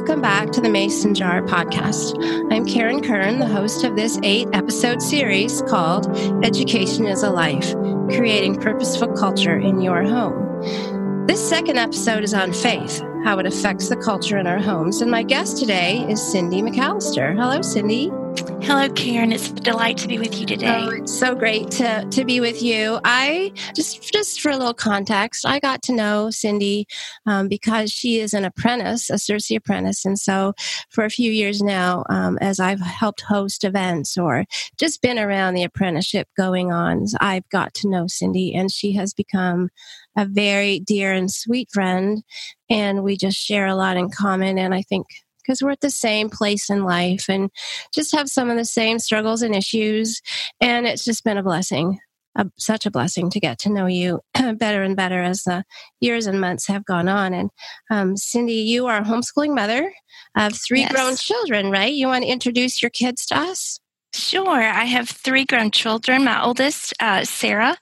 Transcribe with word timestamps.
welcome 0.00 0.22
back 0.22 0.50
to 0.50 0.62
the 0.62 0.68
Mason 0.70 1.14
Jar 1.14 1.42
podcast. 1.42 2.16
I'm 2.50 2.64
Karen 2.64 3.02
Kern, 3.02 3.38
the 3.38 3.46
host 3.46 3.84
of 3.84 3.96
this 3.96 4.18
eight 4.22 4.48
episode 4.54 5.02
series 5.02 5.60
called 5.60 6.06
Education 6.42 7.04
is 7.04 7.22
a 7.22 7.28
Life 7.28 7.74
Creating 8.06 8.58
Purposeful 8.58 9.08
Culture 9.08 9.58
in 9.58 9.82
Your 9.82 10.02
Home. 10.02 11.26
This 11.26 11.46
second 11.46 11.76
episode 11.76 12.24
is 12.24 12.32
on 12.32 12.54
faith, 12.54 13.02
how 13.24 13.38
it 13.40 13.46
affects 13.46 13.90
the 13.90 13.96
culture 13.96 14.38
in 14.38 14.46
our 14.46 14.58
homes. 14.58 15.02
And 15.02 15.10
my 15.10 15.22
guest 15.22 15.58
today 15.58 16.06
is 16.08 16.18
Cyndi 16.18 16.62
McAllister. 16.62 17.34
Hello, 17.34 17.58
Cyndi. 17.58 18.19
Hello, 18.62 18.88
Karen. 18.94 19.32
It's 19.32 19.48
a 19.48 19.54
delight 19.54 19.98
to 19.98 20.06
be 20.06 20.18
with 20.18 20.38
you 20.38 20.46
today. 20.46 20.86
Oh, 20.86 20.90
it's 20.90 21.12
so 21.12 21.34
great 21.34 21.70
to, 21.72 22.06
to 22.08 22.24
be 22.24 22.38
with 22.38 22.62
you. 22.62 23.00
I 23.04 23.52
just 23.74 24.12
just 24.12 24.40
for 24.40 24.50
a 24.50 24.56
little 24.56 24.74
context, 24.74 25.44
I 25.44 25.58
got 25.58 25.82
to 25.82 25.92
know 25.92 26.28
Cyndi 26.30 26.84
um, 27.26 27.48
because 27.48 27.90
she 27.90 28.20
is 28.20 28.32
an 28.32 28.44
apprentice, 28.44 29.10
a 29.10 29.14
CiRCE 29.14 29.56
apprentice, 29.56 30.04
and 30.04 30.18
so 30.18 30.54
for 30.88 31.04
a 31.04 31.10
few 31.10 31.32
years 31.32 31.60
now, 31.60 32.04
um, 32.08 32.38
as 32.40 32.60
I've 32.60 32.80
helped 32.80 33.22
host 33.22 33.64
events 33.64 34.16
or 34.16 34.44
just 34.78 35.02
been 35.02 35.18
around 35.18 35.54
the 35.54 35.64
apprenticeship 35.64 36.28
going 36.36 36.70
on, 36.70 37.06
I've 37.20 37.48
got 37.48 37.74
to 37.74 37.88
know 37.88 38.04
Cyndi, 38.04 38.56
and 38.56 38.70
she 38.70 38.92
has 38.92 39.12
become 39.12 39.70
a 40.16 40.24
very 40.24 40.78
dear 40.78 41.12
and 41.12 41.30
sweet 41.30 41.68
friend, 41.72 42.22
and 42.70 43.02
we 43.02 43.16
just 43.16 43.36
share 43.36 43.66
a 43.66 43.74
lot 43.74 43.96
in 43.96 44.10
common. 44.10 44.58
And 44.58 44.74
I 44.74 44.82
think 44.82 45.06
because 45.42 45.62
we're 45.62 45.70
at 45.70 45.80
the 45.80 45.90
same 45.90 46.30
place 46.30 46.70
in 46.70 46.84
life 46.84 47.26
and 47.28 47.50
just 47.92 48.14
have 48.14 48.28
some 48.28 48.50
of 48.50 48.56
the 48.56 48.64
same 48.64 48.98
struggles 48.98 49.42
and 49.42 49.54
issues. 49.54 50.20
And 50.60 50.86
it's 50.86 51.04
just 51.04 51.24
been 51.24 51.38
a 51.38 51.42
blessing, 51.42 51.98
a, 52.36 52.46
such 52.58 52.86
a 52.86 52.90
blessing 52.90 53.30
to 53.30 53.40
get 53.40 53.58
to 53.60 53.70
know 53.70 53.86
you 53.86 54.20
better 54.54 54.82
and 54.82 54.96
better 54.96 55.22
as 55.22 55.42
the 55.42 55.64
years 56.00 56.26
and 56.26 56.40
months 56.40 56.66
have 56.68 56.84
gone 56.84 57.08
on. 57.08 57.34
And 57.34 57.50
um, 57.90 58.14
Cyndi, 58.14 58.64
you 58.64 58.86
are 58.86 58.98
a 58.98 59.04
homeschooling 59.04 59.54
mother 59.54 59.92
of 60.36 60.54
three 60.54 60.80
yes. 60.80 60.92
grown 60.92 61.16
children, 61.16 61.70
right? 61.70 61.92
You 61.92 62.06
want 62.06 62.24
to 62.24 62.30
introduce 62.30 62.82
your 62.82 62.90
kids 62.90 63.26
to 63.26 63.38
us? 63.38 63.79
Sure. 64.12 64.60
I 64.60 64.86
have 64.86 65.08
three 65.08 65.44
grown 65.44 65.70
children. 65.70 66.24
My 66.24 66.42
oldest, 66.42 66.92
uh, 66.98 67.24
Sarah, 67.24 67.76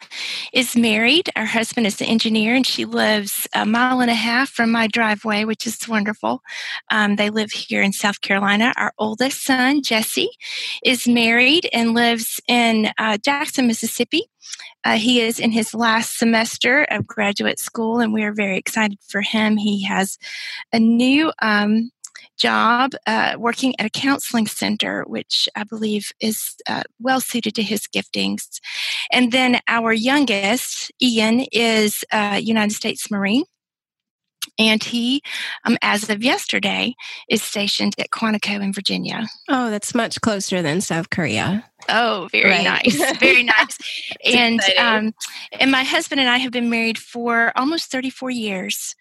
is 0.52 0.76
married. 0.76 1.30
Her 1.34 1.46
husband 1.46 1.86
is 1.86 2.02
an 2.02 2.06
engineer, 2.06 2.54
and 2.54 2.66
she 2.66 2.84
lives 2.84 3.48
a 3.54 3.64
mile 3.64 4.00
and 4.00 4.10
a 4.10 4.14
half 4.14 4.50
from 4.50 4.70
my 4.70 4.88
driveway, 4.88 5.44
which 5.44 5.66
is 5.66 5.88
wonderful. 5.88 6.42
Um, 6.90 7.16
they 7.16 7.30
live 7.30 7.50
here 7.52 7.80
in 7.80 7.94
South 7.94 8.20
Carolina. 8.20 8.74
Our 8.76 8.92
oldest 8.98 9.42
son, 9.42 9.82
Jesse, 9.82 10.28
is 10.84 11.08
married 11.08 11.66
and 11.72 11.94
lives 11.94 12.40
in 12.46 12.90
uh, 12.98 13.16
Jackson, 13.24 13.66
Mississippi. 13.66 14.24
Uh, 14.84 14.96
he 14.96 15.20
is 15.22 15.40
in 15.40 15.50
his 15.50 15.74
last 15.74 16.18
semester 16.18 16.86
of 16.90 17.06
graduate 17.06 17.58
school, 17.58 18.00
and 18.00 18.12
we 18.12 18.22
are 18.22 18.32
very 18.34 18.58
excited 18.58 18.98
for 19.08 19.22
him. 19.22 19.56
He 19.56 19.82
has 19.84 20.18
a 20.74 20.78
new 20.78 21.32
um, 21.40 21.90
job 22.38 22.92
uh, 23.06 23.34
working 23.38 23.74
at 23.78 23.86
a 23.86 23.90
counseling 23.90 24.46
center, 24.46 25.04
which 25.06 25.48
I 25.54 25.64
believe 25.64 26.10
is 26.20 26.54
uh, 26.68 26.84
well 27.00 27.20
suited 27.20 27.54
to 27.56 27.62
his 27.62 27.86
giftings. 27.86 28.60
And 29.12 29.32
then 29.32 29.60
our 29.68 29.92
youngest, 29.92 30.92
Ian, 31.02 31.46
is 31.52 32.04
a 32.12 32.38
United 32.38 32.74
States 32.74 33.10
Marine. 33.10 33.44
And 34.58 34.82
he, 34.82 35.22
um, 35.64 35.76
as 35.82 36.08
of 36.10 36.22
yesterday, 36.22 36.94
is 37.28 37.42
stationed 37.42 37.94
at 37.98 38.10
Quantico 38.10 38.60
in 38.60 38.72
Virginia. 38.72 39.28
Oh, 39.48 39.70
that's 39.70 39.94
much 39.94 40.20
closer 40.20 40.62
than 40.62 40.80
South 40.80 41.10
Korea. 41.10 41.64
Oh, 41.88 42.28
very 42.32 42.50
right. 42.50 42.64
nice, 42.64 43.18
very 43.18 43.44
nice. 43.44 43.78
and 44.24 44.60
um, 44.78 45.14
and 45.60 45.70
my 45.70 45.84
husband 45.84 46.20
and 46.20 46.28
I 46.28 46.38
have 46.38 46.50
been 46.50 46.70
married 46.70 46.98
for 46.98 47.52
almost 47.56 47.90
thirty 47.90 48.10
four 48.10 48.30
years, 48.30 48.96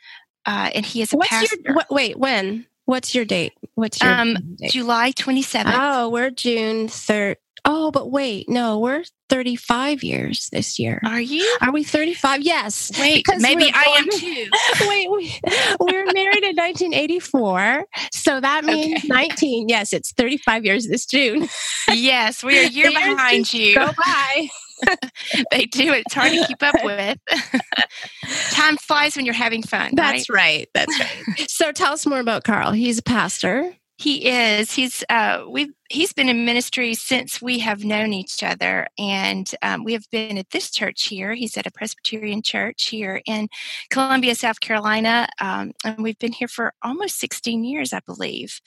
uh, 0.45 0.69
and 0.75 0.85
he 0.85 1.01
is 1.01 1.13
a 1.13 1.17
What's 1.17 1.29
pastor. 1.29 1.57
Your, 1.65 1.75
what, 1.75 1.87
wait, 1.89 2.19
when? 2.19 2.67
What's 2.87 3.13
your 3.13 3.25
date? 3.25 3.51
What's 3.75 4.01
your 4.01 4.09
um, 4.13 4.37
date? 4.55 4.71
July 4.71 5.11
27th. 5.11 5.73
Oh, 5.75 6.07
we're 6.07 6.29
June 6.29 6.87
3rd. 6.87 7.35
Oh, 7.65 7.91
but 7.91 8.09
wait, 8.09 8.47
no, 8.47 8.79
we're 8.79 9.03
35 9.27 10.03
years 10.03 10.47
this 10.53 10.79
year. 10.79 11.01
Are 11.05 11.19
you? 11.19 11.57
Are 11.59 11.73
we 11.73 11.83
35? 11.83 12.43
Yes. 12.43 12.89
Wait, 12.97 13.25
because 13.25 13.41
maybe 13.41 13.69
I 13.73 13.83
am 13.97 14.09
too. 14.09 14.47
wait, 14.87 15.11
we, 15.11 15.37
we 15.81 15.97
were 15.97 16.05
married 16.13 16.45
in 16.45 16.55
1984. 16.55 17.83
So 18.13 18.39
that 18.39 18.63
means 18.63 18.99
okay. 18.99 19.07
19. 19.09 19.67
Yes, 19.67 19.91
it's 19.91 20.13
35 20.13 20.63
years 20.63 20.87
this 20.87 21.05
June. 21.05 21.49
yes, 21.89 22.41
we 22.41 22.57
are 22.57 22.67
a 22.67 22.69
year 22.69 22.89
behind 22.91 23.53
you. 23.53 23.75
Go 23.75 23.91
by. 23.97 24.47
they 25.51 25.65
do. 25.65 25.93
It's 25.93 26.13
hard 26.13 26.31
to 26.31 26.45
keep 26.45 26.61
up 26.61 26.75
with. 26.83 27.17
Time 28.51 28.77
flies 28.77 29.15
when 29.15 29.25
you're 29.25 29.33
having 29.33 29.63
fun. 29.63 29.91
That's 29.93 30.29
right. 30.29 30.67
right. 30.73 30.87
That's 30.87 30.99
right. 30.99 31.49
so 31.49 31.71
tell 31.71 31.93
us 31.93 32.05
more 32.05 32.19
about 32.19 32.43
Carl. 32.43 32.71
He's 32.71 32.99
a 32.99 33.03
pastor. 33.03 33.75
He 33.99 34.27
is. 34.29 34.73
He's 34.73 35.03
uh, 35.09 35.45
we've 35.49 35.73
he's 35.89 36.13
been 36.13 36.29
in 36.29 36.45
ministry 36.45 36.93
since 36.93 37.41
we 37.41 37.57
have 37.59 37.83
known 37.83 38.13
each 38.13 38.43
other, 38.43 38.87
and 38.99 39.49
um, 39.63 39.83
we 39.83 39.93
have 39.93 40.05
been 40.11 40.37
at 40.37 40.51
this 40.51 40.69
church 40.69 41.05
here. 41.05 41.33
He's 41.33 41.57
at 41.57 41.65
a 41.65 41.71
Presbyterian 41.71 42.43
church 42.43 42.89
here 42.89 43.23
in 43.25 43.47
Columbia, 43.89 44.35
South 44.35 44.59
Carolina, 44.59 45.27
um, 45.41 45.71
and 45.83 46.03
we've 46.03 46.19
been 46.19 46.31
here 46.31 46.47
for 46.47 46.73
almost 46.83 47.19
16 47.19 47.63
years, 47.63 47.91
I 47.91 48.01
believe. 48.05 48.61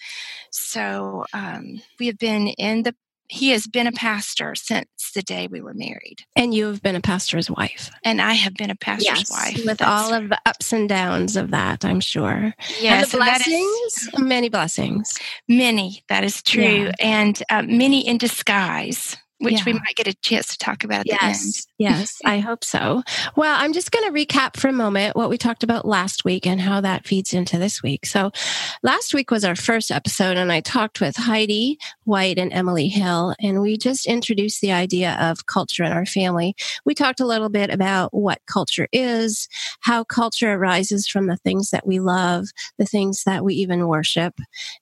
So 0.50 1.26
um, 1.32 1.80
we 2.00 2.08
have 2.08 2.18
been 2.18 2.48
in 2.48 2.82
the 2.82 2.96
he 3.30 3.50
has 3.50 3.68
been 3.68 3.86
a 3.86 3.92
pastor 3.92 4.56
since 4.56 4.88
the 5.14 5.22
day 5.22 5.46
we 5.46 5.60
were 5.60 5.72
married. 5.72 6.24
And 6.34 6.52
you 6.52 6.66
have 6.66 6.82
been 6.82 6.96
a 6.96 7.00
pastor's 7.00 7.48
wife. 7.48 7.90
And 8.04 8.20
I 8.20 8.32
have 8.32 8.54
been 8.54 8.70
a 8.70 8.74
pastor's 8.74 9.30
yes, 9.30 9.30
wife. 9.30 9.64
With 9.64 9.78
That's 9.78 9.82
all 9.82 10.12
of 10.12 10.30
the 10.30 10.40
ups 10.46 10.72
and 10.72 10.88
downs 10.88 11.36
of 11.36 11.52
that, 11.52 11.84
I'm 11.84 12.00
sure. 12.00 12.52
Yes. 12.80 13.04
And 13.04 13.12
the 13.12 13.16
blessings, 13.18 14.08
many 14.18 14.48
blessings. 14.48 15.16
Many, 15.48 16.02
that 16.08 16.24
is 16.24 16.42
true. 16.42 16.62
Yeah. 16.62 16.92
And 16.98 17.40
uh, 17.50 17.62
many 17.62 18.06
in 18.06 18.18
disguise 18.18 19.16
which 19.40 19.54
yeah. 19.54 19.62
we 19.66 19.72
might 19.72 19.96
get 19.96 20.06
a 20.06 20.14
chance 20.14 20.48
to 20.48 20.58
talk 20.58 20.84
about 20.84 21.00
at 21.00 21.06
yes. 21.06 21.40
the 21.78 21.86
end. 21.86 21.98
yes, 21.98 22.18
I 22.24 22.38
hope 22.40 22.62
so. 22.62 23.02
Well, 23.36 23.56
I'm 23.58 23.72
just 23.72 23.90
going 23.90 24.06
to 24.06 24.26
recap 24.26 24.56
for 24.56 24.68
a 24.68 24.72
moment 24.72 25.16
what 25.16 25.30
we 25.30 25.38
talked 25.38 25.62
about 25.62 25.86
last 25.86 26.24
week 26.24 26.46
and 26.46 26.60
how 26.60 26.82
that 26.82 27.06
feeds 27.06 27.32
into 27.32 27.58
this 27.58 27.82
week. 27.82 28.04
So, 28.04 28.32
last 28.82 29.14
week 29.14 29.30
was 29.30 29.44
our 29.44 29.56
first 29.56 29.90
episode, 29.90 30.36
and 30.36 30.52
I 30.52 30.60
talked 30.60 31.00
with 31.00 31.16
Heidi 31.16 31.78
White 32.04 32.38
and 32.38 32.52
Emily 32.52 32.88
Hill, 32.88 33.34
and 33.40 33.62
we 33.62 33.78
just 33.78 34.06
introduced 34.06 34.60
the 34.60 34.72
idea 34.72 35.16
of 35.18 35.46
culture 35.46 35.84
in 35.84 35.92
our 35.92 36.06
family. 36.06 36.54
We 36.84 36.94
talked 36.94 37.20
a 37.20 37.26
little 37.26 37.48
bit 37.48 37.70
about 37.70 38.12
what 38.12 38.40
culture 38.46 38.88
is, 38.92 39.48
how 39.80 40.04
culture 40.04 40.52
arises 40.52 41.08
from 41.08 41.28
the 41.28 41.38
things 41.38 41.70
that 41.70 41.86
we 41.86 41.98
love, 41.98 42.48
the 42.78 42.84
things 42.84 43.24
that 43.24 43.42
we 43.42 43.54
even 43.54 43.88
worship, 43.88 44.34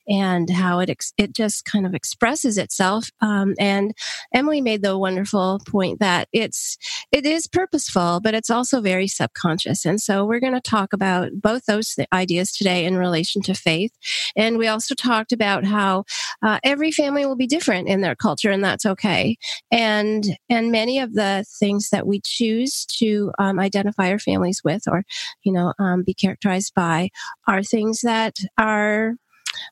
and 0.08 0.50
how 0.50 0.80
it 0.80 0.91
ex- 0.91 1.12
it 1.16 1.32
just 1.32 1.64
kind 1.64 1.86
of 1.86 1.94
expresses 1.94 2.58
itself. 2.58 3.10
Um, 3.20 3.54
and 3.60 3.94
Emily 4.34 4.47
Emily 4.48 4.60
made 4.62 4.81
the 4.81 4.97
wonderful 4.97 5.60
point 5.69 6.00
that 6.00 6.26
it's 6.32 6.78
it 7.12 7.26
is 7.26 7.47
purposeful, 7.47 8.19
but 8.25 8.32
it's 8.32 8.48
also 8.48 8.81
very 8.81 9.06
subconscious. 9.06 9.84
And 9.84 10.00
so 10.00 10.25
we're 10.25 10.41
going 10.41 10.54
to 10.54 10.60
talk 10.62 10.94
about 10.94 11.32
both 11.34 11.66
those 11.66 11.94
ideas 12.14 12.53
today 12.53 12.86
in 12.86 12.97
relation 12.97 13.42
to 13.42 13.53
faith. 13.53 13.92
And 14.36 14.56
we 14.56 14.66
also 14.66 14.94
talked 14.94 15.32
about 15.32 15.66
how 15.66 16.04
uh, 16.42 16.60
every 16.64 16.91
family 16.91 17.26
will 17.26 17.36
be 17.36 17.47
different 17.47 17.88
in 17.88 18.00
their 18.00 18.16
culture, 18.16 18.50
and 18.50 18.64
that's 18.64 18.86
okay. 18.86 19.36
And 19.70 20.25
and 20.48 20.72
many 20.72 20.98
of 20.98 21.12
the 21.12 21.44
things 21.60 21.91
that 21.91 22.06
we 22.06 22.22
choose 22.25 22.86
to 23.00 23.30
um, 23.38 23.60
identify 23.60 24.10
our 24.10 24.19
families 24.19 24.62
with, 24.65 24.84
or 24.88 25.04
you 25.42 25.53
know, 25.53 25.75
um, 25.78 26.04
be 26.04 26.15
characterized 26.15 26.72
by, 26.75 27.10
are 27.47 27.62
things 27.62 28.00
that 28.00 28.38
are 28.56 29.16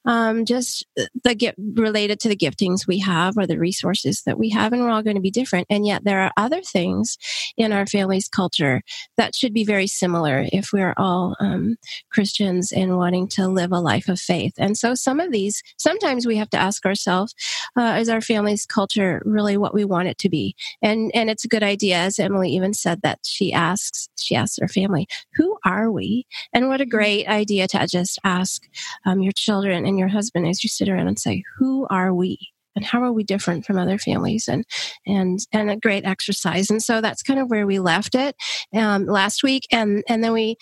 um, 0.05 0.45
just 0.45 0.87
the 1.25 1.35
get 1.35 1.55
related 1.59 2.21
to 2.21 2.29
the 2.29 2.37
giftings 2.37 2.87
we 2.87 2.99
have 3.01 3.37
or 3.37 3.47
the 3.47 3.59
resources 3.59 4.23
that 4.23 4.39
we 4.39 4.51
have, 4.51 4.73
and 4.73 4.83
we're 4.83 4.91
all 4.91 5.03
going 5.03 5.17
to 5.17 5.23
be 5.23 5.31
different. 5.31 5.67
And 5.71 5.87
yet, 5.87 6.05
there 6.05 6.21
are 6.21 6.33
other 6.37 6.63
things 6.63 7.19
in 7.57 7.73
our 7.73 7.87
family's 7.87 8.29
culture 8.29 8.83
that 9.17 9.35
should 9.35 9.53
be 9.53 9.65
very 9.65 9.87
similar 9.87 10.47
if 10.53 10.73
we're 10.73 10.95
all 10.97 11.37
um, 11.41 11.77
Christians 12.11 12.73
and 12.73 12.97
wanting 12.97 13.29
to 13.29 13.49
live 13.49 13.73
a 13.73 13.81
life 13.81 14.09
of 14.09 14.19
faith. 14.19 14.55
And 14.59 14.77
so, 14.77 14.95
some 14.95 15.21
of 15.21 15.33
these, 15.33 15.63
sometimes 15.77 16.27
we 16.27 16.37
have 16.37 16.51
to 16.51 16.59
ask 16.59 16.87
ourselves, 16.87 17.35
uh, 17.77 17.97
is 18.01 18.09
our 18.09 18.21
family's 18.21 18.67
culture 18.67 19.23
really 19.25 19.57
what 19.57 19.75
we 19.75 19.85
want 19.85 20.09
it 20.09 20.19
to 20.19 20.29
be? 20.29 20.55
And 20.83 21.11
and 21.15 21.31
it's 21.31 21.45
a 21.45 21.49
good 21.49 21.63
idea, 21.63 21.97
as 21.99 22.19
Emily 22.19 22.51
even 22.51 22.75
said 22.75 23.03
that 23.03 23.21
she 23.25 23.53
asks, 23.53 24.09
she 24.19 24.35
asks 24.35 24.59
her 24.61 24.69
family, 24.69 25.07
who 25.35 25.59
are 25.65 25.91
we? 25.91 26.27
And 26.53 26.69
what 26.69 26.81
a 26.81 26.87
great 26.87 27.27
idea 27.29 27.69
to 27.69 27.87
just 27.87 28.19
ask 28.25 28.69
um, 29.05 29.21
your 29.21 29.33
children 29.33 29.76
children 29.77 29.89
and 29.89 29.99
your 29.99 30.09
husband 30.09 30.47
as 30.47 30.63
you 30.63 30.69
sit 30.69 30.89
around 30.89 31.09
and 31.09 31.19
say, 31.19 31.43
who 31.59 31.87
are 31.91 32.13
we? 32.15 32.39
And 32.75 32.85
how 32.85 33.03
are 33.03 33.13
we 33.13 33.25
different 33.25 33.65
from 33.65 33.79
other 33.79 33.97
families? 33.99 34.49
And 34.49 34.65
and 35.07 35.39
and 35.53 35.71
a 35.71 35.77
great 35.77 36.05
exercise. 36.05 36.71
And 36.71 36.83
so 36.83 37.01
that's 37.01 37.23
kind 37.23 37.41
of 37.41 37.49
where 37.49 37.67
we 37.67 37.79
left 37.79 38.15
it 38.15 38.37
um, 38.75 39.07
last 39.07 39.43
week. 39.43 39.63
And 39.73 40.05
and 40.09 40.23
then 40.23 40.33
we 40.35 40.57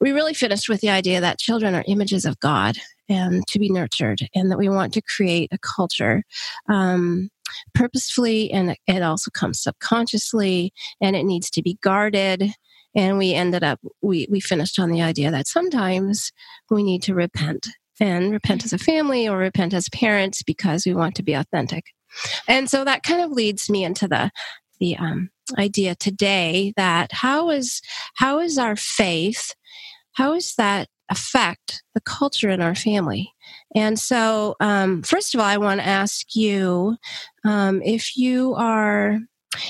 we 0.00 0.12
really 0.12 0.34
finished 0.34 0.68
with 0.68 0.80
the 0.80 0.88
idea 0.88 1.20
that 1.20 1.38
children 1.38 1.74
are 1.74 1.84
images 1.86 2.24
of 2.24 2.40
God 2.40 2.76
and 3.08 3.46
to 3.48 3.58
be 3.58 3.68
nurtured, 3.68 4.20
and 4.34 4.50
that 4.50 4.58
we 4.58 4.70
want 4.70 4.94
to 4.94 5.02
create 5.02 5.50
a 5.52 5.58
culture 5.58 6.22
um, 6.70 7.28
purposefully, 7.74 8.50
and 8.50 8.74
it 8.86 9.02
also 9.02 9.30
comes 9.30 9.62
subconsciously, 9.62 10.72
and 11.02 11.14
it 11.14 11.24
needs 11.24 11.50
to 11.50 11.62
be 11.62 11.76
guarded 11.82 12.54
and 12.94 13.16
we 13.16 13.34
ended 13.34 13.62
up 13.62 13.80
we 14.02 14.26
we 14.30 14.40
finished 14.40 14.78
on 14.78 14.90
the 14.90 15.02
idea 15.02 15.30
that 15.30 15.46
sometimes 15.46 16.30
we 16.70 16.82
need 16.82 17.02
to 17.02 17.14
repent 17.14 17.68
and 18.00 18.32
repent 18.32 18.64
as 18.64 18.72
a 18.72 18.78
family 18.78 19.28
or 19.28 19.36
repent 19.36 19.74
as 19.74 19.88
parents 19.90 20.42
because 20.42 20.86
we 20.86 20.94
want 20.94 21.14
to 21.16 21.22
be 21.22 21.34
authentic. 21.34 21.84
And 22.48 22.68
so 22.68 22.84
that 22.84 23.02
kind 23.02 23.22
of 23.22 23.30
leads 23.30 23.70
me 23.70 23.84
into 23.84 24.08
the 24.08 24.30
the 24.82 24.96
um, 24.96 25.30
idea 25.58 25.94
today 25.94 26.72
that 26.76 27.12
how 27.12 27.50
is 27.50 27.80
how 28.14 28.40
is 28.40 28.58
our 28.58 28.74
faith 28.74 29.54
how 30.14 30.34
is 30.34 30.54
that 30.56 30.88
affect 31.08 31.84
the 31.94 32.00
culture 32.00 32.48
in 32.48 32.60
our 32.60 32.74
family 32.74 33.32
and 33.76 33.98
so 33.98 34.56
um, 34.60 35.02
first 35.02 35.34
of 35.34 35.40
all 35.40 35.46
i 35.46 35.56
want 35.56 35.80
to 35.80 35.86
ask 35.86 36.34
you 36.34 36.96
um, 37.44 37.80
if 37.82 38.16
you 38.16 38.54
are 38.54 39.20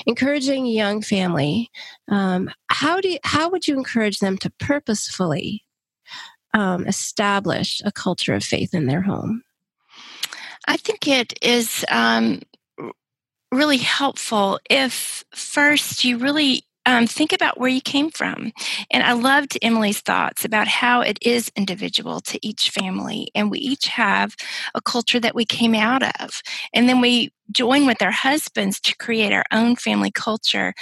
encouraging 0.07 0.65
a 0.65 0.71
young 0.71 1.01
family 1.01 1.69
um, 2.09 2.49
how 2.69 2.99
do 2.99 3.09
you, 3.09 3.19
how 3.23 3.49
would 3.49 3.67
you 3.67 3.77
encourage 3.77 4.19
them 4.19 4.37
to 4.37 4.49
purposefully 4.59 5.63
um, 6.53 6.85
establish 6.87 7.81
a 7.85 7.91
culture 7.91 8.33
of 8.33 8.43
faith 8.43 8.73
in 8.73 8.87
their 8.87 9.01
home 9.01 9.43
i 10.67 10.77
think 10.77 11.07
it 11.07 11.33
is 11.41 11.85
um, 11.89 12.41
really 13.51 13.77
helpful 13.77 14.59
if 14.69 15.23
first 15.33 16.03
you 16.03 16.17
really 16.17 16.63
um, 16.85 17.07
think 17.07 17.31
about 17.31 17.59
where 17.59 17.69
you 17.69 17.81
came 17.81 18.09
from. 18.11 18.51
And 18.91 19.03
I 19.03 19.13
loved 19.13 19.57
Emily's 19.61 20.01
thoughts 20.01 20.43
about 20.43 20.67
how 20.67 21.01
it 21.01 21.17
is 21.21 21.51
individual 21.55 22.19
to 22.21 22.45
each 22.45 22.69
family. 22.69 23.29
And 23.33 23.49
we 23.49 23.59
each 23.59 23.87
have 23.87 24.35
a 24.75 24.81
culture 24.81 25.19
that 25.19 25.35
we 25.35 25.45
came 25.45 25.75
out 25.75 26.03
of. 26.19 26.41
And 26.73 26.89
then 26.89 26.99
we 26.99 27.31
join 27.53 27.85
with 27.85 28.01
our 28.01 28.11
husbands 28.11 28.79
to 28.81 28.95
create 28.97 29.31
our 29.31 29.45
own 29.51 29.75
family 29.75 30.11
culture. 30.11 30.73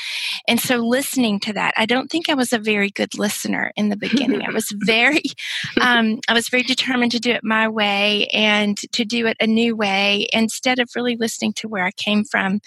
And 0.48 0.60
so 0.60 0.78
listening 0.78 1.40
to 1.42 1.54
that, 1.54 1.74
I 1.78 1.86
don't 1.86 2.10
think 2.10 2.30
I 2.30 2.34
was 2.34 2.54
a 2.54 2.60
very 2.60 2.90
good 2.90 3.18
listener 3.18 3.72
in 3.76 3.90
the 3.90 3.98
beginning. 3.98 4.44
I 4.44 4.52
was 4.52 4.74
very, 4.74 5.24
um, 5.82 6.20
I 6.28 6.34
was 6.34 6.50
very 6.50 6.64
determined 6.64 7.12
to 7.14 7.20
do 7.20 7.32
it 7.32 7.44
my 7.44 7.68
way 7.68 8.28
and 8.28 8.78
to 8.92 9.06
do 9.06 9.28
it 9.28 9.38
a 9.40 9.48
new 9.48 9.76
way 9.76 10.28
instead 10.34 10.80
of 10.80 10.90
really 10.96 11.16
listening 11.18 11.54
to 11.54 11.68
where 11.68 11.86
I 11.86 11.92
came 11.92 12.24
from. 12.24 12.60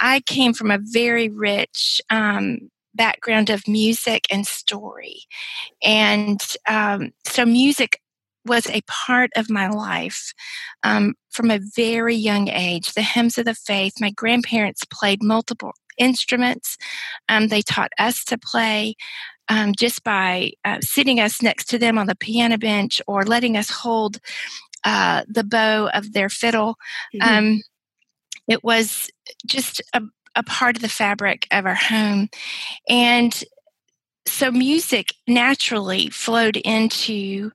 I 0.00 0.20
came 0.20 0.52
from 0.52 0.70
a 0.70 0.78
very 0.80 1.28
rich, 1.28 2.00
um, 2.10 2.70
background 2.96 3.50
of 3.50 3.68
music 3.68 4.26
and 4.30 4.46
story. 4.46 5.20
And 5.82 6.40
um, 6.66 7.12
so 7.26 7.44
music 7.44 8.00
was 8.46 8.68
a 8.68 8.82
part 8.82 9.30
of 9.36 9.50
my 9.50 9.68
life 9.68 10.32
um, 10.82 11.14
from 11.30 11.50
a 11.50 11.60
very 11.74 12.14
young 12.14 12.48
age. 12.48 12.94
The 12.94 13.02
hymns 13.02 13.38
of 13.38 13.44
the 13.44 13.54
faith, 13.54 13.94
my 14.00 14.10
grandparents 14.10 14.82
played 14.90 15.22
multiple 15.22 15.72
instruments. 15.98 16.76
Um, 17.28 17.48
they 17.48 17.62
taught 17.62 17.92
us 17.98 18.24
to 18.24 18.38
play. 18.38 18.94
Um, 19.48 19.76
just 19.76 20.02
by 20.02 20.50
uh, 20.64 20.78
sitting 20.80 21.20
us 21.20 21.40
next 21.40 21.66
to 21.66 21.78
them 21.78 21.98
on 21.98 22.08
the 22.08 22.16
piano 22.16 22.58
bench 22.58 23.00
or 23.06 23.22
letting 23.22 23.56
us 23.56 23.70
hold 23.70 24.18
uh, 24.82 25.22
the 25.28 25.44
bow 25.44 25.88
of 25.94 26.14
their 26.14 26.28
fiddle. 26.28 26.74
Mm-hmm. 27.14 27.36
Um, 27.36 27.62
it 28.48 28.64
was 28.64 29.10
just 29.46 29.82
a, 29.92 30.02
a 30.34 30.42
part 30.42 30.76
of 30.76 30.82
the 30.82 30.88
fabric 30.88 31.46
of 31.50 31.66
our 31.66 31.74
home. 31.74 32.28
And 32.88 33.44
so 34.26 34.50
music 34.50 35.14
naturally 35.26 36.08
flowed 36.08 36.56
into 36.56 37.52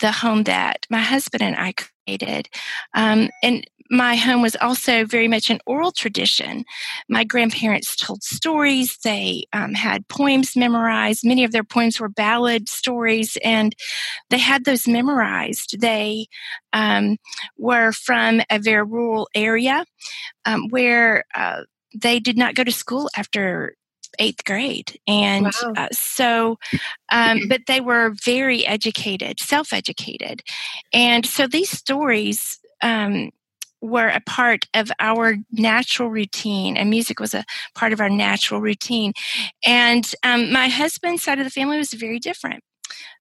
the 0.00 0.12
home 0.12 0.44
that 0.44 0.86
my 0.90 1.00
husband 1.00 1.42
and 1.42 1.56
I 1.56 1.72
created. 1.72 2.48
Um, 2.94 3.30
and 3.42 3.66
my 3.90 4.14
home 4.14 4.40
was 4.40 4.56
also 4.60 5.04
very 5.04 5.26
much 5.26 5.50
an 5.50 5.58
oral 5.66 5.90
tradition. 5.90 6.64
My 7.08 7.24
grandparents 7.24 7.96
told 7.96 8.22
stories. 8.22 8.96
They 9.02 9.46
um, 9.52 9.74
had 9.74 10.06
poems 10.06 10.56
memorized. 10.56 11.26
Many 11.26 11.42
of 11.42 11.50
their 11.50 11.64
poems 11.64 11.98
were 11.98 12.08
ballad 12.08 12.68
stories, 12.68 13.36
and 13.42 13.74
they 14.30 14.38
had 14.38 14.64
those 14.64 14.86
memorized. 14.86 15.80
They 15.80 16.26
um, 16.72 17.16
were 17.58 17.90
from 17.90 18.42
a 18.48 18.60
very 18.60 18.84
rural 18.84 19.28
area 19.34 19.84
um, 20.44 20.68
where 20.68 21.24
uh, 21.34 21.62
they 21.92 22.20
did 22.20 22.38
not 22.38 22.54
go 22.54 22.62
to 22.62 22.72
school 22.72 23.10
after 23.16 23.74
eighth 24.18 24.44
grade. 24.44 24.98
And 25.06 25.44
wow. 25.44 25.72
uh, 25.76 25.88
so, 25.92 26.58
um, 27.10 27.48
but 27.48 27.62
they 27.66 27.80
were 27.80 28.14
very 28.24 28.66
educated, 28.66 29.40
self 29.40 29.72
educated. 29.72 30.42
And 30.92 31.24
so 31.26 31.46
these 31.46 31.70
stories, 31.70 32.58
um, 32.82 33.30
were 33.82 34.08
a 34.08 34.20
part 34.20 34.66
of 34.74 34.90
our 35.00 35.36
natural 35.50 36.10
routine, 36.10 36.76
and 36.76 36.90
music 36.90 37.18
was 37.18 37.34
a 37.34 37.44
part 37.74 37.92
of 37.92 38.00
our 38.00 38.10
natural 38.10 38.60
routine. 38.60 39.12
And 39.64 40.10
um, 40.22 40.52
my 40.52 40.68
husband's 40.68 41.22
side 41.22 41.38
of 41.38 41.44
the 41.44 41.50
family 41.50 41.78
was 41.78 41.94
very 41.94 42.18
different. 42.18 42.62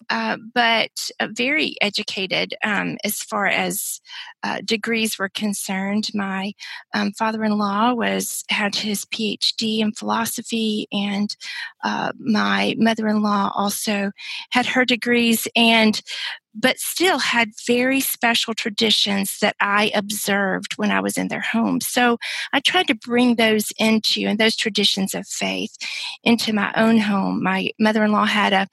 Uh, 0.10 0.38
but 0.54 1.12
uh, 1.20 1.28
very 1.32 1.76
educated 1.82 2.56
um, 2.64 2.98
as 3.04 3.20
far 3.20 3.46
as 3.46 4.02
uh, 4.44 4.60
degrees 4.66 5.20
were 5.20 5.30
concerned. 5.30 6.10
My 6.14 6.54
um, 6.94 7.12
father-in-law 7.12 7.94
was 7.94 8.44
had 8.50 8.76
his 8.76 9.06
PhD 9.06 9.80
in 9.80 9.92
philosophy, 9.92 10.88
and 10.92 11.36
uh, 11.84 12.12
my 12.20 12.76
mother-in-law 12.78 13.52
also 13.56 14.12
had 14.50 14.66
her 14.66 14.86
degrees. 14.86 15.48
And 15.56 16.02
but 16.60 16.80
still 16.80 17.20
had 17.20 17.52
very 17.66 18.02
special 18.02 18.54
traditions 18.54 19.40
that 19.40 19.56
I 19.62 19.92
observed 19.96 20.74
when 20.78 20.92
I 20.92 21.00
was 21.00 21.18
in 21.18 21.30
their 21.30 21.42
home. 21.42 21.80
So 21.82 22.18
I 22.54 22.60
tried 22.60 22.88
to 22.88 22.96
bring 22.96 23.36
those 23.36 23.72
into 23.78 24.26
and 24.26 24.38
those 24.38 24.56
traditions 24.56 25.14
of 25.14 25.28
faith 25.28 25.78
into 26.24 26.54
my 26.54 26.74
own 26.76 26.98
home. 26.98 27.42
My 27.44 27.70
mother 27.80 28.04
in 28.04 28.12
law 28.12 28.26
had 28.26 28.54
a 28.54 28.68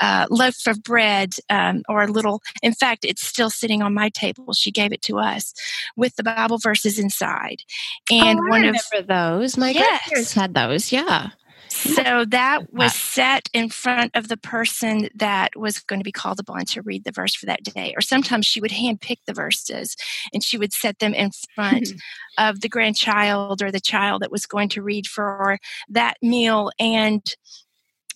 uh, 0.00 0.26
loaf 0.30 0.66
of 0.66 0.82
bread 0.82 1.34
um, 1.48 1.82
or 1.88 2.02
a 2.02 2.06
little, 2.06 2.42
in 2.62 2.74
fact, 2.74 3.04
it's 3.04 3.26
still 3.26 3.50
sitting 3.50 3.82
on 3.82 3.94
my 3.94 4.10
table. 4.10 4.52
She 4.52 4.70
gave 4.70 4.92
it 4.92 5.02
to 5.02 5.18
us 5.18 5.54
with 5.96 6.16
the 6.16 6.22
Bible 6.22 6.58
verses 6.58 6.98
inside. 6.98 7.62
And 8.10 8.38
oh, 8.38 8.48
one 8.48 8.64
of 8.64 9.06
those, 9.06 9.56
my 9.56 9.70
yes. 9.70 10.02
grandparents 10.08 10.34
had 10.34 10.54
those. 10.54 10.92
Yeah. 10.92 11.30
So 11.76 12.24
that 12.26 12.62
was 12.72 12.94
set 12.94 13.48
in 13.52 13.68
front 13.68 14.12
of 14.14 14.28
the 14.28 14.36
person 14.36 15.08
that 15.14 15.56
was 15.56 15.80
going 15.80 16.00
to 16.00 16.04
be 16.04 16.12
called 16.12 16.40
upon 16.40 16.64
to 16.66 16.82
read 16.82 17.04
the 17.04 17.12
verse 17.12 17.34
for 17.34 17.46
that 17.46 17.62
day. 17.62 17.92
Or 17.96 18.00
sometimes 18.00 18.46
she 18.46 18.60
would 18.60 18.72
hand 18.72 19.00
pick 19.00 19.20
the 19.26 19.34
verses 19.34 19.96
and 20.32 20.42
she 20.42 20.58
would 20.58 20.72
set 20.72 20.98
them 20.98 21.14
in 21.14 21.30
front 21.54 21.92
of 22.38 22.60
the 22.60 22.68
grandchild 22.68 23.62
or 23.62 23.70
the 23.70 23.80
child 23.80 24.22
that 24.22 24.32
was 24.32 24.46
going 24.46 24.68
to 24.70 24.82
read 24.82 25.06
for 25.06 25.58
that 25.88 26.16
meal. 26.22 26.70
And 26.78 27.22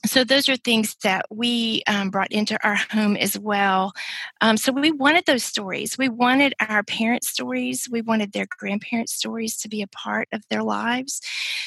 so 0.06 0.24
those 0.24 0.48
are 0.48 0.56
things 0.56 0.96
that 1.02 1.26
we 1.30 1.82
um, 1.86 2.10
brought 2.10 2.32
into 2.32 2.58
our 2.66 2.74
home 2.74 3.16
as 3.16 3.38
well. 3.38 3.92
Um, 4.40 4.56
so 4.56 4.72
we 4.72 4.90
wanted 4.90 5.26
those 5.26 5.44
stories. 5.44 5.98
We 5.98 6.08
wanted 6.08 6.54
our 6.58 6.82
parents 6.82 7.28
stories. 7.28 7.86
We 7.90 8.00
wanted 8.00 8.32
their 8.32 8.46
grandparents 8.58 9.12
stories 9.12 9.58
to 9.58 9.68
be 9.68 9.82
a 9.82 9.86
part 9.88 10.28
of 10.32 10.42
their 10.48 10.62
lives. 10.62 11.20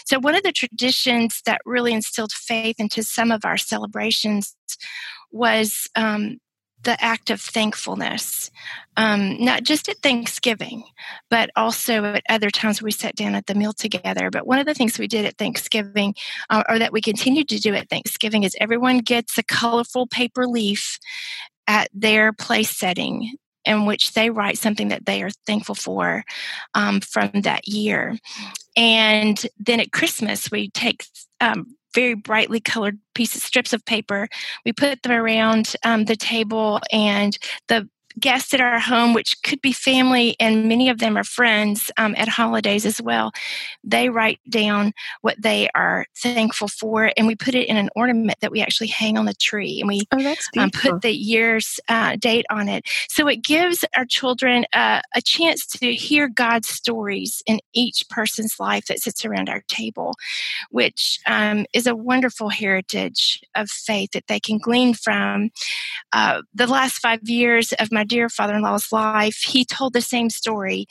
So 0.05 0.19
one 0.19 0.35
of 0.35 0.43
the 0.43 0.51
traditions 0.51 1.41
that 1.45 1.61
really 1.65 1.93
instilled 1.93 2.31
faith 2.31 2.79
into 2.79 3.03
some 3.03 3.31
of 3.31 3.45
our 3.45 3.57
celebrations 3.57 4.55
was 5.31 5.87
um, 5.95 6.39
the 6.83 7.01
act 7.03 7.29
of 7.29 7.41
thankfulness, 7.41 8.51
um, 8.97 9.43
not 9.43 9.63
just 9.63 9.89
at 9.89 9.97
Thanksgiving, 9.97 10.83
but 11.29 11.49
also 11.55 12.03
at 12.03 12.23
other 12.29 12.49
times 12.49 12.81
we 12.81 12.91
sat 12.91 13.15
down 13.15 13.35
at 13.35 13.47
the 13.47 13.55
meal 13.55 13.73
together. 13.73 14.29
But 14.29 14.45
one 14.45 14.59
of 14.59 14.65
the 14.65 14.73
things 14.73 14.99
we 14.99 15.07
did 15.07 15.25
at 15.25 15.37
Thanksgiving, 15.37 16.15
uh, 16.49 16.63
or 16.69 16.79
that 16.79 16.93
we 16.93 17.01
continue 17.01 17.43
to 17.45 17.59
do 17.59 17.73
at 17.73 17.89
Thanksgiving, 17.89 18.43
is 18.43 18.55
everyone 18.59 18.99
gets 18.99 19.37
a 19.37 19.43
colorful 19.43 20.07
paper 20.07 20.47
leaf 20.47 20.99
at 21.67 21.89
their 21.93 22.33
place 22.33 22.75
setting 22.75 23.37
in 23.65 23.85
which 23.85 24.13
they 24.13 24.29
write 24.29 24.57
something 24.57 24.89
that 24.89 25.05
they 25.05 25.23
are 25.23 25.29
thankful 25.47 25.75
for 25.75 26.23
um, 26.73 26.99
from 26.99 27.31
that 27.41 27.67
year. 27.67 28.17
And 28.75 29.41
then 29.57 29.79
at 29.79 29.91
Christmas, 29.91 30.51
we 30.51 30.69
take 30.69 31.05
um, 31.39 31.75
very 31.93 32.13
brightly 32.15 32.59
colored 32.59 32.99
pieces, 33.15 33.43
strips 33.43 33.73
of 33.73 33.85
paper. 33.85 34.27
We 34.65 34.73
put 34.73 35.03
them 35.03 35.11
around 35.11 35.75
um, 35.83 36.05
the 36.05 36.15
table, 36.15 36.79
and 36.91 37.37
the 37.67 37.89
guests 38.19 38.53
at 38.53 38.61
our 38.61 38.79
home, 38.79 39.13
which 39.13 39.41
could 39.43 39.61
be 39.61 39.73
family, 39.73 40.35
and 40.39 40.67
many 40.67 40.89
of 40.89 40.99
them 40.99 41.17
are 41.17 41.23
friends 41.23 41.91
um, 41.97 42.13
at 42.17 42.27
holidays 42.27 42.85
as 42.85 43.01
well. 43.01 43.31
They 43.83 44.09
write 44.09 44.39
down 44.49 44.93
what 45.21 45.41
they 45.41 45.69
are 45.75 46.05
thankful 46.17 46.67
for, 46.67 47.11
and 47.17 47.27
we 47.27 47.35
put 47.35 47.55
it 47.55 47.67
in 47.67 47.77
an 47.77 47.89
ornament 47.95 48.39
that 48.41 48.51
we 48.51 48.61
actually 48.61 48.87
hang 48.87 49.17
on 49.17 49.25
the 49.25 49.33
tree, 49.33 49.79
and 49.81 49.87
we 49.87 50.01
oh, 50.11 50.35
um, 50.57 50.71
put 50.71 51.01
the 51.01 51.11
year's 51.11 51.79
uh, 51.89 52.15
date 52.17 52.45
on 52.49 52.69
it. 52.69 52.85
So 53.09 53.27
it 53.27 53.43
gives 53.43 53.85
our 53.95 54.05
children 54.05 54.65
uh, 54.73 55.01
a 55.15 55.21
chance 55.21 55.65
to 55.67 55.93
hear 55.93 56.29
God's 56.29 56.67
stories 56.67 57.41
in 57.45 57.59
each 57.73 58.03
person's 58.09 58.59
life 58.59 58.85
that 58.85 58.99
sits 58.99 59.25
around 59.25 59.49
our 59.49 59.61
table, 59.67 60.15
which 60.69 61.19
um, 61.25 61.65
is 61.73 61.87
a 61.87 61.95
wonderful 61.95 62.49
heritage 62.49 63.41
of 63.55 63.69
faith 63.69 64.11
that 64.11 64.27
they 64.27 64.39
can 64.39 64.57
glean 64.57 64.93
from. 64.93 65.49
Uh, 66.11 66.41
the 66.53 66.67
last 66.67 66.99
five 66.99 67.21
years 67.23 67.73
of 67.79 67.91
my 67.91 68.02
dear 68.03 68.29
father 68.29 68.55
in 68.55 68.61
law's 68.61 68.91
life, 68.91 69.37
he 69.45 69.65
told 69.65 69.93
the 69.93 70.01
same 70.01 70.29
story 70.29 70.85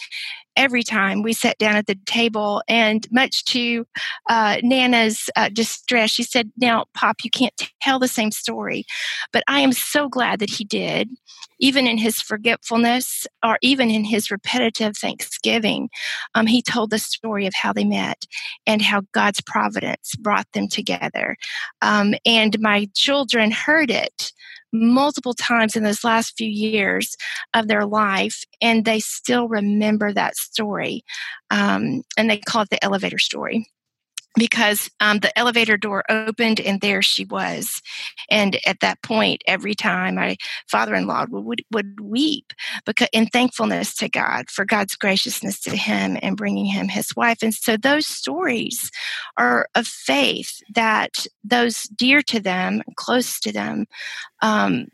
every 0.57 0.83
time 0.83 1.23
we 1.23 1.33
sat 1.33 1.59
down 1.59 1.77
at 1.77 1.87
the 1.87 1.99
table. 2.07 2.63
And 2.69 3.07
much 3.11 3.45
to 3.47 3.87
uh, 4.29 4.59
Nana's 4.63 5.31
uh, 5.37 5.49
distress, 5.49 6.11
she 6.11 6.23
said, 6.23 6.51
Now, 6.57 6.87
Pop, 6.95 7.25
you 7.25 7.31
can't 7.31 7.55
tell 7.81 7.99
the 7.99 8.09
same 8.09 8.31
story. 8.31 8.85
But 9.33 9.45
I 9.49 9.61
am 9.61 9.73
so 9.73 10.09
glad 10.09 10.39
that 10.41 10.51
he 10.51 10.65
did, 10.65 11.09
even 11.59 11.87
in 11.87 11.99
his 11.99 12.21
forgetfulness 12.21 13.27
or 13.45 13.59
even 13.63 13.91
in 13.91 14.05
his 14.05 14.31
repetitive 14.31 14.97
thanksgiving. 14.97 15.89
Um, 16.35 16.47
he 16.47 16.63
told 16.63 16.91
the 16.91 16.99
story 16.99 17.47
of 17.47 17.55
how 17.55 17.73
they 17.73 17.85
met 17.85 18.25
and 18.67 18.83
how 18.83 19.03
God's 19.13 19.41
providence 19.41 20.15
brought 20.17 20.47
them 20.53 20.69
together. 20.69 21.37
Um, 21.81 22.15
and 22.27 22.59
my 22.61 22.89
children 22.95 23.51
heard 23.51 23.91
it 23.91 24.33
multiple 24.73 25.35
times 25.35 25.77
in 25.77 25.83
those 25.83 26.05
last 26.05 26.37
few 26.37 26.49
years 26.49 27.17
of 27.55 27.69
their 27.69 27.85
life, 27.85 28.45
and 28.61 28.85
they 28.85 29.01
still 29.01 29.49
remember 29.49 30.13
that 30.13 30.37
story. 30.43 31.05
Um, 31.51 32.03
and 32.17 32.31
they 32.31 32.39
call 32.39 32.63
it 32.63 32.71
the 32.71 32.83
elevator 32.85 33.19
story 33.19 33.67
because 34.37 34.91
um, 35.01 35.19
the 35.19 35.37
elevator 35.39 35.77
door 35.77 36.05
opened 36.09 36.61
and 36.61 36.81
there 36.81 37.03
she 37.03 37.25
was 37.25 37.83
and 38.31 38.59
at 38.67 38.81
that 38.81 39.03
point 39.03 39.43
every 39.47 39.75
time 39.75 40.15
my 40.15 40.37
father-in-law 40.69 41.27
would, 41.31 41.63
would 41.71 42.01
weep 42.01 42.53
because 42.87 43.09
in 43.13 43.27
thankfulness 43.27 43.95
to 43.95 44.09
god 44.09 44.49
for 44.51 44.65
god's 44.65 44.95
graciousness 44.95 45.61
to 45.61 45.77
him 45.77 46.17
and 46.23 46.37
bringing 46.37 46.67
him 46.67 46.89
his 46.89 47.15
wife 47.17 47.39
and 47.43 47.55
so 47.55 47.77
those 47.77 48.07
stories 48.07 48.91
are 49.37 49.69
of 49.75 49.87
faith 49.87 50.63
that 50.75 51.27
those 51.45 51.83
dear 51.95 52.23
to 52.23 52.41
them 52.41 52.83
close 52.97 53.39
to 53.39 53.53
them 53.53 53.87
um, 54.41 54.87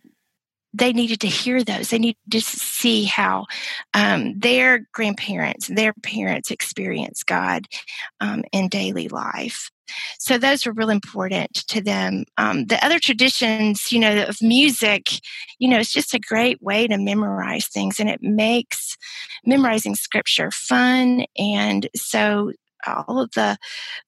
they 0.78 0.92
needed 0.92 1.20
to 1.20 1.26
hear 1.26 1.62
those. 1.62 1.90
They 1.90 1.98
needed 1.98 2.18
to 2.30 2.40
see 2.40 3.04
how 3.04 3.46
um, 3.94 4.38
their 4.38 4.86
grandparents, 4.92 5.68
their 5.68 5.92
parents 5.92 6.50
experience 6.50 7.22
God 7.22 7.66
um, 8.20 8.44
in 8.52 8.68
daily 8.68 9.08
life. 9.08 9.70
So 10.18 10.36
those 10.36 10.66
were 10.66 10.72
real 10.72 10.90
important 10.90 11.54
to 11.68 11.80
them. 11.80 12.24
Um, 12.36 12.66
the 12.66 12.84
other 12.84 12.98
traditions, 12.98 13.90
you 13.90 13.98
know, 13.98 14.24
of 14.24 14.36
music, 14.42 15.08
you 15.58 15.68
know, 15.68 15.78
it's 15.78 15.92
just 15.92 16.14
a 16.14 16.20
great 16.20 16.62
way 16.62 16.86
to 16.86 16.98
memorize 16.98 17.66
things, 17.68 17.98
and 17.98 18.08
it 18.08 18.22
makes 18.22 18.96
memorizing 19.46 19.94
scripture 19.94 20.50
fun. 20.50 21.24
And 21.38 21.88
so 21.96 22.52
all 22.86 23.20
of 23.20 23.30
the 23.32 23.58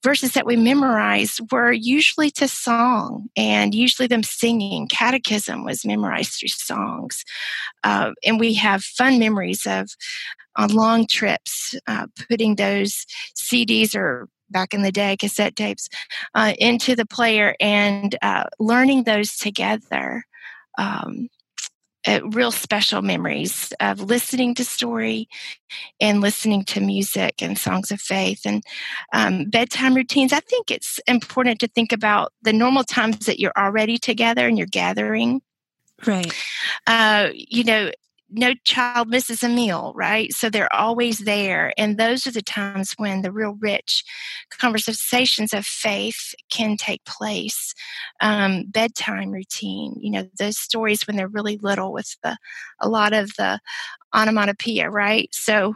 verses 0.02 0.32
that 0.32 0.46
we 0.46 0.56
memorize 0.56 1.40
were 1.50 1.72
usually 1.72 2.30
to 2.32 2.48
song 2.48 3.28
and 3.36 3.74
usually 3.74 4.06
them 4.06 4.22
singing. 4.22 4.88
Catechism 4.88 5.64
was 5.64 5.84
memorized 5.84 6.32
through 6.32 6.48
songs. 6.48 7.24
Uh, 7.84 8.12
and 8.24 8.38
we 8.38 8.54
have 8.54 8.82
fun 8.82 9.18
memories 9.18 9.66
of 9.66 9.90
on 10.56 10.72
long 10.74 11.06
trips, 11.06 11.74
uh, 11.86 12.06
putting 12.28 12.56
those 12.56 13.06
CDs 13.36 13.94
or 13.94 14.28
back 14.50 14.74
in 14.74 14.82
the 14.82 14.92
day 14.92 15.16
cassette 15.16 15.54
tapes 15.54 15.88
uh, 16.34 16.54
into 16.58 16.96
the 16.96 17.06
player 17.06 17.54
and 17.60 18.16
uh, 18.22 18.44
learning 18.58 19.04
those 19.04 19.36
together. 19.36 20.24
Um, 20.76 21.28
uh, 22.07 22.21
real 22.30 22.52
special 22.52 23.02
memories 23.02 23.73
of 23.80 24.00
listening 24.00 24.54
to 24.54 24.64
story 24.64 25.28
and 26.00 26.21
listening 26.21 26.64
to 26.64 26.80
music 26.80 27.42
and 27.42 27.59
songs 27.59 27.90
of 27.90 28.00
faith 28.00 28.40
and 28.45 28.62
um, 29.12 29.45
bedtime 29.45 29.95
routines. 29.95 30.33
I 30.33 30.40
think 30.40 30.71
it's 30.71 30.99
important 31.07 31.61
to 31.61 31.69
think 31.69 31.92
about 31.92 32.33
the 32.42 32.52
normal 32.52 32.85
times 32.85 33.26
that 33.26 33.38
you're 33.38 33.52
already 33.57 33.99
together 33.99 34.47
and 34.47 34.57
you're 34.57 34.66
gathering. 34.66 35.42
Right. 36.07 36.33
Uh, 36.87 37.28
you 37.35 37.64
know, 37.64 37.90
no 38.30 38.54
child 38.64 39.08
misses 39.08 39.42
a 39.42 39.49
meal, 39.49 39.92
right? 39.96 40.32
So 40.32 40.49
they're 40.49 40.72
always 40.72 41.18
there. 41.18 41.72
And 41.76 41.99
those 41.99 42.26
are 42.26 42.30
the 42.30 42.42
times 42.42 42.94
when 42.96 43.22
the 43.22 43.32
real 43.32 43.56
rich 43.60 44.04
conversations 44.50 45.52
of 45.52 45.66
faith 45.66 46.34
can 46.50 46.76
take 46.76 47.04
place. 47.04 47.75
Um, 48.20 48.64
bedtime 48.68 49.30
routine, 49.30 49.96
you 50.00 50.10
know, 50.10 50.28
those 50.38 50.58
stories 50.58 51.06
when 51.06 51.16
they're 51.16 51.28
really 51.28 51.58
little 51.58 51.92
with 51.92 52.16
the, 52.22 52.37
a 52.80 52.88
lot 52.88 53.12
of 53.12 53.32
the 53.37 53.60
onomatopoeia, 54.14 54.90
right? 54.90 55.28
So 55.32 55.75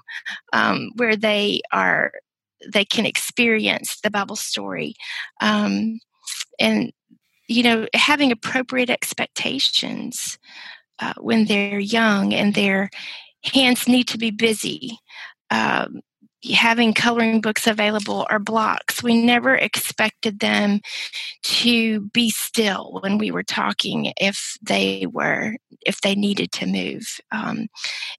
um, 0.52 0.90
where 0.96 1.16
they 1.16 1.60
are, 1.72 2.12
they 2.72 2.84
can 2.84 3.06
experience 3.06 4.00
the 4.00 4.10
Bible 4.10 4.36
story. 4.36 4.94
Um, 5.40 5.98
and, 6.58 6.92
you 7.48 7.62
know, 7.62 7.86
having 7.94 8.32
appropriate 8.32 8.90
expectations 8.90 10.38
uh, 11.00 11.14
when 11.18 11.44
they're 11.46 11.78
young 11.78 12.32
and 12.32 12.54
their 12.54 12.90
hands 13.42 13.88
need 13.88 14.08
to 14.08 14.18
be 14.18 14.30
busy. 14.30 14.98
Um, 15.50 16.00
having 16.52 16.92
coloring 16.92 17.40
books 17.40 17.66
available 17.66 18.26
or 18.30 18.38
blocks. 18.38 19.02
We 19.02 19.22
never 19.22 19.54
expected 19.54 20.40
them 20.40 20.80
to 21.42 22.00
be 22.00 22.30
still 22.30 22.98
when 23.02 23.18
we 23.18 23.30
were 23.30 23.42
talking 23.42 24.12
if 24.18 24.56
they 24.62 25.06
were 25.10 25.56
if 25.86 26.00
they 26.00 26.14
needed 26.14 26.50
to 26.52 26.66
move. 26.66 27.20
Um, 27.30 27.68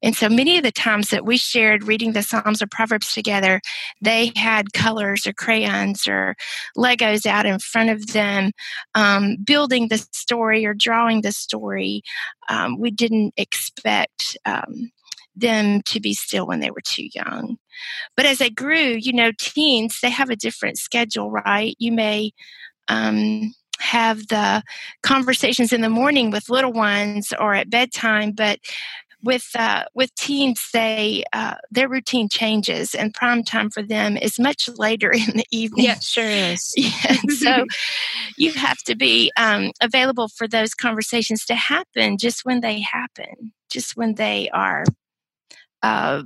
and 0.02 0.16
so 0.16 0.28
many 0.28 0.56
of 0.56 0.62
the 0.62 0.72
times 0.72 1.08
that 1.10 1.24
we 1.24 1.36
shared 1.36 1.84
reading 1.84 2.12
the 2.12 2.22
Psalms 2.22 2.62
or 2.62 2.66
Proverbs 2.66 3.12
together, 3.12 3.60
they 4.00 4.32
had 4.36 4.72
colors 4.72 5.26
or 5.26 5.32
crayons 5.32 6.06
or 6.06 6.36
Legos 6.76 7.26
out 7.26 7.46
in 7.46 7.58
front 7.58 7.90
of 7.90 8.08
them, 8.08 8.52
um, 8.94 9.36
building 9.44 9.88
the 9.88 9.98
story 10.12 10.64
or 10.64 10.74
drawing 10.74 11.22
the 11.22 11.32
story. 11.32 12.02
Um, 12.48 12.78
we 12.78 12.90
didn't 12.90 13.34
expect 13.36 14.36
um, 14.44 14.92
them 15.36 15.82
to 15.82 16.00
be 16.00 16.14
still 16.14 16.46
when 16.46 16.60
they 16.60 16.70
were 16.70 16.82
too 16.82 17.08
young. 17.14 17.58
But 18.16 18.26
as 18.26 18.38
they 18.38 18.50
grew, 18.50 18.96
you 18.98 19.12
know, 19.12 19.32
teens, 19.38 19.98
they 20.02 20.10
have 20.10 20.30
a 20.30 20.36
different 20.36 20.78
schedule, 20.78 21.30
right? 21.30 21.76
You 21.78 21.92
may 21.92 22.32
um, 22.88 23.52
have 23.78 24.28
the 24.28 24.62
conversations 25.02 25.72
in 25.72 25.82
the 25.82 25.90
morning 25.90 26.30
with 26.30 26.48
little 26.48 26.72
ones 26.72 27.32
or 27.38 27.54
at 27.54 27.70
bedtime, 27.70 28.32
but 28.32 28.58
with 29.22 29.50
uh, 29.58 29.84
with 29.94 30.14
teens, 30.14 30.68
they 30.72 31.24
uh, 31.32 31.54
their 31.70 31.88
routine 31.88 32.28
changes, 32.28 32.94
and 32.94 33.12
prime 33.12 33.42
time 33.42 33.70
for 33.70 33.82
them 33.82 34.16
is 34.16 34.38
much 34.38 34.68
later 34.76 35.10
in 35.12 35.36
the 35.36 35.46
evening. 35.50 35.86
Yeah, 35.86 35.98
sure 35.98 36.24
is. 36.24 36.72
Yeah, 36.76 37.16
so 37.28 37.66
you 38.36 38.52
have 38.52 38.78
to 38.84 38.94
be 38.94 39.32
um, 39.36 39.72
available 39.80 40.28
for 40.28 40.46
those 40.46 40.74
conversations 40.74 41.44
to 41.46 41.54
happen 41.54 42.18
just 42.18 42.44
when 42.44 42.60
they 42.60 42.80
happen, 42.80 43.52
just 43.70 43.96
when 43.96 44.14
they 44.14 44.48
are 44.50 44.84
uh, 45.82 46.22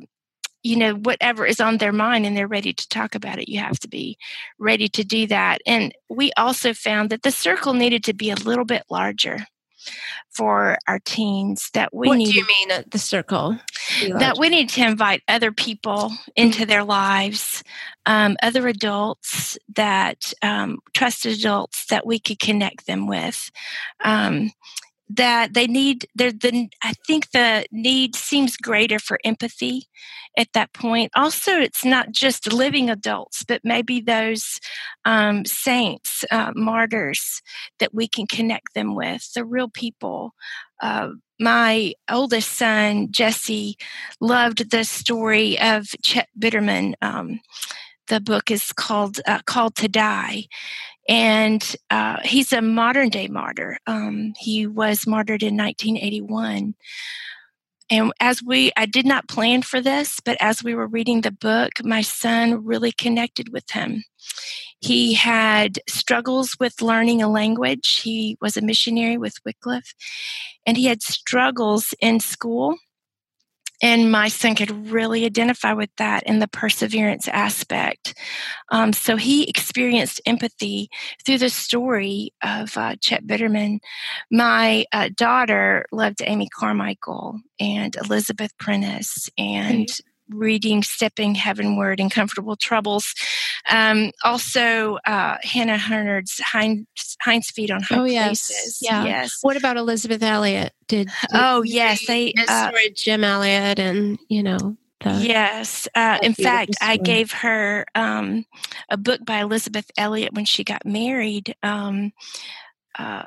you 0.62 0.76
know 0.76 0.94
whatever 0.94 1.46
is 1.46 1.60
on 1.60 1.78
their 1.78 1.92
mind 1.92 2.26
and 2.26 2.36
they're 2.36 2.46
ready 2.46 2.72
to 2.72 2.88
talk 2.88 3.14
about 3.14 3.38
it 3.38 3.48
you 3.48 3.58
have 3.58 3.78
to 3.80 3.88
be 3.88 4.18
ready 4.58 4.88
to 4.88 5.04
do 5.04 5.26
that. 5.26 5.60
And 5.66 5.92
we 6.08 6.32
also 6.36 6.74
found 6.74 7.10
that 7.10 7.22
the 7.22 7.32
circle 7.32 7.74
needed 7.74 8.04
to 8.04 8.14
be 8.14 8.30
a 8.30 8.36
little 8.36 8.64
bit 8.64 8.82
larger 8.90 9.38
for 10.30 10.76
our 10.86 10.98
teens 11.04 11.70
that 11.72 11.92
we 11.92 12.08
what 12.08 12.18
need 12.18 12.32
do 12.32 12.38
you 12.38 12.46
mean 12.46 12.70
uh, 12.70 12.82
the 12.90 12.98
circle? 12.98 13.58
That 14.18 14.38
we 14.38 14.50
need 14.50 14.68
to 14.70 14.86
invite 14.86 15.22
other 15.26 15.52
people 15.52 16.12
into 16.36 16.66
their 16.66 16.84
lives 16.84 17.64
um, 18.06 18.36
other 18.42 18.68
adults 18.68 19.58
that 19.74 20.32
um, 20.42 20.78
trusted 20.94 21.38
adults 21.38 21.86
that 21.86 22.06
we 22.06 22.18
could 22.18 22.38
connect 22.38 22.86
them 22.86 23.06
with 23.06 23.50
um, 24.04 24.52
that 25.12 25.54
they 25.54 25.66
need 25.66 26.06
the 26.14 26.68
i 26.82 26.92
think 27.06 27.30
the 27.32 27.64
need 27.72 28.14
seems 28.14 28.56
greater 28.56 28.98
for 28.98 29.18
empathy 29.24 29.88
at 30.36 30.52
that 30.54 30.72
point. 30.72 31.10
Also 31.14 31.52
it's 31.52 31.84
not 31.84 32.12
just 32.12 32.52
living 32.52 32.88
adults 32.88 33.44
but 33.46 33.60
maybe 33.64 34.00
those 34.00 34.60
um, 35.04 35.44
saints 35.44 36.24
uh, 36.30 36.52
martyrs 36.54 37.42
that 37.78 37.94
we 37.94 38.06
can 38.06 38.26
connect 38.26 38.74
them 38.74 38.94
with 38.94 39.32
the 39.34 39.44
real 39.44 39.68
people. 39.68 40.32
Uh, 40.80 41.10
my 41.38 41.92
oldest 42.10 42.52
son 42.52 43.08
jesse 43.10 43.76
loved 44.20 44.70
the 44.70 44.84
story 44.84 45.58
of 45.60 45.88
chet 46.02 46.28
bitterman 46.38 46.94
um, 47.02 47.40
the 48.08 48.20
book 48.20 48.50
is 48.50 48.72
called 48.72 49.20
uh, 49.26 49.40
called 49.46 49.74
to 49.74 49.88
die 49.88 50.44
and 51.10 51.74
uh, 51.90 52.18
he's 52.22 52.52
a 52.52 52.62
modern 52.62 53.08
day 53.08 53.26
martyr. 53.26 53.78
Um, 53.88 54.32
he 54.38 54.68
was 54.68 55.08
martyred 55.08 55.42
in 55.42 55.56
1981. 55.56 56.74
And 57.90 58.12
as 58.20 58.40
we, 58.40 58.70
I 58.76 58.86
did 58.86 59.04
not 59.04 59.28
plan 59.28 59.62
for 59.62 59.80
this, 59.80 60.20
but 60.24 60.36
as 60.40 60.62
we 60.62 60.76
were 60.76 60.86
reading 60.86 61.22
the 61.22 61.32
book, 61.32 61.72
my 61.82 62.02
son 62.02 62.64
really 62.64 62.92
connected 62.92 63.52
with 63.52 63.68
him. 63.72 64.04
He 64.78 65.14
had 65.14 65.80
struggles 65.88 66.56
with 66.60 66.80
learning 66.80 67.20
a 67.20 67.28
language. 67.28 68.00
He 68.04 68.38
was 68.40 68.56
a 68.56 68.62
missionary 68.62 69.18
with 69.18 69.34
Wycliffe, 69.44 69.94
and 70.64 70.76
he 70.76 70.86
had 70.86 71.02
struggles 71.02 71.92
in 72.00 72.20
school 72.20 72.76
and 73.82 74.10
my 74.10 74.28
son 74.28 74.54
could 74.54 74.90
really 74.90 75.24
identify 75.24 75.72
with 75.72 75.90
that 75.96 76.24
in 76.24 76.38
the 76.38 76.48
perseverance 76.48 77.28
aspect. 77.28 78.14
Um, 78.70 78.92
so 78.92 79.16
he 79.16 79.48
experienced 79.48 80.20
empathy 80.26 80.88
through 81.24 81.38
the 81.38 81.50
story 81.50 82.32
of 82.42 82.76
uh, 82.76 82.96
Chet 83.00 83.26
Bitterman. 83.26 83.78
My 84.30 84.84
uh, 84.92 85.10
daughter 85.14 85.86
loved 85.92 86.22
Amy 86.24 86.48
Carmichael 86.48 87.40
and 87.58 87.96
Elizabeth 87.96 88.56
Prentiss 88.58 89.28
and 89.38 89.88
reading 90.30 90.82
Stepping 90.82 91.34
Heavenward 91.34 92.00
and 92.00 92.10
Comfortable 92.10 92.56
Troubles. 92.56 93.14
Um, 93.70 94.12
also, 94.24 94.98
uh, 95.06 95.36
Hannah 95.42 95.78
Hurnard's 95.78 96.40
Hind, 96.40 96.86
Hind's 97.24 97.50
Feet 97.50 97.70
on 97.70 97.82
High 97.82 97.98
oh, 97.98 98.04
yes. 98.04 98.48
Places. 98.48 98.78
Yeah. 98.80 99.04
Yes. 99.04 99.38
What 99.42 99.56
about 99.56 99.76
Elisabeth 99.76 100.22
Elliot? 100.22 100.72
Did, 100.88 101.06
did 101.06 101.10
oh 101.34 101.62
yes, 101.62 102.04
they 102.06 102.34
uh, 102.48 102.72
Jim 102.96 103.22
Elliot 103.22 103.78
and 103.78 104.18
you 104.28 104.42
know 104.42 104.76
yes. 105.04 105.88
Uh, 105.94 106.18
in 106.22 106.34
fact, 106.34 106.76
I 106.80 106.96
gave 106.96 107.32
her 107.32 107.86
um, 107.94 108.44
a 108.88 108.96
book 108.96 109.24
by 109.24 109.38
elisabeth 109.38 109.90
Elliot 109.96 110.34
when 110.34 110.44
she 110.44 110.64
got 110.64 110.84
married. 110.84 111.54
Um, 111.62 112.12
uh, 112.98 113.24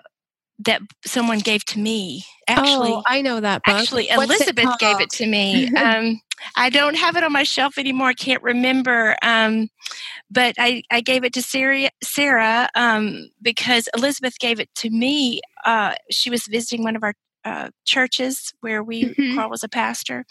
that 0.60 0.82
someone 1.06 1.40
gave 1.40 1.66
to 1.66 1.80
me. 1.80 2.24
Actually, 2.48 2.92
oh, 2.92 3.04
I 3.06 3.22
know 3.22 3.40
that 3.40 3.64
book. 3.64 3.76
Actually, 3.76 4.10
What's 4.14 4.32
Elisabeth 4.32 4.66
it 4.66 4.80
gave 4.80 5.00
it 5.00 5.10
to 5.12 5.26
me. 5.26 5.68
um, 5.78 6.22
I 6.56 6.70
don't 6.70 6.96
have 6.96 7.16
it 7.16 7.24
on 7.24 7.32
my 7.32 7.44
shelf 7.44 7.78
anymore. 7.78 8.08
I 8.08 8.14
can't 8.14 8.44
remember. 8.44 9.16
Um, 9.22 9.70
but 10.30 10.56
I, 10.58 10.84
I 10.92 11.02
gave 11.02 11.24
it 11.24 11.34
to 11.34 11.42
Sarah, 11.42 11.90
Sarah 12.04 12.70
um, 12.76 13.30
because 13.42 13.88
Elisabeth 13.96 14.38
gave 14.40 14.60
it 14.60 14.70
to 14.76 14.90
me. 14.90 15.42
Uh, 15.66 15.96
she 16.12 16.30
was 16.30 16.48
visiting 16.48 16.84
one 16.84 16.96
of 16.96 17.04
our 17.04 17.14
uh, 17.46 17.70
churches 17.86 18.54
where 18.62 18.84
we 18.84 19.06
mm-hmm. 19.06 19.36
Carl 19.36 19.50
was 19.50 19.64
a 19.64 19.70
pastor, 19.70 20.26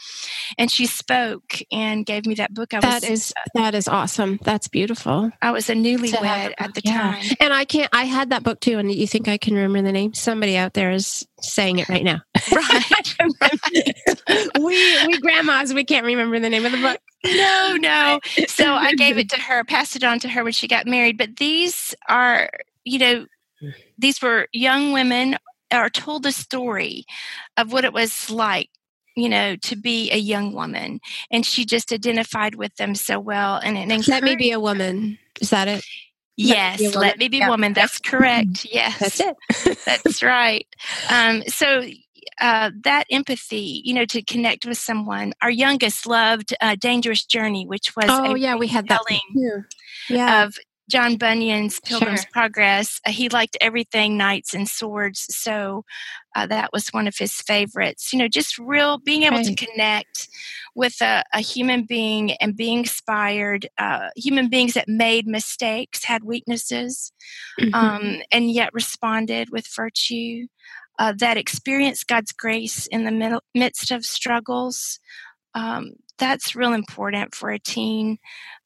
and 0.59 0.71
she 0.71 0.87
spoke 0.87 1.61
and 1.71 2.07
gave 2.07 2.27
me 2.27 2.35
that 2.35 2.55
book. 2.55 2.75
I 2.75 2.81
that 2.81 3.03
was, 3.03 3.11
is, 3.11 3.35
that 3.55 3.75
is 3.75 3.89
awesome. 3.89 4.39
That's 4.43 4.69
beautiful. 4.69 5.31
I 5.41 5.51
was 5.51 5.69
a 5.69 5.75
newlywed 5.75 6.55
at 6.59 6.75
the 6.75 6.83
yeah. 6.85 6.93
time, 6.93 7.37
and 7.41 7.53
I 7.53 7.65
can't. 7.65 7.91
I 7.93 8.05
had 8.05 8.31
that 8.31 8.43
book 8.43 8.61
too. 8.61 8.79
And 8.79 8.93
you 8.93 9.07
think 9.07 9.29
I 9.29 9.39
can 9.39 9.55
remember 9.55 9.83
the 9.83 9.93
name? 9.93 10.15
Somebody 10.15 10.57
out 10.57 10.75
there 10.75 10.91
is 10.93 11.27
saying 11.41 11.79
it 11.79 11.89
right 11.89 12.05
now. 12.05 12.21
Right. 13.41 14.51
we 14.59 15.07
we 15.07 15.19
grandmas 15.21 15.73
we 15.75 15.85
can't 15.85 16.05
remember 16.05 16.39
the 16.41 16.49
name 16.49 16.65
of 16.65 16.73
the 16.73 16.79
book. 16.79 16.99
No, 17.25 17.77
no. 17.79 18.21
So 18.49 18.73
I 18.73 18.95
gave 18.95 19.19
it 19.19 19.31
to 19.31 19.41
her, 19.41 19.65
passed 19.65 19.97
it 19.97 20.05
on 20.05 20.19
to 20.21 20.29
her 20.29 20.45
when 20.45 20.53
she 20.53 20.69
got 20.69 20.87
married. 20.87 21.17
But 21.19 21.37
these 21.37 21.95
are, 22.09 22.51
you 22.85 22.99
know, 22.99 23.27
these 23.99 24.21
were 24.21 24.49
young 24.53 24.93
women 24.93 25.37
or 25.73 25.91
told 25.91 26.27
a 26.27 26.33
story 26.33 27.05
of 27.57 27.73
what 27.73 27.85
it 27.85 27.93
was 27.93 28.31
like 28.31 28.69
you 29.17 29.29
know 29.29 29.57
to 29.57 29.77
be 29.77 30.11
a 30.11 30.17
young 30.17 30.53
woman 30.53 31.01
and 31.31 31.45
she 31.45 31.65
just 31.65 31.93
identified 31.93 32.55
with 32.55 32.75
them 32.77 32.95
so 32.95 33.21
well 33.21 33.57
and 33.57 33.77
it 33.77 34.09
let 34.09 34.23
me 34.23 34.37
be 34.37 34.53
a 34.53 34.61
woman. 34.61 35.19
Is 35.41 35.51
that 35.51 35.69
it? 35.69 35.85
Yes 36.37 36.81
let 36.95 37.19
me 37.19 37.25
be, 37.25 37.25
me 37.25 37.29
be 37.29 37.39
yeah. 37.39 37.49
woman. 37.49 37.73
That's 37.73 37.99
correct. 37.99 38.49
Mm-hmm. 38.49 38.69
yes. 38.73 38.99
that's 38.99 39.21
it. 39.67 39.79
That's 39.85 40.23
right. 40.23 40.67
Um, 41.11 41.43
so 41.47 41.83
uh, 42.41 42.71
that 42.85 43.05
empathy, 43.11 43.83
you 43.85 43.95
know, 43.95 44.05
to 44.07 44.23
connect 44.23 44.67
with 44.67 44.79
someone. 44.79 45.33
Our 45.43 45.51
youngest 45.51 46.07
loved 46.07 46.55
uh, 46.61 46.77
"Dangerous 46.77 47.25
Journey," 47.25 47.67
which 47.67 47.95
was 47.97 48.07
oh 48.09 48.35
yeah, 48.35 48.57
we 48.57 48.69
had 48.69 48.89
that 48.89 49.03
yeah. 50.09 50.45
of 50.45 50.57
John 50.91 51.17
Bunyan's 51.17 51.81
Pilgrim's 51.81 52.23
sure. 52.23 52.31
Progress. 52.33 53.01
Uh, 53.07 53.13
he 53.13 53.29
liked 53.29 53.57
everything 53.61 54.17
knights 54.17 54.55
and 54.55 54.69
swords, 54.69 55.27
so 55.35 55.85
uh, 56.35 56.47
that 56.47 56.71
was 56.73 56.89
one 56.89 57.07
of 57.07 57.17
his 57.17 57.33
favorites. 57.35 58.13
You 58.13 58.19
know, 58.19 58.29
just 58.29 58.59
real 58.59 58.99
being 58.99 59.23
able 59.23 59.39
right. 59.39 59.47
to 59.47 59.67
connect 59.67 60.29
with 60.75 61.01
a, 61.01 61.23
a, 61.33 61.41
human 61.41 61.85
being 61.85 62.33
and 62.35 62.57
being 62.57 62.81
inspired. 62.81 63.69
Uh, 63.79 64.09
human 64.17 64.49
beings 64.49 64.75
that 64.75 64.89
made 64.89 65.27
mistakes, 65.27 66.05
had 66.05 66.25
weaknesses, 66.25 67.13
mm-hmm. 67.61 67.75
um, 67.75 68.23
and 68.31 68.51
yet 68.51 68.73
responded 68.73 69.51
with 69.51 69.67
virtue. 69.75 70.47
Uh, 70.99 71.13
that 71.19 71.39
experienced 71.39 72.07
God's 72.07 72.33
grace 72.33 72.87
in 72.87 73.05
the 73.05 73.11
middle, 73.11 73.43
midst 73.55 73.91
of 73.91 74.05
struggles. 74.05 75.01
Um, 75.55 75.95
that's 76.23 76.55
real 76.55 76.73
important 76.73 77.35
for 77.35 77.51
a 77.51 77.59
teen 77.59 78.19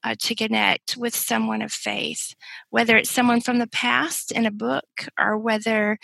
uh, 0.04 0.14
to 0.18 0.34
connect 0.34 0.94
with 0.94 1.16
someone 1.16 1.62
of 1.62 1.72
faith, 1.72 2.34
whether 2.68 2.98
it's 2.98 3.10
someone 3.10 3.40
from 3.40 3.58
the 3.58 3.66
past 3.66 4.30
in 4.30 4.44
a 4.44 4.50
book 4.50 4.84
or 5.18 5.38
whether 5.38 5.98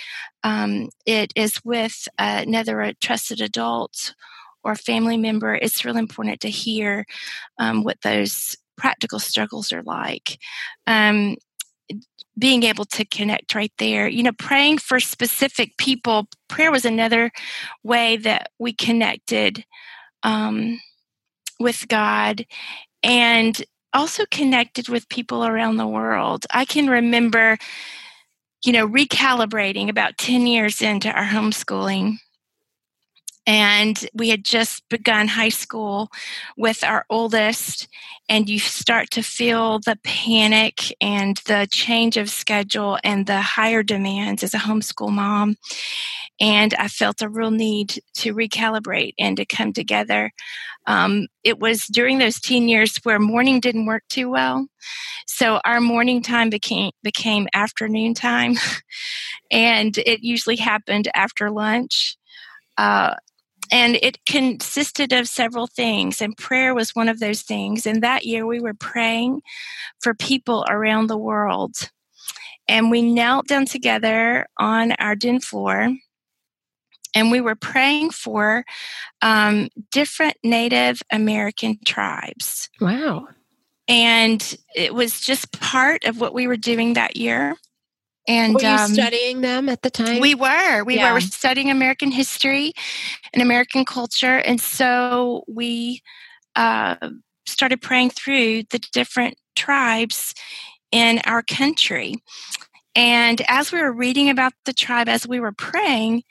um, 0.44 0.88
it 1.05 1.31
is 1.37 1.62
with 1.62 2.09
another 2.18 2.81
a 2.81 2.94
trusted 2.94 3.42
adult 3.42 4.14
or 4.64 4.74
family 4.74 5.18
member. 5.18 5.55
It's 5.55 5.85
really 5.85 5.98
important 5.98 6.40
to 6.40 6.48
hear 6.48 7.05
um, 7.59 7.85
what 7.85 8.00
those 8.00 8.57
practical 8.79 9.18
struggles 9.18 9.74
are 9.74 9.83
like. 9.83 10.38
Um, 10.87 11.37
being 12.38 12.62
able 12.62 12.87
to 12.87 13.05
connect 13.05 13.55
right 13.55 13.72
there. 13.76 14.09
You 14.09 14.22
know, 14.22 14.33
praying 14.38 14.79
for 14.79 14.98
specific 15.00 15.76
people. 15.76 16.29
Prayer 16.48 16.72
was 16.72 16.87
another 16.87 17.31
way 17.83 18.16
that 18.16 18.53
we 18.59 18.72
connected 18.72 19.66
um, 20.22 20.81
with 21.62 21.87
God 21.88 22.44
and 23.03 23.64
also 23.94 24.25
connected 24.31 24.88
with 24.88 25.09
people 25.09 25.44
around 25.44 25.77
the 25.77 25.87
world. 25.87 26.46
I 26.51 26.64
can 26.64 26.88
remember, 26.88 27.59
you 28.64 28.72
know, 28.72 28.87
recalibrating 28.88 29.88
about 29.88 30.18
10 30.18 30.46
years 30.46 30.81
into 30.81 31.11
our 31.11 31.27
homeschooling. 31.27 32.18
And 33.46 34.07
we 34.14 34.28
had 34.28 34.44
just 34.44 34.88
begun 34.88 35.28
high 35.28 35.48
school 35.48 36.11
with 36.57 36.85
our 36.85 37.05
oldest, 37.11 37.88
and 38.28 38.48
you 38.48 38.59
start 38.61 39.11
to 39.11 39.22
feel 39.22 39.81
the 39.81 39.98
panic 40.05 40.94
and 41.00 41.38
the 41.46 41.66
change 41.70 42.16
of 42.16 42.31
schedule 42.31 42.98
and 43.02 43.26
the 43.26 43.40
higher 43.40 43.83
demands 43.83 44.44
as 44.44 44.55
a 44.55 44.59
homeschool 44.59 45.11
mom. 45.11 45.57
And 46.40 46.74
I 46.74 46.88
felt 46.88 47.22
a 47.22 47.28
real 47.28 47.50
need 47.50 48.00
to 48.14 48.35
recalibrate 48.35 49.14
and 49.18 49.37
to 49.37 49.44
come 49.44 49.72
together 49.72 50.33
um, 50.87 51.28
it 51.44 51.59
was 51.61 51.87
during 51.87 52.18
those 52.18 52.40
teen 52.40 52.68
years 52.68 52.96
where 53.05 53.18
morning 53.18 53.61
didn't 53.61 53.87
work 53.87 54.05
too 54.09 54.31
well. 54.31 54.66
So 55.26 55.61
our 55.64 55.81
morning 55.81 56.22
time 56.22 56.50
became 56.50 56.92
became 57.02 57.48
afternoon 57.55 58.14
time, 58.14 58.57
and 59.50 59.96
it 59.98 60.22
usually 60.22 60.57
happened 60.57 61.09
after 61.14 61.50
lunch. 61.50 62.16
Uh, 62.78 63.14
and 63.70 63.96
it 64.03 64.25
consisted 64.27 65.12
of 65.12 65.29
several 65.29 65.66
things, 65.66 66.20
and 66.20 66.37
prayer 66.37 66.75
was 66.75 66.94
one 66.94 67.09
of 67.09 67.20
those 67.20 67.42
things. 67.42 67.87
And 67.87 68.03
that 68.03 68.25
year, 68.25 68.46
we 68.46 68.61
were 68.61 68.75
praying 68.75 69.42
for 70.01 70.14
people 70.14 70.64
around 70.68 71.07
the 71.07 71.18
world. 71.18 71.90
And 72.68 72.90
we 72.90 73.03
knelt 73.03 73.48
down 73.48 73.66
together 73.66 74.46
on 74.57 74.92
our 74.92 75.16
den 75.16 75.40
floor 75.40 75.94
and 77.14 77.31
we 77.31 77.40
were 77.40 77.55
praying 77.55 78.11
for 78.11 78.64
um, 79.20 79.68
different 79.90 80.37
Native 80.42 81.03
American 81.11 81.79
tribes. 81.85 82.70
Wow. 82.81 83.29
And 83.88 84.57
it 84.75 84.94
was 84.94 85.20
just 85.20 85.53
part 85.61 86.05
of 86.05 86.20
what 86.20 86.35
we 86.35 86.46
were 86.46 86.57
doing 86.57 86.94
that 86.94 87.16
year. 87.16 87.57
And 88.28 88.54
were 88.54 88.61
you 88.61 88.68
um, 88.68 88.92
studying 88.92 89.40
them 89.40 89.68
at 89.68 89.82
the 89.82 89.90
time? 89.90 90.20
We 90.20 90.35
were. 90.35 90.85
We 90.85 90.96
yeah. 90.96 91.12
were 91.12 91.20
studying 91.20 91.70
American 91.70 92.11
history 92.11 92.72
and 93.32 93.42
American 93.42 93.85
culture. 93.85 94.38
And 94.38 94.61
so 94.61 95.44
we 95.48 96.02
uh, 96.54 96.96
started 97.46 97.82
praying 97.82 98.11
through 98.11 98.64
the 98.70 98.80
different 98.92 99.37
tribes 99.56 100.35
in 100.92 101.20
our 101.24 101.42
country. 101.42 102.16
And 102.94 103.42
as 103.48 103.72
we 103.72 103.80
were 103.80 103.92
reading 103.92 104.28
about 104.28 104.52
the 104.66 104.72
tribe, 104.72 105.08
as 105.08 105.26
we 105.26 105.40
were 105.40 105.52
praying, 105.52 106.22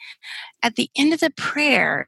at 0.62 0.76
the 0.76 0.90
end 0.96 1.14
of 1.14 1.20
the 1.20 1.32
prayer, 1.32 2.08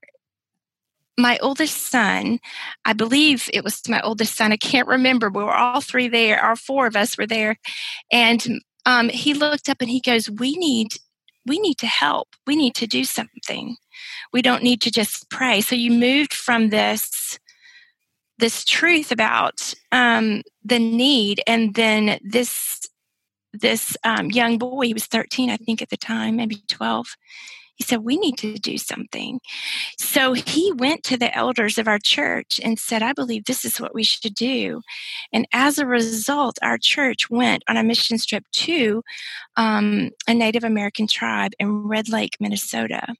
my 1.17 1.38
oldest 1.39 1.89
son, 1.89 2.39
I 2.86 2.93
believe 2.93 3.50
it 3.54 3.63
was 3.63 3.82
my 3.88 4.02
oldest 4.02 4.36
son, 4.36 4.52
I 4.52 4.58
can't 4.58 4.88
remember, 4.88 5.30
we 5.30 5.43
were 5.43 5.54
all 5.54 5.82
three 5.82 6.08
there, 6.08 6.43
all 6.43 6.56
four 6.56 6.88
of 6.88 6.96
us 6.96 7.17
were 7.17 7.28
there. 7.28 7.58
And 8.12 8.46
um, 8.86 9.10
he 9.10 9.34
looked 9.34 9.69
up 9.69 9.82
and 9.82 9.89
he 9.89 10.00
goes, 10.00 10.30
We 10.30 10.56
need 10.56 10.96
we 11.46 11.60
need 11.60 11.78
to 11.80 11.88
help. 11.88 12.30
We 12.48 12.56
need 12.56 12.74
to 12.76 12.88
do 12.88 13.04
something. 13.04 13.76
We 14.32 14.41
don't 14.41 14.63
need 14.63 14.82
to 14.82 14.91
just 14.91 15.30
pray. 15.30 15.62
So 15.62 15.76
you 15.76 15.91
moved 15.91 16.34
from 16.34 16.69
this 16.69 17.39
this 18.39 18.65
truth 18.65 19.12
about 19.12 19.74
um, 19.91 20.41
the 20.63 20.80
need, 20.80 21.41
and 21.46 21.76
then 21.76 22.19
this 22.24 22.82
this 23.54 23.96
um, 24.04 24.32
young 24.32 24.58
boy, 24.58 24.88
he 24.88 24.93
was 24.93 25.06
13, 25.06 25.52
I 25.52 25.58
think, 25.58 25.82
at 25.82 25.89
the 25.89 25.98
time, 25.98 26.36
maybe 26.38 26.63
12. 26.67 27.06
He 27.76 27.84
said, 27.84 28.04
We 28.04 28.18
need 28.18 28.38
to 28.38 28.56
do 28.56 28.78
something. 28.78 29.40
So 29.98 30.34
he 30.34 30.72
went 30.74 31.04
to 31.04 31.18
the 31.18 31.36
elders 31.36 31.78
of 31.78 31.88
our 31.88 32.00
church 32.00 32.60
and 32.64 32.80
said, 32.80 33.02
I 33.02 33.14
believe 33.14 33.46
this 33.46 33.66
is 33.66 33.80
what 33.80 33.96
we 33.96 34.04
should 34.04 34.36
do. 34.36 34.82
And 35.32 35.48
as 35.54 35.78
a 35.78 35.86
result, 35.86 36.58
our 36.62 36.78
church 36.78 37.30
went 37.30 37.64
on 37.68 37.78
a 37.78 37.84
mission 37.84 38.18
trip 38.18 38.46
to 38.54 39.04
um, 39.58 40.12
a 40.28 40.34
Native 40.34 40.64
American 40.64 41.08
tribe 41.08 41.54
in 41.60 41.88
Red 41.88 42.10
Lake, 42.10 42.38
Minnesota. 42.40 43.16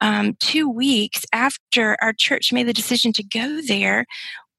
Um, 0.00 0.36
two 0.40 0.68
weeks 0.68 1.24
after 1.32 1.96
our 2.00 2.12
church 2.12 2.52
made 2.52 2.68
the 2.68 2.72
decision 2.72 3.12
to 3.14 3.22
go 3.22 3.60
there, 3.60 4.06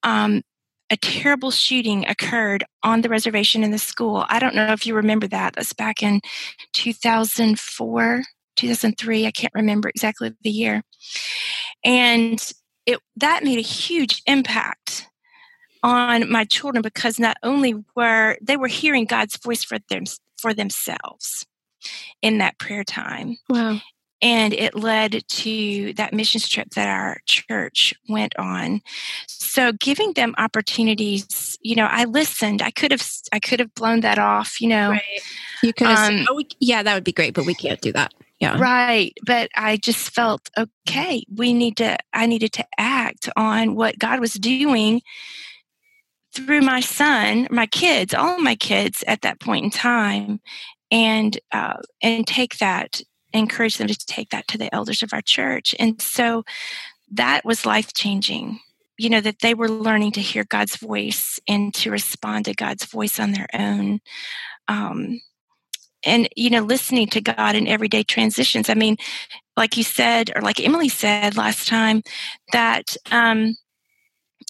um, 0.04 0.42
a 0.90 0.98
terrible 0.98 1.52
shooting 1.52 2.08
occurred 2.08 2.64
on 2.84 3.02
the 3.02 3.10
reservation 3.10 3.64
in 3.64 3.72
the 3.72 3.78
school. 3.78 4.26
I 4.28 4.40
don't 4.40 4.56
know 4.56 4.74
if 4.74 4.88
you 4.88 4.96
remember 4.96 5.28
that. 5.28 5.54
That's 5.54 5.74
back 5.74 6.02
in 6.02 6.20
2004, 6.74 8.24
2003. 8.60 9.26
I 9.26 9.32
can't 9.32 9.54
remember 9.56 9.90
exactly 9.90 10.34
the 10.42 10.50
year. 10.50 10.84
And 11.84 12.40
it 12.86 13.00
that 13.18 13.44
made 13.44 13.60
a 13.60 13.62
huge 13.62 14.22
impact 14.26 15.08
on 15.82 16.30
my 16.30 16.44
children 16.44 16.82
because 16.82 17.20
not 17.20 17.38
only 17.44 17.76
were 17.96 18.38
they 18.42 18.58
were 18.58 18.68
hearing 18.68 19.06
God's 19.06 19.38
voice 19.38 19.64
for 19.64 19.78
them 19.90 20.04
for 20.38 20.54
themselves 20.54 21.46
in 22.22 22.40
that 22.40 22.58
prayer 22.60 22.84
time. 22.84 23.38
Wow. 23.50 23.80
And 24.22 24.54
it 24.54 24.76
led 24.76 25.26
to 25.26 25.94
that 25.94 26.14
missions 26.14 26.50
trip 26.50 26.72
that 26.72 26.90
our 26.90 27.20
church 27.26 27.94
went 28.10 28.38
on. 28.38 28.82
So 29.28 29.72
giving 29.72 30.12
them 30.12 30.36
opportunities, 30.38 31.58
you 31.62 31.76
know, 31.76 31.88
I 31.90 32.04
listened. 32.04 32.62
I 32.62 32.72
could 32.72 32.92
have, 32.92 33.08
I 33.32 33.40
could 33.40 33.62
have 33.62 33.74
blown 33.76 34.02
that 34.02 34.20
off, 34.20 34.60
you 34.60 34.68
know. 34.68 34.90
Right. 34.90 35.04
You 35.64 35.72
could 35.72 35.88
have, 35.88 36.12
um, 36.12 36.18
said, 36.18 36.26
oh, 36.30 36.36
we, 36.36 36.48
yeah, 36.60 36.84
that 36.84 36.94
would 36.94 37.06
be 37.06 37.14
great, 37.14 37.34
but 37.34 37.46
we 37.46 37.54
can't 37.54 37.80
do 37.80 37.94
that. 37.94 38.14
Yeah. 38.40 38.58
Right. 38.58 39.14
But 39.26 39.50
I 39.56 39.78
just 39.78 40.12
felt, 40.12 40.50
okay, 40.58 41.24
we 41.36 41.54
need 41.54 41.78
to, 41.78 41.98
I 42.14 42.26
needed 42.26 42.54
to 42.54 42.66
act 42.78 43.30
on 43.36 43.76
what 43.76 44.00
God 44.00 44.22
was 44.22 44.34
doing 44.34 45.02
through 46.34 46.62
my 46.62 46.80
son, 46.80 47.48
my 47.50 47.66
kids, 47.66 48.14
all 48.14 48.40
my 48.40 48.56
kids 48.56 49.04
at 49.08 49.22
that 49.22 49.40
point 49.40 49.66
in 49.66 49.72
time, 49.72 50.40
and 50.92 51.40
uh, 51.52 51.78
and 52.02 52.26
take 52.26 52.58
that, 52.60 53.02
encourage 53.34 53.78
them 53.78 53.88
to 53.88 54.06
take 54.06 54.30
that 54.30 54.48
to 54.48 54.58
the 54.58 54.74
elders 54.74 55.04
of 55.04 55.14
our 55.14 55.22
church, 55.22 55.76
and 55.80 56.02
so 56.02 56.44
that 57.12 57.46
was 57.46 57.66
life 57.66 57.94
changing. 57.94 58.60
You 58.98 59.10
know 59.10 59.22
that 59.22 59.40
they 59.40 59.54
were 59.54 59.70
learning 59.70 60.12
to 60.14 60.22
hear 60.22 60.44
God's 60.44 60.76
voice 60.76 61.40
and 61.48 61.74
to 61.76 61.92
respond 61.92 62.46
to 62.46 62.54
God's 62.54 62.86
voice 62.86 63.20
on 63.20 63.32
their 63.32 63.48
own. 63.54 64.00
Um, 64.68 65.22
and 66.06 66.30
you 66.36 66.50
know 66.50 66.62
listening 66.62 67.08
to 67.08 67.22
god 67.22 67.56
in 67.56 67.68
everyday 67.68 68.04
transitions 68.04 68.70
i 68.70 68.74
mean 68.74 68.96
like 69.58 69.78
you 69.78 69.84
said 69.84 70.32
or 70.36 70.42
like 70.42 70.60
emily 70.60 70.90
said 70.90 71.36
last 71.36 71.68
time 71.68 72.02
that 72.54 72.96
um, 73.12 73.56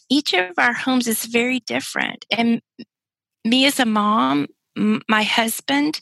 each 0.10 0.34
of 0.34 0.58
our 0.58 0.74
homes 0.74 1.08
is 1.08 1.26
very 1.26 1.60
different. 1.62 2.26
And 2.32 2.62
me 3.46 3.66
as 3.66 3.80
a 3.80 3.86
mom, 3.86 4.48
my 4.76 5.24
husband, 5.24 6.00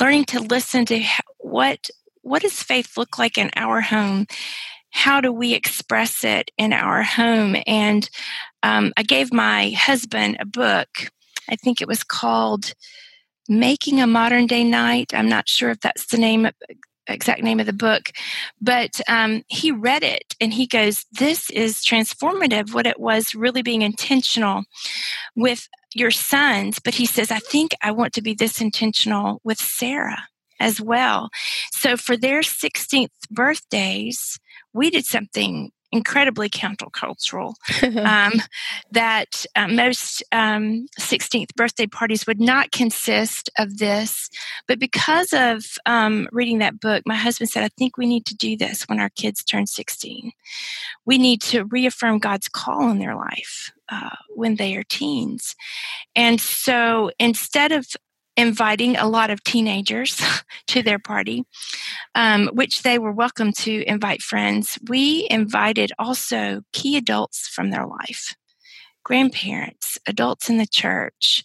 learning 0.00 0.24
to 0.26 0.40
listen 0.40 0.84
to 0.86 1.02
what 1.38 1.90
what 2.22 2.42
does 2.42 2.60
faith 2.60 2.96
look 2.96 3.18
like 3.18 3.38
in 3.38 3.50
our 3.54 3.80
home? 3.80 4.26
How 4.90 5.20
do 5.20 5.30
we 5.32 5.54
express 5.54 6.24
it 6.24 6.50
in 6.58 6.72
our 6.72 7.02
home? 7.04 7.56
And 7.68 8.08
um, 8.64 8.92
I 8.96 9.04
gave 9.04 9.32
my 9.32 9.70
husband 9.70 10.38
a 10.40 10.44
book. 10.44 10.88
I 11.48 11.54
think 11.54 11.80
it 11.80 11.86
was 11.86 12.02
called 12.02 12.72
Making 13.48 14.00
a 14.00 14.06
Modern 14.06 14.46
Day 14.46 14.64
Knight. 14.64 15.14
I'm 15.14 15.28
not 15.28 15.48
sure 15.48 15.70
if 15.70 15.80
that's 15.80 16.06
the 16.06 16.18
name 16.18 16.48
exact 17.08 17.42
name 17.42 17.60
of 17.60 17.66
the 17.66 17.72
book, 17.72 18.10
but 18.60 19.00
um, 19.08 19.42
he 19.48 19.70
read 19.70 20.02
it 20.02 20.34
and 20.40 20.52
he 20.52 20.66
goes, 20.66 21.04
This 21.12 21.50
is 21.50 21.84
transformative, 21.84 22.74
what 22.74 22.86
it 22.86 22.98
was 22.98 23.34
really 23.34 23.62
being 23.62 23.82
intentional 23.82 24.64
with 25.34 25.68
your 25.94 26.10
sons. 26.10 26.78
But 26.78 26.94
he 26.94 27.06
says, 27.06 27.30
I 27.30 27.38
think 27.38 27.72
I 27.82 27.90
want 27.92 28.12
to 28.14 28.22
be 28.22 28.34
this 28.34 28.60
intentional 28.60 29.40
with 29.44 29.58
Sarah 29.58 30.28
as 30.58 30.80
well. 30.80 31.30
So 31.72 31.96
for 31.96 32.16
their 32.16 32.40
16th 32.40 33.10
birthdays, 33.30 34.38
we 34.72 34.90
did 34.90 35.04
something 35.04 35.70
incredibly 35.96 36.48
countercultural. 36.48 37.54
um, 38.04 38.40
that 38.90 39.44
uh, 39.54 39.68
most 39.68 40.22
um, 40.32 40.86
16th 41.00 41.54
birthday 41.56 41.86
parties 41.86 42.26
would 42.26 42.40
not 42.40 42.72
consist 42.72 43.50
of 43.58 43.78
this. 43.78 44.28
But 44.68 44.78
because 44.78 45.32
of 45.32 45.64
um, 45.86 46.28
reading 46.32 46.58
that 46.58 46.80
book, 46.80 47.02
my 47.06 47.16
husband 47.16 47.50
said, 47.50 47.64
I 47.64 47.68
think 47.68 47.96
we 47.96 48.06
need 48.06 48.26
to 48.26 48.36
do 48.36 48.56
this 48.56 48.84
when 48.88 49.00
our 49.00 49.10
kids 49.10 49.42
turn 49.42 49.66
16. 49.66 50.32
We 51.04 51.18
need 51.18 51.40
to 51.42 51.64
reaffirm 51.64 52.18
God's 52.18 52.48
call 52.48 52.90
in 52.90 52.98
their 52.98 53.16
life. 53.16 53.72
Uh, 53.88 54.10
when 54.34 54.56
they 54.56 54.74
are 54.74 54.82
teens. 54.82 55.54
And 56.16 56.40
so 56.40 57.12
instead 57.20 57.70
of 57.70 57.86
inviting 58.36 58.96
a 58.96 59.08
lot 59.08 59.30
of 59.30 59.42
teenagers 59.42 60.20
to 60.66 60.82
their 60.82 60.98
party, 60.98 61.44
um, 62.14 62.48
which 62.48 62.82
they 62.82 62.98
were 62.98 63.12
welcome 63.12 63.52
to 63.52 63.84
invite 63.88 64.22
friends. 64.22 64.78
We 64.88 65.26
invited 65.30 65.92
also 65.98 66.62
key 66.72 66.96
adults 66.96 67.48
from 67.48 67.70
their 67.70 67.86
life 67.86 68.34
grandparents, 69.04 69.98
adults 70.08 70.50
in 70.50 70.58
the 70.58 70.66
church. 70.66 71.44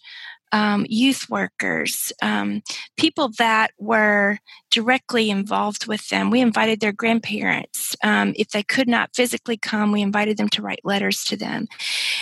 Um, 0.54 0.84
youth 0.86 1.30
workers, 1.30 2.12
um, 2.20 2.60
people 2.98 3.30
that 3.38 3.70
were 3.78 4.36
directly 4.70 5.30
involved 5.30 5.86
with 5.86 6.06
them. 6.10 6.28
We 6.28 6.42
invited 6.42 6.80
their 6.80 6.92
grandparents. 6.92 7.96
Um, 8.04 8.34
if 8.36 8.50
they 8.50 8.62
could 8.62 8.86
not 8.86 9.14
physically 9.14 9.56
come, 9.56 9.92
we 9.92 10.02
invited 10.02 10.36
them 10.36 10.50
to 10.50 10.60
write 10.60 10.80
letters 10.84 11.24
to 11.24 11.38
them. 11.38 11.68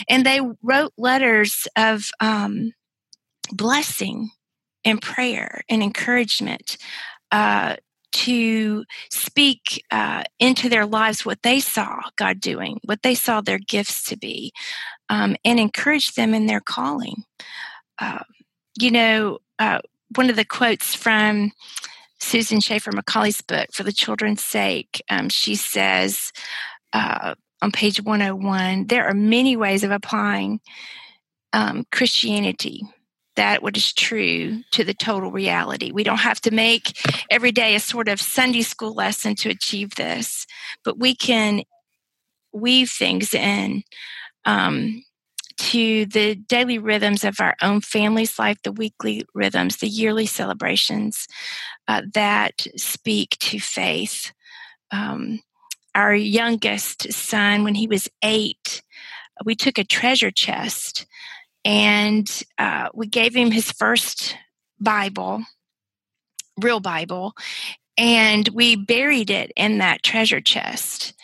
And 0.09 0.25
they 0.25 0.41
wrote 0.63 0.93
letters 0.97 1.67
of 1.75 2.11
um, 2.21 2.73
blessing 3.51 4.31
and 4.85 5.01
prayer 5.01 5.62
and 5.69 5.83
encouragement 5.83 6.77
uh, 7.33 7.77
to 8.12 8.85
speak 9.11 9.85
uh, 9.90 10.25
into 10.38 10.69
their 10.69 10.87
lives 10.87 11.25
what 11.25 11.43
they 11.43 11.61
saw 11.61 12.01
God 12.16 12.40
doing, 12.40 12.81
what 12.85 13.03
they 13.03 13.14
saw 13.14 13.40
their 13.40 13.59
gifts 13.59 14.05
to 14.05 14.16
be, 14.16 14.53
um, 15.09 15.37
and 15.45 15.61
encourage 15.61 16.14
them 16.14 16.35
in 16.35 16.47
their 16.47 16.61
calling. 16.61 17.25
Uh, 17.99 18.25
you 18.79 18.90
know, 18.90 19.38
uh, 19.59 19.81
one 20.16 20.31
of 20.31 20.37
the 20.37 20.45
quotes 20.45 20.95
from 20.95 21.53
Susan 22.19 22.61
Schaeffer 22.61 22.90
Macaulay's 22.93 23.40
book, 23.40 23.69
For 23.73 23.83
the 23.83 23.93
Children's 23.93 24.43
Sake, 24.43 25.03
um, 25.09 25.29
she 25.29 25.55
says 25.55 26.33
uh, 26.93 27.35
on 27.62 27.71
page 27.71 28.03
101 28.03 28.87
there 28.87 29.07
are 29.07 29.14
many 29.14 29.57
ways 29.57 29.85
of 29.85 29.90
applying 29.90 30.61
um, 31.53 31.85
Christianity 31.93 32.83
that 33.37 33.62
what 33.62 33.77
is 33.77 33.93
true 33.93 34.62
to 34.73 34.85
the 34.85 34.95
total 34.95 35.31
reality. 35.31 35.93
We 35.93 36.05
don't 36.05 36.19
have 36.19 36.40
to 36.43 36.51
make 36.51 36.99
every 37.31 37.53
day 37.53 37.75
a 37.75 37.81
sort 37.81 38.09
of 38.09 38.21
Sunday 38.21 38.62
school 38.62 38.95
lesson 38.95 39.35
to 39.37 39.51
achieve 39.51 39.95
this, 39.95 40.47
but 40.85 40.99
we 40.99 41.14
can 41.14 41.62
weave 42.53 42.90
things 42.90 43.33
in 43.33 43.83
um, 44.45 45.05
to 45.59 46.07
the 46.07 46.35
daily 46.35 46.79
rhythms 46.79 47.23
of 47.23 47.37
our 47.38 47.55
own 47.62 47.81
family's 47.81 48.38
life, 48.38 48.59
the 48.64 48.73
weekly 48.73 49.25
rhythms, 49.35 49.77
the 49.77 49.88
yearly 49.88 50.27
celebrations 50.27 51.29
uh, 51.87 52.03
that 52.14 52.66
speak 52.77 53.37
to 53.40 53.61
faith. 53.61 54.33
Um, 54.90 55.40
our 55.95 56.14
youngest 56.14 57.12
son, 57.12 57.62
when 57.62 57.75
he 57.75 57.87
was 57.87 58.09
eight, 58.23 58.83
we 59.45 59.55
took 59.55 59.79
a 59.79 59.85
treasure 59.85 60.31
chest 60.31 61.07
and 61.64 62.42
uh, 62.59 62.88
we 62.94 63.07
gave 63.07 63.35
him 63.35 63.51
his 63.51 63.70
first 63.70 64.37
Bible, 64.81 65.42
real 66.59 66.81
Bible, 66.81 67.35
and 67.99 68.49
we 68.49 68.77
buried 68.77 69.31
it 69.31 69.53
in 69.57 69.79
that 69.79 70.03
treasure 70.03 70.40
chest 70.40 71.14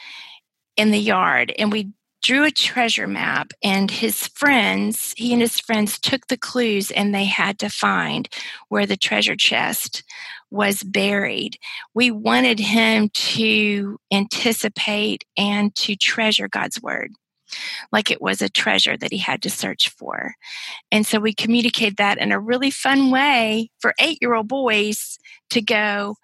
in 0.76 0.90
the 0.90 0.98
yard. 0.98 1.52
And 1.58 1.72
we 1.72 1.92
drew 2.22 2.44
a 2.44 2.50
treasure 2.50 3.06
map, 3.06 3.52
and 3.62 3.90
his 3.90 4.26
friends, 4.26 5.14
he 5.16 5.32
and 5.32 5.40
his 5.40 5.60
friends 5.60 5.98
took 5.98 6.26
the 6.26 6.36
clues 6.36 6.90
and 6.90 7.14
they 7.14 7.24
had 7.24 7.58
to 7.60 7.70
find 7.70 8.28
where 8.68 8.84
the 8.84 8.96
treasure 8.96 9.36
chest 9.36 10.02
was 10.50 10.82
buried. 10.82 11.56
We 11.94 12.10
wanted 12.10 12.58
him 12.58 13.10
to 13.10 13.98
anticipate 14.12 15.24
and 15.36 15.74
to 15.76 15.96
treasure 15.96 16.48
God's 16.48 16.82
word 16.82 17.12
like 17.92 18.10
it 18.10 18.22
was 18.22 18.42
a 18.42 18.48
treasure 18.48 18.96
that 18.96 19.12
he 19.12 19.18
had 19.18 19.42
to 19.42 19.50
search 19.50 19.90
for. 19.90 20.34
And 20.90 21.06
so 21.06 21.18
we 21.18 21.34
communicate 21.34 21.96
that 21.96 22.18
in 22.18 22.32
a 22.32 22.40
really 22.40 22.70
fun 22.70 23.10
way 23.10 23.70
for 23.78 23.94
eight 24.00 24.18
year 24.20 24.34
old 24.34 24.48
boys 24.48 25.18
to 25.50 25.62
go 25.62 26.16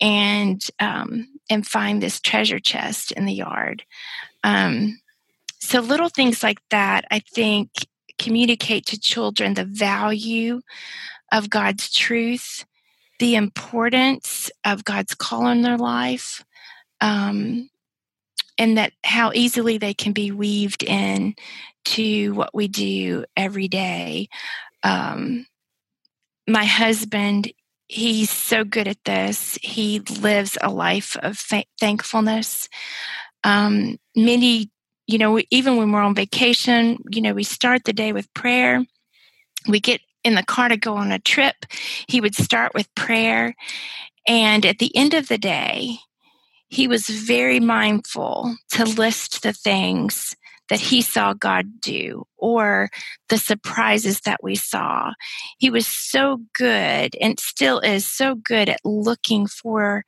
and 0.00 0.64
um, 0.78 1.28
and 1.50 1.66
find 1.66 2.02
this 2.02 2.20
treasure 2.20 2.60
chest 2.60 3.12
in 3.12 3.26
the 3.26 3.34
yard. 3.34 3.84
Um, 4.44 5.00
so 5.60 5.80
little 5.80 6.08
things 6.08 6.42
like 6.42 6.60
that, 6.70 7.04
I 7.10 7.18
think, 7.20 7.70
communicate 8.18 8.86
to 8.86 9.00
children 9.00 9.54
the 9.54 9.64
value 9.64 10.60
of 11.32 11.50
God's 11.50 11.92
truth, 11.92 12.64
the 13.18 13.34
importance 13.34 14.50
of 14.64 14.84
God's 14.84 15.14
call 15.14 15.48
in 15.48 15.62
their 15.62 15.76
life, 15.76 16.44
um, 17.00 17.68
and 18.58 18.76
that 18.76 18.92
how 19.04 19.32
easily 19.34 19.78
they 19.78 19.94
can 19.94 20.12
be 20.12 20.30
weaved 20.32 20.82
in 20.82 21.34
to 21.84 22.32
what 22.34 22.54
we 22.54 22.68
do 22.68 23.24
every 23.36 23.68
day. 23.68 24.28
Um, 24.82 25.46
my 26.46 26.64
husband, 26.64 27.52
he's 27.88 28.30
so 28.30 28.64
good 28.64 28.88
at 28.88 29.04
this. 29.04 29.58
He 29.62 30.00
lives 30.00 30.58
a 30.60 30.70
life 30.70 31.16
of 31.22 31.38
th- 31.46 31.68
thankfulness. 31.78 32.68
Um, 33.44 33.98
many, 34.16 34.70
you 35.06 35.18
know, 35.18 35.40
even 35.50 35.76
when 35.76 35.92
we're 35.92 36.02
on 36.02 36.14
vacation, 36.14 36.98
you 37.10 37.22
know, 37.22 37.32
we 37.32 37.44
start 37.44 37.84
the 37.84 37.92
day 37.92 38.12
with 38.12 38.32
prayer. 38.34 38.84
We 39.68 39.80
get 39.80 40.00
in 40.24 40.34
the 40.34 40.42
car 40.42 40.68
to 40.68 40.76
go 40.76 40.96
on 40.96 41.12
a 41.12 41.18
trip. 41.18 41.54
He 42.08 42.20
would 42.20 42.34
start 42.34 42.72
with 42.74 42.92
prayer. 42.94 43.54
And 44.26 44.66
at 44.66 44.78
the 44.78 44.94
end 44.96 45.14
of 45.14 45.28
the 45.28 45.38
day, 45.38 45.98
he 46.68 46.86
was 46.86 47.06
very 47.08 47.60
mindful 47.60 48.56
to 48.72 48.84
list 48.84 49.42
the 49.42 49.52
things 49.52 50.36
that 50.68 50.80
he 50.80 51.00
saw 51.00 51.32
God 51.32 51.80
do 51.80 52.26
or 52.36 52.90
the 53.28 53.38
surprises 53.38 54.20
that 54.20 54.42
we 54.42 54.54
saw. 54.54 55.12
He 55.56 55.70
was 55.70 55.86
so 55.86 56.40
good 56.52 57.16
and 57.20 57.40
still 57.40 57.80
is 57.80 58.06
so 58.06 58.34
good 58.34 58.68
at 58.68 58.80
looking 58.84 59.46
for 59.46 60.04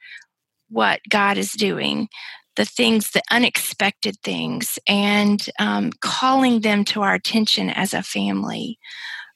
what 0.68 1.00
God 1.08 1.38
is 1.38 1.52
doing, 1.52 2.08
the 2.56 2.64
things, 2.64 3.10
the 3.10 3.22
unexpected 3.30 4.16
things, 4.22 4.78
and 4.86 5.44
um, 5.58 5.92
calling 6.00 6.60
them 6.60 6.84
to 6.86 7.02
our 7.02 7.14
attention 7.14 7.70
as 7.70 7.94
a 7.94 8.02
family. 8.02 8.78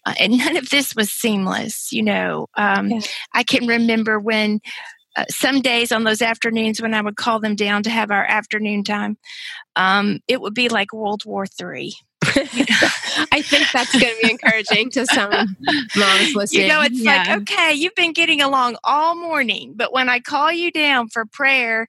Uh, 0.07 0.15
and 0.21 0.37
none 0.37 0.57
of 0.57 0.69
this 0.69 0.95
was 0.95 1.11
seamless, 1.11 1.91
you 1.91 2.03
know. 2.03 2.49
Um, 2.57 2.89
yeah. 2.91 3.01
I 3.33 3.43
can 3.43 3.67
remember 3.67 4.21
when 4.21 4.61
uh, 5.17 5.25
some 5.29 5.61
days 5.61 5.93
on 5.93 6.05
those 6.05 6.23
afternoons 6.23 6.81
when 6.81 6.95
I 6.95 7.01
would 7.01 7.17
call 7.17 7.41
them 7.41 7.55
down 7.55 7.83
to 7.85 7.91
have 7.91 8.11
our 8.11 8.25
afternoon 8.25 8.85
time, 8.85 9.17
um, 9.77 10.21
it 10.29 10.41
would 10.41 10.55
be 10.55 10.69
like 10.69 10.93
World 10.93 11.25
War 11.25 11.47
Three. 11.47 11.95
I 12.27 13.43
think 13.43 13.71
that's 13.71 13.93
going 13.93 14.15
to 14.15 14.21
be 14.23 14.31
encouraging 14.31 14.91
to 14.91 15.05
some 15.07 15.31
moms 15.97 16.35
listening. 16.35 16.63
You 16.63 16.69
know, 16.69 16.83
it's 16.83 16.99
yeah. 16.99 17.25
like, 17.27 17.43
okay, 17.43 17.75
you've 17.75 17.95
been 17.95 18.15
getting 18.15 18.41
along 18.41 18.77
all 18.83 19.15
morning, 19.15 19.75
but 19.77 19.93
when 19.93 20.09
I 20.09 20.21
call 20.21 20.51
you 20.51 20.71
down 20.71 21.09
for 21.09 21.27
prayer 21.27 21.87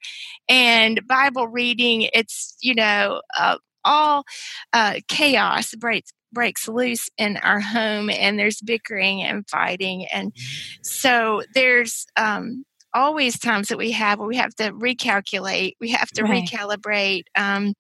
and 0.49 0.99
Bible 1.07 1.47
reading, 1.47 2.09
it's, 2.13 2.57
you 2.61 2.75
know, 2.75 3.21
uh, 3.37 3.57
all 3.85 4.25
uh, 4.73 4.95
chaos 5.07 5.73
breaks 5.75 6.11
breaks 6.33 6.67
loose 6.67 7.09
in 7.17 7.37
our 7.37 7.61
home 7.61 8.09
and 8.09 8.37
there's 8.37 8.59
bickering 8.59 9.23
and 9.23 9.49
fighting 9.49 10.05
and 10.11 10.33
so 10.81 11.41
there's 11.53 12.05
um, 12.17 12.65
always 12.95 13.37
times 13.37 13.67
that 13.67 13.77
we 13.77 13.91
have 13.91 14.17
where 14.17 14.27
we 14.27 14.37
have 14.37 14.55
to 14.55 14.71
recalculate 14.71 15.73
we 15.79 15.91
have 15.91 16.09
to 16.09 16.23
right. 16.23 16.49
recalibrate 16.49 17.25
um, 17.35 17.73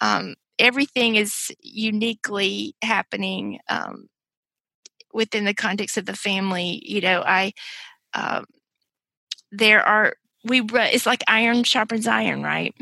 um, 0.00 0.34
everything 0.58 1.16
is 1.16 1.50
uniquely 1.60 2.74
happening 2.82 3.58
um, 3.68 4.08
within 5.12 5.44
the 5.44 5.54
context 5.54 5.96
of 5.96 6.06
the 6.06 6.14
family. 6.14 6.82
You 6.84 7.00
know, 7.00 7.22
I 7.24 7.52
um, 8.14 8.44
there 9.50 9.82
are 9.82 10.14
we 10.44 10.62
it's 10.72 11.06
like 11.06 11.24
iron 11.26 11.64
sharpens 11.64 12.06
iron, 12.06 12.42
right? 12.42 12.74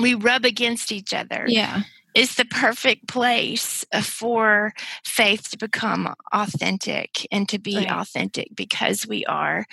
We 0.00 0.14
rub 0.14 0.44
against 0.44 0.92
each 0.92 1.14
other. 1.14 1.44
Yeah. 1.48 1.82
It's 2.14 2.36
the 2.36 2.44
perfect 2.44 3.08
place 3.08 3.84
uh, 3.92 4.00
for 4.00 4.72
faith 5.04 5.50
to 5.50 5.58
become 5.58 6.14
authentic 6.32 7.26
and 7.32 7.48
to 7.48 7.58
be 7.58 7.76
right. 7.76 7.90
authentic 7.90 8.48
because 8.54 9.06
we 9.06 9.24
are 9.26 9.66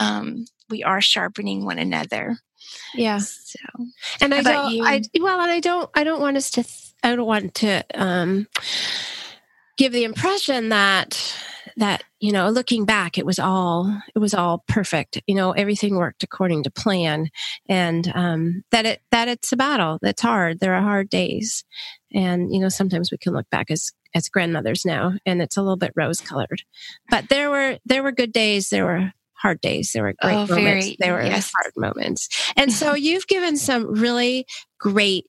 um, 0.00 0.46
we 0.68 0.82
are 0.82 1.00
sharpening 1.00 1.64
one 1.64 1.78
another. 1.78 2.38
Yeah. 2.94 3.18
So, 3.18 3.58
and 4.20 4.34
I 4.34 4.42
don't, 4.42 4.72
you? 4.72 4.84
I, 4.84 5.02
well, 5.20 5.40
and 5.40 5.50
I 5.50 5.60
don't, 5.60 5.90
I 5.94 6.04
don't 6.04 6.20
want 6.20 6.36
us 6.36 6.50
to, 6.52 6.62
th- 6.62 6.94
I 7.02 7.14
don't 7.14 7.26
want 7.26 7.54
to, 7.56 7.84
um, 7.94 8.46
give 9.76 9.92
the 9.92 10.04
impression 10.04 10.70
that, 10.70 11.36
that, 11.76 12.04
you 12.20 12.32
know, 12.32 12.48
looking 12.50 12.84
back, 12.84 13.18
it 13.18 13.26
was 13.26 13.38
all, 13.38 14.00
it 14.14 14.18
was 14.18 14.34
all 14.34 14.64
perfect. 14.68 15.20
You 15.26 15.34
know, 15.34 15.52
everything 15.52 15.96
worked 15.96 16.22
according 16.22 16.62
to 16.62 16.70
plan 16.70 17.28
and, 17.68 18.10
um, 18.14 18.62
that 18.70 18.86
it, 18.86 19.02
that 19.10 19.28
it's 19.28 19.52
a 19.52 19.56
battle. 19.56 19.98
That's 20.02 20.22
hard. 20.22 20.60
There 20.60 20.74
are 20.74 20.82
hard 20.82 21.10
days. 21.10 21.64
And, 22.12 22.52
you 22.52 22.60
know, 22.60 22.68
sometimes 22.68 23.10
we 23.10 23.18
can 23.18 23.32
look 23.32 23.50
back 23.50 23.70
as, 23.70 23.92
as 24.14 24.28
grandmothers 24.28 24.84
now 24.84 25.14
and 25.26 25.42
it's 25.42 25.56
a 25.56 25.62
little 25.62 25.76
bit 25.76 25.92
rose 25.96 26.20
colored, 26.20 26.62
but 27.10 27.28
there 27.28 27.50
were, 27.50 27.78
there 27.84 28.02
were 28.02 28.12
good 28.12 28.32
days. 28.32 28.68
There 28.68 28.84
were 28.84 29.12
hard 29.34 29.60
days. 29.60 29.92
There 29.92 30.04
were 30.04 30.14
great 30.22 30.32
oh, 30.32 30.46
moments. 30.46 30.86
Very, 30.86 30.96
there 31.00 31.12
were 31.12 31.22
yes. 31.22 31.52
hard 31.54 31.72
moments. 31.76 32.52
And 32.56 32.72
so 32.72 32.94
you've 32.94 33.26
given 33.26 33.56
some 33.56 33.92
really 34.00 34.46
great 34.78 35.26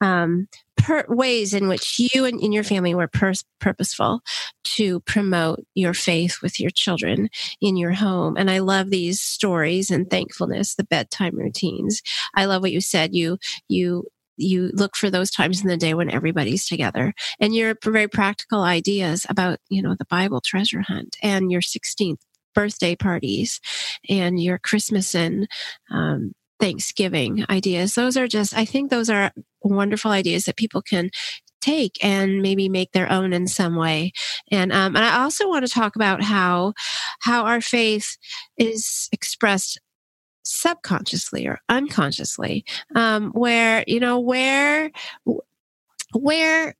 um, 0.00 0.48
per- 0.76 1.06
ways 1.08 1.54
in 1.54 1.68
which 1.68 1.98
you 1.98 2.24
and, 2.24 2.40
and 2.40 2.52
your 2.52 2.64
family 2.64 2.94
were 2.94 3.08
pur- 3.08 3.32
purposeful 3.60 4.20
to 4.64 5.00
promote 5.00 5.64
your 5.74 5.94
faith 5.94 6.38
with 6.42 6.60
your 6.60 6.70
children 6.70 7.28
in 7.60 7.76
your 7.76 7.92
home. 7.92 8.36
And 8.36 8.50
I 8.50 8.58
love 8.58 8.90
these 8.90 9.20
stories 9.20 9.90
and 9.90 10.08
thankfulness, 10.08 10.74
the 10.74 10.84
bedtime 10.84 11.36
routines. 11.36 12.02
I 12.34 12.44
love 12.44 12.62
what 12.62 12.72
you 12.72 12.80
said. 12.80 13.14
You, 13.14 13.38
you, 13.68 14.04
you 14.36 14.70
look 14.74 14.96
for 14.96 15.10
those 15.10 15.30
times 15.30 15.62
in 15.62 15.68
the 15.68 15.78
day 15.78 15.94
when 15.94 16.10
everybody's 16.10 16.66
together 16.68 17.14
and 17.40 17.54
your 17.54 17.74
very 17.82 18.06
practical 18.06 18.60
ideas 18.60 19.24
about 19.30 19.60
you 19.70 19.80
know 19.80 19.94
the 19.98 20.04
bible 20.10 20.42
treasure 20.42 20.82
hunt 20.82 21.16
and 21.22 21.50
your 21.50 21.62
16th 21.62 22.18
birthday 22.56 22.96
parties 22.96 23.60
and 24.08 24.42
your 24.42 24.58
Christmas 24.58 25.14
and 25.14 25.46
um, 25.92 26.32
Thanksgiving 26.58 27.44
ideas. 27.50 27.94
Those 27.94 28.16
are 28.16 28.26
just, 28.26 28.56
I 28.56 28.64
think 28.64 28.90
those 28.90 29.10
are 29.10 29.30
wonderful 29.68 30.10
ideas 30.10 30.44
that 30.44 30.56
people 30.56 30.82
can 30.82 31.10
take 31.60 31.98
and 32.04 32.42
maybe 32.42 32.68
make 32.68 32.92
their 32.92 33.10
own 33.10 33.32
in 33.32 33.46
some 33.46 33.76
way. 33.76 34.12
And 34.50 34.72
um, 34.72 34.96
and 34.96 35.04
I 35.04 35.22
also 35.22 35.48
want 35.48 35.66
to 35.66 35.72
talk 35.72 35.96
about 35.96 36.22
how 36.22 36.74
how 37.20 37.44
our 37.44 37.60
faith 37.60 38.16
is 38.56 39.08
expressed 39.12 39.80
subconsciously 40.44 41.46
or 41.46 41.58
unconsciously, 41.68 42.64
um, 42.94 43.30
where 43.32 43.84
you 43.86 44.00
know 44.00 44.20
where 44.20 44.90
where 46.14 46.74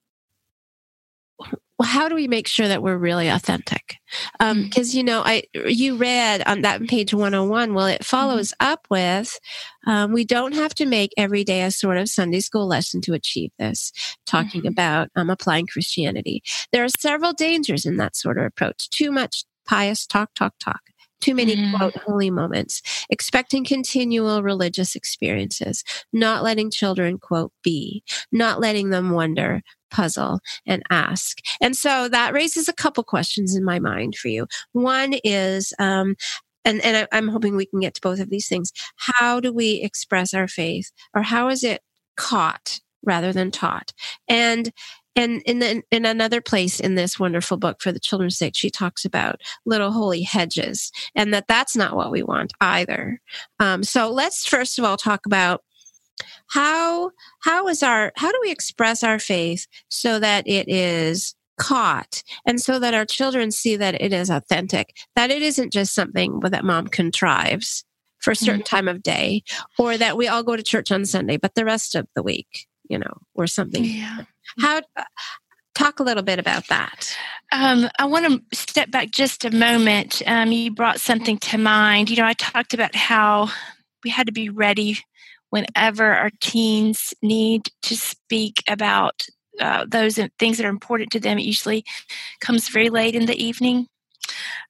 how 1.84 2.08
do 2.08 2.14
we 2.14 2.26
make 2.28 2.48
sure 2.48 2.68
that 2.68 2.82
we're 2.82 2.96
really 2.96 3.28
authentic? 3.28 3.96
Because 4.38 4.50
um, 4.56 4.70
mm. 4.70 4.94
you 4.94 5.04
know, 5.04 5.22
I 5.24 5.42
you 5.66 5.96
read 5.96 6.42
on 6.46 6.62
that 6.62 6.86
page 6.88 7.12
101. 7.12 7.74
Well, 7.74 7.86
it 7.86 8.04
follows 8.04 8.52
mm-hmm. 8.52 8.72
up 8.72 8.86
with 8.90 9.38
um, 9.86 10.12
we 10.12 10.24
don't 10.24 10.54
have 10.54 10.74
to 10.76 10.86
make 10.86 11.12
every 11.16 11.44
day 11.44 11.62
a 11.62 11.70
sort 11.70 11.98
of 11.98 12.08
Sunday 12.08 12.40
school 12.40 12.66
lesson 12.66 13.00
to 13.02 13.12
achieve 13.12 13.50
this. 13.58 13.92
Talking 14.26 14.62
mm-hmm. 14.62 14.68
about 14.68 15.10
um, 15.16 15.28
applying 15.28 15.66
Christianity, 15.66 16.42
there 16.72 16.84
are 16.84 16.88
several 16.88 17.32
dangers 17.32 17.84
in 17.84 17.96
that 17.96 18.16
sort 18.16 18.38
of 18.38 18.44
approach. 18.44 18.88
Too 18.90 19.10
much 19.10 19.44
pious 19.66 20.06
talk, 20.06 20.32
talk, 20.34 20.54
talk 20.58 20.80
too 21.20 21.34
many 21.34 21.56
mm. 21.56 21.76
quote 21.76 21.96
holy 21.96 22.30
moments, 22.30 22.82
expecting 23.10 23.64
continual 23.64 24.42
religious 24.42 24.94
experiences, 24.94 25.82
not 26.12 26.42
letting 26.42 26.70
children 26.70 27.18
quote 27.18 27.52
be, 27.62 28.02
not 28.32 28.60
letting 28.60 28.90
them 28.90 29.10
wonder, 29.10 29.62
puzzle 29.90 30.40
and 30.66 30.82
ask. 30.90 31.38
And 31.60 31.76
so 31.76 32.08
that 32.08 32.34
raises 32.34 32.68
a 32.68 32.72
couple 32.72 33.04
questions 33.04 33.54
in 33.54 33.64
my 33.64 33.78
mind 33.78 34.16
for 34.16 34.28
you. 34.28 34.46
One 34.72 35.14
is, 35.24 35.72
um, 35.78 36.16
and, 36.64 36.84
and 36.84 36.96
I, 36.96 37.16
I'm 37.16 37.28
hoping 37.28 37.56
we 37.56 37.66
can 37.66 37.80
get 37.80 37.94
to 37.94 38.00
both 38.00 38.20
of 38.20 38.30
these 38.30 38.48
things. 38.48 38.72
How 38.96 39.40
do 39.40 39.52
we 39.52 39.80
express 39.82 40.34
our 40.34 40.48
faith 40.48 40.90
or 41.14 41.22
how 41.22 41.48
is 41.48 41.62
it 41.62 41.80
caught 42.16 42.80
rather 43.04 43.32
than 43.32 43.50
taught? 43.50 43.92
And 44.28 44.72
and 45.16 45.42
in 45.42 45.58
the, 45.58 45.82
in 45.90 46.04
another 46.04 46.40
place 46.40 46.78
in 46.78 46.94
this 46.94 47.18
wonderful 47.18 47.56
book 47.56 47.80
for 47.80 47.90
the 47.90 47.98
children's 47.98 48.36
sake, 48.36 48.56
she 48.56 48.70
talks 48.70 49.04
about 49.04 49.40
little 49.64 49.90
holy 49.90 50.22
hedges, 50.22 50.92
and 51.14 51.32
that 51.32 51.48
that's 51.48 51.74
not 51.74 51.96
what 51.96 52.10
we 52.10 52.22
want 52.22 52.52
either. 52.60 53.20
Um, 53.58 53.82
so 53.82 54.10
let's 54.10 54.46
first 54.46 54.78
of 54.78 54.84
all 54.84 54.96
talk 54.96 55.26
about 55.26 55.62
how 56.48 57.10
how 57.40 57.66
is 57.68 57.82
our 57.82 58.12
how 58.16 58.30
do 58.30 58.38
we 58.42 58.50
express 58.50 59.02
our 59.02 59.18
faith 59.18 59.66
so 59.88 60.18
that 60.18 60.46
it 60.46 60.68
is 60.68 61.34
caught 61.58 62.22
and 62.44 62.60
so 62.60 62.78
that 62.78 62.94
our 62.94 63.06
children 63.06 63.50
see 63.50 63.76
that 63.76 64.00
it 64.00 64.12
is 64.12 64.30
authentic 64.30 64.94
that 65.14 65.30
it 65.30 65.42
isn't 65.42 65.72
just 65.72 65.94
something 65.94 66.40
that 66.40 66.64
mom 66.64 66.86
contrives 66.86 67.84
for 68.18 68.30
a 68.30 68.36
certain 68.36 68.60
mm-hmm. 68.60 68.76
time 68.76 68.88
of 68.88 69.02
day 69.02 69.42
or 69.78 69.96
that 69.96 70.16
we 70.16 70.28
all 70.28 70.42
go 70.42 70.54
to 70.54 70.62
church 70.62 70.92
on 70.92 71.04
sunday 71.04 71.36
but 71.36 71.54
the 71.54 71.64
rest 71.64 71.94
of 71.94 72.06
the 72.14 72.22
week 72.22 72.66
you 72.88 72.98
know 72.98 73.18
or 73.34 73.46
something 73.46 73.84
yeah. 73.84 74.24
How 74.58 74.82
talk 75.74 76.00
a 76.00 76.02
little 76.02 76.22
bit 76.22 76.38
about 76.38 76.66
that. 76.68 77.16
Um, 77.52 77.88
i 77.98 78.04
want 78.04 78.26
to 78.26 78.56
step 78.56 78.90
back 78.90 79.10
just 79.10 79.44
a 79.44 79.50
moment. 79.50 80.22
Um, 80.26 80.50
you 80.50 80.72
brought 80.72 81.00
something 81.00 81.38
to 81.38 81.58
mind. 81.58 82.10
You 82.10 82.16
know 82.16 82.26
i 82.26 82.34
talked 82.34 82.74
about 82.74 82.94
how 82.94 83.50
we 84.04 84.10
had 84.10 84.26
to 84.26 84.32
be 84.32 84.48
ready 84.48 84.98
whenever 85.50 86.12
our 86.12 86.30
teens 86.40 87.14
need 87.22 87.68
to 87.82 87.96
speak 87.96 88.62
about 88.68 89.26
uh, 89.60 89.86
those 89.88 90.18
things 90.38 90.58
that 90.58 90.66
are 90.66 90.70
important 90.70 91.10
to 91.12 91.20
them, 91.20 91.38
it 91.38 91.44
usually 91.44 91.84
comes 92.40 92.68
very 92.68 92.90
late 92.90 93.14
in 93.14 93.26
the 93.26 93.42
evening. 93.42 93.86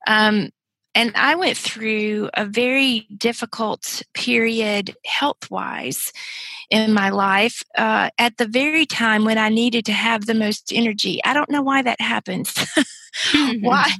Um, 0.06 0.50
and 0.96 1.12
I 1.14 1.34
went 1.34 1.58
through 1.58 2.30
a 2.32 2.46
very 2.46 3.06
difficult 3.16 4.02
period 4.14 4.96
health 5.04 5.50
wise 5.50 6.10
in 6.70 6.94
my 6.94 7.10
life 7.10 7.62
uh, 7.76 8.08
at 8.18 8.38
the 8.38 8.46
very 8.46 8.86
time 8.86 9.24
when 9.24 9.36
I 9.36 9.50
needed 9.50 9.84
to 9.86 9.92
have 9.92 10.24
the 10.24 10.34
most 10.34 10.72
energy. 10.72 11.20
I 11.22 11.34
don't 11.34 11.50
know 11.50 11.60
why 11.62 11.82
that 11.82 12.00
happens. 12.00 12.54
why 13.60 13.90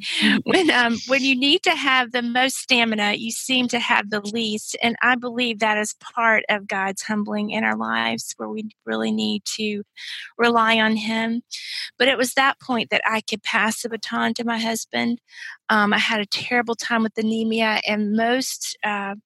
when 0.44 0.70
um, 0.70 0.98
when 1.07 1.22
you 1.22 1.37
need 1.37 1.62
to 1.62 1.74
have 1.74 2.12
the 2.12 2.22
most 2.22 2.57
stamina, 2.57 3.14
you 3.14 3.31
seem 3.31 3.68
to 3.68 3.79
have 3.79 4.11
the 4.11 4.20
least, 4.20 4.76
and 4.83 4.96
I 5.02 5.16
believe 5.16 5.59
that 5.59 5.79
is 5.79 5.94
part 5.94 6.44
of 6.48 6.68
God's 6.68 7.02
humbling 7.02 7.50
in 7.50 7.64
our 7.64 7.76
lives, 7.76 8.35
where 8.37 8.48
we 8.48 8.68
really 8.85 9.12
need 9.12 9.44
to 9.57 9.83
rely 10.38 10.79
on 10.79 10.96
Him. 10.96 11.42
But 11.98 12.09
it 12.09 12.18
was 12.18 12.35
that 12.35 12.61
point 12.61 12.90
that 12.90 13.02
I 13.07 13.20
could 13.20 13.42
pass 13.42 13.83
the 13.83 13.88
baton 13.88 14.35
to 14.35 14.44
my 14.44 14.59
husband. 14.59 15.20
Um, 15.68 15.92
I 15.92 15.98
had 15.98 16.20
a 16.20 16.26
terrible 16.26 16.74
time 16.74 17.02
with 17.02 17.16
anemia, 17.16 17.81
and 17.87 18.12
most. 18.12 18.76
Uh, 18.85 19.16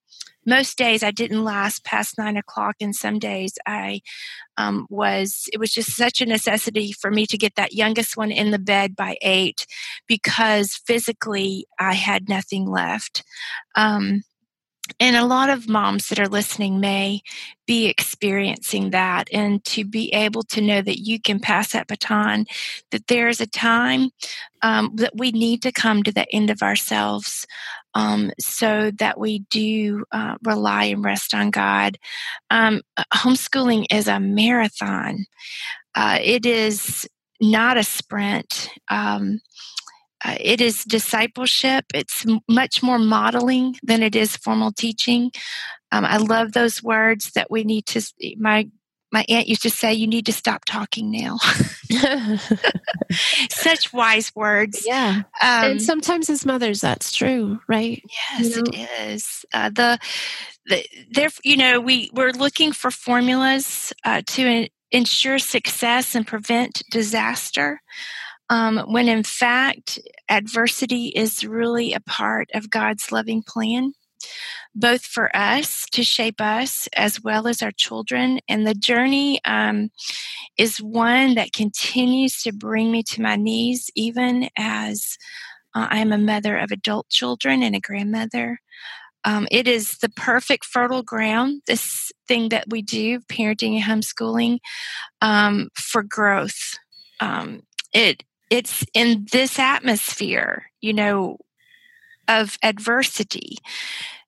most 0.46 0.78
days 0.78 1.02
I 1.02 1.10
didn't 1.10 1.44
last 1.44 1.84
past 1.84 2.16
nine 2.16 2.36
o'clock, 2.36 2.76
and 2.80 2.94
some 2.94 3.18
days 3.18 3.54
I 3.66 4.00
um, 4.56 4.86
was, 4.90 5.48
it 5.52 5.58
was 5.58 5.72
just 5.72 5.94
such 5.94 6.20
a 6.20 6.26
necessity 6.26 6.92
for 6.92 7.10
me 7.10 7.26
to 7.26 7.38
get 7.38 7.54
that 7.56 7.74
youngest 7.74 8.16
one 8.16 8.30
in 8.30 8.50
the 8.50 8.58
bed 8.58 8.96
by 8.96 9.16
eight 9.22 9.66
because 10.06 10.80
physically 10.86 11.66
I 11.78 11.94
had 11.94 12.28
nothing 12.28 12.66
left. 12.68 13.22
Um, 13.74 14.22
and 15.00 15.16
a 15.16 15.24
lot 15.24 15.48
of 15.48 15.68
moms 15.68 16.08
that 16.08 16.20
are 16.20 16.28
listening 16.28 16.78
may 16.78 17.22
be 17.66 17.86
experiencing 17.86 18.90
that. 18.90 19.28
And 19.32 19.64
to 19.64 19.84
be 19.84 20.12
able 20.12 20.42
to 20.44 20.60
know 20.60 20.82
that 20.82 21.00
you 21.00 21.18
can 21.18 21.40
pass 21.40 21.72
that 21.72 21.88
baton 21.88 22.44
that 22.90 23.06
there 23.06 23.28
is 23.28 23.40
a 23.40 23.46
time 23.46 24.10
um, 24.62 24.92
that 24.96 25.12
we 25.16 25.32
need 25.32 25.62
to 25.62 25.72
come 25.72 26.02
to 26.02 26.12
the 26.12 26.26
end 26.34 26.50
of 26.50 26.62
ourselves 26.62 27.46
um, 27.94 28.30
so 28.38 28.90
that 28.98 29.18
we 29.18 29.40
do 29.50 30.04
uh, 30.12 30.36
rely 30.44 30.84
and 30.84 31.04
rest 31.04 31.34
on 31.34 31.50
god. 31.50 31.96
Um, 32.50 32.82
uh, 32.96 33.04
homeschooling 33.14 33.86
is 33.90 34.06
a 34.06 34.20
marathon. 34.20 35.24
Uh, 35.94 36.18
it 36.22 36.46
is 36.46 37.08
not 37.40 37.76
a 37.76 37.82
sprint. 37.82 38.70
Um, 38.88 39.40
uh, 40.24 40.36
it 40.38 40.60
is 40.60 40.84
discipleship. 40.84 41.86
It's 41.94 42.26
m- 42.26 42.40
much 42.48 42.82
more 42.82 42.98
modeling 42.98 43.76
than 43.82 44.02
it 44.02 44.14
is 44.14 44.36
formal 44.36 44.72
teaching. 44.72 45.30
Um, 45.92 46.04
I 46.04 46.18
love 46.18 46.52
those 46.52 46.82
words 46.82 47.32
that 47.32 47.50
we 47.50 47.64
need 47.64 47.86
to. 47.86 48.02
My 48.38 48.68
my 49.12 49.24
aunt 49.28 49.48
used 49.48 49.62
to 49.62 49.70
say, 49.70 49.92
"You 49.92 50.06
need 50.06 50.26
to 50.26 50.32
stop 50.32 50.64
talking 50.64 51.10
now." 51.10 51.38
Such 53.50 53.92
wise 53.92 54.32
words. 54.36 54.84
Yeah, 54.86 55.22
um, 55.42 55.70
and 55.72 55.82
sometimes 55.82 56.30
as 56.30 56.46
mothers, 56.46 56.80
that's 56.80 57.12
true, 57.12 57.60
right? 57.68 58.02
Yes, 58.30 58.56
you 58.56 58.62
know? 58.62 58.70
it 58.72 58.90
is. 59.00 59.44
Uh, 59.52 59.70
the 59.70 59.98
the 60.66 60.84
there, 61.10 61.30
you 61.42 61.56
know, 61.56 61.80
we 61.80 62.10
we're 62.12 62.32
looking 62.32 62.72
for 62.72 62.90
formulas 62.90 63.92
uh, 64.04 64.22
to 64.28 64.68
ensure 64.92 65.38
success 65.38 66.14
and 66.14 66.26
prevent 66.26 66.82
disaster 66.90 67.80
um, 68.50 68.78
when 68.88 69.08
in 69.08 69.22
fact, 69.22 70.00
adversity 70.28 71.06
is 71.06 71.44
really 71.44 71.94
a 71.94 72.00
part 72.00 72.50
of 72.52 72.68
God's 72.68 73.12
loving 73.12 73.42
plan, 73.42 73.92
both 74.74 75.02
for 75.02 75.34
us 75.34 75.86
to 75.92 76.02
shape 76.02 76.40
us 76.40 76.88
as 76.96 77.22
well 77.22 77.46
as 77.46 77.62
our 77.62 77.70
children. 77.70 78.40
And 78.48 78.66
the 78.66 78.74
journey 78.74 79.40
um, 79.44 79.90
is 80.58 80.78
one 80.78 81.36
that 81.36 81.52
continues 81.52 82.42
to 82.42 82.52
bring 82.52 82.90
me 82.90 83.04
to 83.04 83.22
my 83.22 83.36
knees, 83.36 83.88
even 83.94 84.50
as 84.58 85.16
uh, 85.76 85.86
I 85.88 85.98
am 86.00 86.12
a 86.12 86.18
mother 86.18 86.58
of 86.58 86.72
adult 86.72 87.08
children 87.08 87.62
and 87.62 87.76
a 87.76 87.80
grandmother. 87.80 88.58
Um, 89.24 89.46
it 89.50 89.68
is 89.68 89.98
the 89.98 90.08
perfect 90.08 90.64
fertile 90.64 91.02
ground, 91.04 91.62
this 91.66 92.10
thing 92.26 92.48
that 92.48 92.64
we 92.68 92.82
do, 92.82 93.20
parenting 93.20 93.80
and 93.80 93.84
homeschooling, 93.84 94.58
um, 95.20 95.68
for 95.76 96.02
growth. 96.02 96.78
Um, 97.20 97.60
it 97.92 98.24
it's 98.50 98.84
in 98.92 99.26
this 99.30 99.58
atmosphere, 99.58 100.70
you 100.80 100.92
know, 100.92 101.38
of 102.28 102.58
adversity 102.62 103.58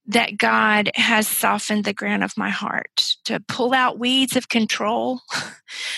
that 0.07 0.37
God 0.37 0.91
has 0.95 1.29
softened 1.29 1.85
the 1.85 1.93
ground 1.93 2.25
of 2.25 2.37
my 2.37 2.51
heart 2.51 3.17
to 3.25 3.41
pull 3.41 3.73
out 3.73 3.99
weeds 3.99 4.37
of 4.37 4.49
control 4.49 5.21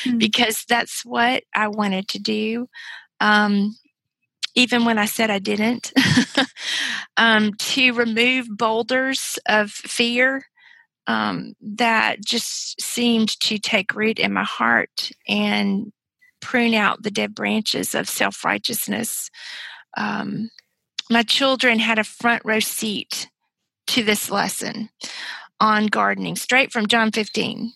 mm. 0.05 0.19
because 0.19 0.65
that's 0.69 1.05
what 1.05 1.45
I 1.55 1.69
wanted 1.69 2.09
to 2.09 2.19
do. 2.19 2.69
Um, 3.21 3.77
even 4.55 4.85
when 4.85 4.99
I 4.99 5.07
said 5.07 5.31
I 5.31 5.39
didn't, 5.39 5.93
um, 7.17 7.55
to 7.55 7.93
remove 7.93 8.47
boulders 8.49 9.39
of 9.47 9.71
fear 9.71 10.47
um, 11.07 11.55
that 11.61 12.25
just 12.25 12.81
seemed 12.81 13.39
to 13.41 13.59
take 13.59 13.95
root 13.95 14.19
in 14.19 14.33
my 14.33 14.45
heart 14.45 15.11
and 15.27 15.93
prune 16.45 16.75
out 16.75 17.03
the 17.03 17.11
dead 17.11 17.35
branches 17.35 17.95
of 17.95 18.09
self 18.09 18.45
righteousness. 18.45 19.31
Um, 19.97 20.51
my 21.11 21.23
children 21.23 21.79
had 21.79 21.99
a 21.99 22.05
front 22.05 22.43
row 22.45 22.61
seat 22.61 23.29
to 23.89 24.05
this 24.05 24.31
lesson 24.31 24.91
on 25.59 25.87
gardening, 25.87 26.37
straight 26.37 26.71
from 26.71 26.87
John 26.87 27.11
15. 27.13 27.73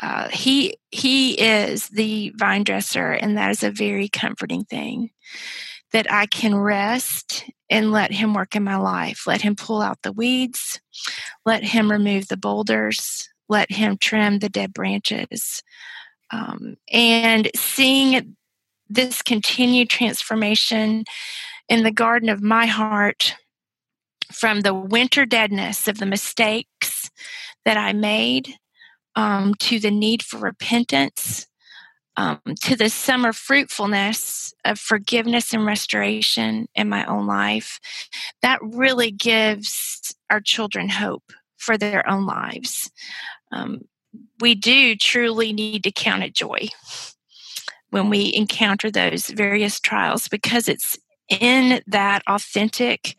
Uh, 0.00 0.28
he 0.28 0.76
he 0.90 1.34
is 1.40 1.88
the 1.88 2.32
vine 2.36 2.64
dresser, 2.64 3.12
and 3.12 3.36
that 3.36 3.50
is 3.50 3.62
a 3.62 3.70
very 3.70 4.08
comforting 4.08 4.64
thing. 4.64 5.10
That 5.92 6.10
I 6.10 6.24
can 6.24 6.54
rest 6.54 7.44
and 7.68 7.92
let 7.92 8.10
him 8.10 8.32
work 8.32 8.56
in 8.56 8.64
my 8.64 8.76
life. 8.76 9.26
Let 9.26 9.42
him 9.42 9.54
pull 9.54 9.82
out 9.82 9.98
the 10.02 10.12
weeds. 10.12 10.80
Let 11.44 11.62
him 11.62 11.90
remove 11.90 12.28
the 12.28 12.38
boulders. 12.38 13.28
Let 13.50 13.70
him 13.70 13.98
trim 13.98 14.38
the 14.38 14.48
dead 14.48 14.72
branches. 14.72 15.62
Um, 16.32 16.76
and 16.90 17.50
seeing 17.54 18.36
this 18.88 19.22
continued 19.22 19.90
transformation 19.90 21.04
in 21.68 21.82
the 21.82 21.92
garden 21.92 22.28
of 22.28 22.42
my 22.42 22.66
heart 22.66 23.34
from 24.32 24.60
the 24.60 24.74
winter 24.74 25.26
deadness 25.26 25.88
of 25.88 25.98
the 25.98 26.06
mistakes 26.06 27.10
that 27.64 27.76
I 27.76 27.92
made 27.92 28.54
um, 29.14 29.54
to 29.60 29.78
the 29.78 29.90
need 29.90 30.22
for 30.22 30.38
repentance 30.38 31.46
um, 32.16 32.40
to 32.62 32.76
the 32.76 32.90
summer 32.90 33.32
fruitfulness 33.32 34.52
of 34.64 34.78
forgiveness 34.78 35.52
and 35.52 35.64
restoration 35.64 36.66
in 36.74 36.88
my 36.88 37.04
own 37.06 37.26
life, 37.26 37.80
that 38.42 38.58
really 38.62 39.10
gives 39.10 40.14
our 40.30 40.40
children 40.40 40.88
hope 40.88 41.32
for 41.56 41.78
their 41.78 42.08
own 42.08 42.26
lives. 42.26 42.90
Um, 43.50 43.82
we 44.40 44.54
do 44.54 44.96
truly 44.96 45.52
need 45.52 45.84
to 45.84 45.92
count 45.92 46.22
it 46.22 46.34
joy 46.34 46.68
when 47.90 48.10
we 48.10 48.32
encounter 48.34 48.90
those 48.90 49.26
various 49.26 49.78
trials 49.78 50.28
because 50.28 50.68
it's 50.68 50.98
in 51.28 51.82
that 51.86 52.22
authentic 52.26 53.16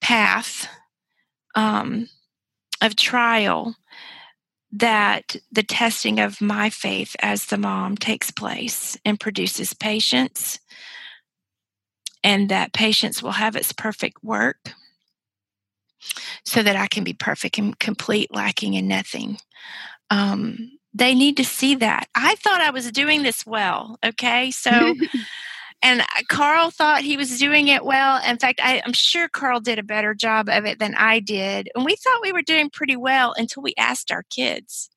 path 0.00 0.68
um, 1.54 2.08
of 2.80 2.96
trial 2.96 3.76
that 4.72 5.36
the 5.52 5.62
testing 5.62 6.18
of 6.18 6.40
my 6.40 6.70
faith 6.70 7.14
as 7.20 7.46
the 7.46 7.58
mom 7.58 7.96
takes 7.96 8.30
place 8.30 8.98
and 9.04 9.20
produces 9.20 9.74
patience, 9.74 10.58
and 12.24 12.48
that 12.48 12.72
patience 12.72 13.22
will 13.22 13.32
have 13.32 13.54
its 13.54 13.72
perfect 13.72 14.24
work 14.24 14.72
so 16.44 16.62
that 16.62 16.76
I 16.76 16.86
can 16.86 17.04
be 17.04 17.12
perfect 17.12 17.58
and 17.58 17.78
complete, 17.78 18.34
lacking 18.34 18.74
in 18.74 18.88
nothing 18.88 19.38
um, 20.10 20.78
they 20.94 21.14
need 21.14 21.36
to 21.38 21.44
see 21.44 21.74
that. 21.76 22.08
I 22.14 22.34
thought 22.36 22.60
I 22.60 22.70
was 22.70 22.90
doing 22.92 23.22
this 23.22 23.46
well. 23.46 23.98
Okay. 24.04 24.50
So, 24.50 24.70
and 25.82 26.02
Carl 26.28 26.70
thought 26.70 27.02
he 27.02 27.16
was 27.16 27.38
doing 27.38 27.68
it 27.68 27.84
well. 27.84 28.22
In 28.26 28.38
fact, 28.38 28.60
I, 28.62 28.82
am 28.84 28.92
sure 28.92 29.28
Carl 29.28 29.60
did 29.60 29.78
a 29.78 29.82
better 29.82 30.14
job 30.14 30.48
of 30.48 30.64
it 30.64 30.78
than 30.78 30.94
I 30.94 31.20
did. 31.20 31.70
And 31.74 31.84
we 31.84 31.96
thought 31.96 32.22
we 32.22 32.32
were 32.32 32.42
doing 32.42 32.70
pretty 32.70 32.96
well 32.96 33.34
until 33.36 33.62
we 33.62 33.74
asked 33.78 34.10
our 34.10 34.24
kids. 34.24 34.90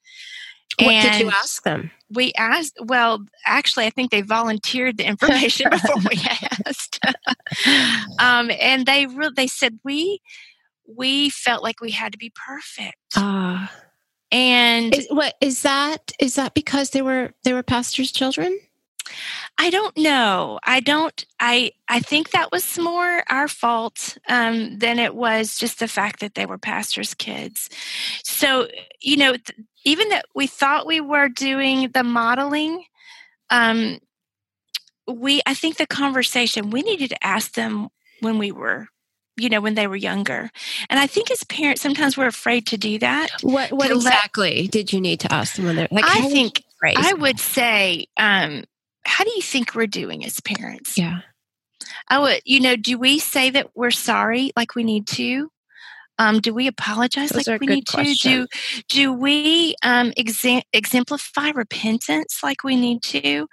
What 0.79 0.91
and 0.91 1.11
did 1.11 1.21
you 1.21 1.29
ask 1.29 1.63
them? 1.63 1.91
We 2.13 2.33
asked, 2.33 2.77
well, 2.81 3.23
actually, 3.45 3.85
I 3.85 3.89
think 3.89 4.11
they 4.11 4.21
volunteered 4.21 4.97
the 4.97 5.05
information 5.07 5.69
before 5.69 6.01
we 6.09 6.19
asked. 6.65 6.99
um, 8.19 8.51
and 8.59 8.85
they 8.85 9.05
re- 9.05 9.31
they 9.33 9.47
said, 9.47 9.79
we, 9.85 10.19
we 10.85 11.29
felt 11.29 11.63
like 11.63 11.79
we 11.79 11.91
had 11.91 12.11
to 12.11 12.17
be 12.17 12.33
perfect. 12.35 12.97
Ah. 13.15 13.71
Uh. 13.71 13.81
And 14.35 14.93
is, 14.93 15.07
what 15.09 15.35
is 15.39 15.61
that? 15.61 16.11
Is 16.19 16.35
that 16.35 16.53
because 16.53 16.89
they 16.89 17.01
were 17.01 17.31
they 17.45 17.53
were 17.53 17.63
pastors' 17.63 18.11
children? 18.11 18.59
I 19.57 19.69
don't 19.69 19.95
know. 19.97 20.59
I 20.61 20.81
don't. 20.81 21.25
I 21.39 21.71
I 21.87 22.01
think 22.01 22.31
that 22.31 22.51
was 22.51 22.77
more 22.77 23.23
our 23.29 23.47
fault 23.47 24.17
um, 24.27 24.77
than 24.79 24.99
it 24.99 25.15
was 25.15 25.57
just 25.57 25.79
the 25.79 25.87
fact 25.87 26.19
that 26.19 26.35
they 26.35 26.45
were 26.45 26.57
pastors' 26.57 27.13
kids. 27.13 27.69
So 28.25 28.67
you 28.99 29.15
know, 29.15 29.31
th- 29.37 29.57
even 29.85 30.09
that 30.09 30.25
we 30.35 30.47
thought 30.47 30.85
we 30.85 30.99
were 30.99 31.29
doing 31.29 31.91
the 31.93 32.03
modeling. 32.03 32.83
Um, 33.49 33.99
we 35.07 35.41
I 35.45 35.53
think 35.53 35.77
the 35.77 35.87
conversation 35.87 36.71
we 36.71 36.81
needed 36.81 37.11
to 37.11 37.25
ask 37.25 37.53
them 37.53 37.87
when 38.19 38.37
we 38.37 38.51
were 38.51 38.89
you 39.37 39.49
know, 39.49 39.61
when 39.61 39.75
they 39.75 39.87
were 39.87 39.95
younger. 39.95 40.49
And 40.89 40.99
I 40.99 41.07
think 41.07 41.31
as 41.31 41.43
parents, 41.43 41.81
sometimes 41.81 42.17
we're 42.17 42.27
afraid 42.27 42.67
to 42.67 42.77
do 42.77 42.99
that. 42.99 43.29
What 43.41 43.71
what 43.71 43.91
exactly 43.91 44.63
let, 44.63 44.71
did 44.71 44.93
you 44.93 45.01
need 45.01 45.19
to 45.21 45.33
ask 45.33 45.55
them 45.55 45.65
when 45.65 45.75
they're 45.75 45.87
like? 45.91 46.05
I 46.05 46.27
think 46.29 46.63
I 46.83 47.13
would 47.13 47.39
say, 47.39 48.07
um, 48.17 48.63
how 49.05 49.23
do 49.23 49.31
you 49.35 49.41
think 49.41 49.75
we're 49.75 49.87
doing 49.87 50.25
as 50.25 50.39
parents? 50.39 50.97
Yeah. 50.97 51.19
I 52.09 52.19
would, 52.19 52.41
you 52.45 52.59
know, 52.59 52.75
do 52.75 52.97
we 52.97 53.19
say 53.19 53.49
that 53.49 53.71
we're 53.75 53.91
sorry 53.91 54.51
like 54.55 54.75
we 54.75 54.83
need 54.83 55.07
to? 55.07 55.49
Um, 56.17 56.39
do 56.39 56.53
we 56.53 56.67
apologize 56.67 57.29
Those 57.29 57.47
like 57.47 57.59
we 57.59 57.67
need 57.67 57.87
questions. 57.87 58.19
to? 58.19 58.47
Do 58.47 58.81
do 58.89 59.13
we 59.13 59.75
um, 59.83 60.13
exemplify 60.15 61.49
repentance 61.49 62.39
like 62.41 62.63
we 62.63 62.75
need 62.75 63.03
to? 63.03 63.47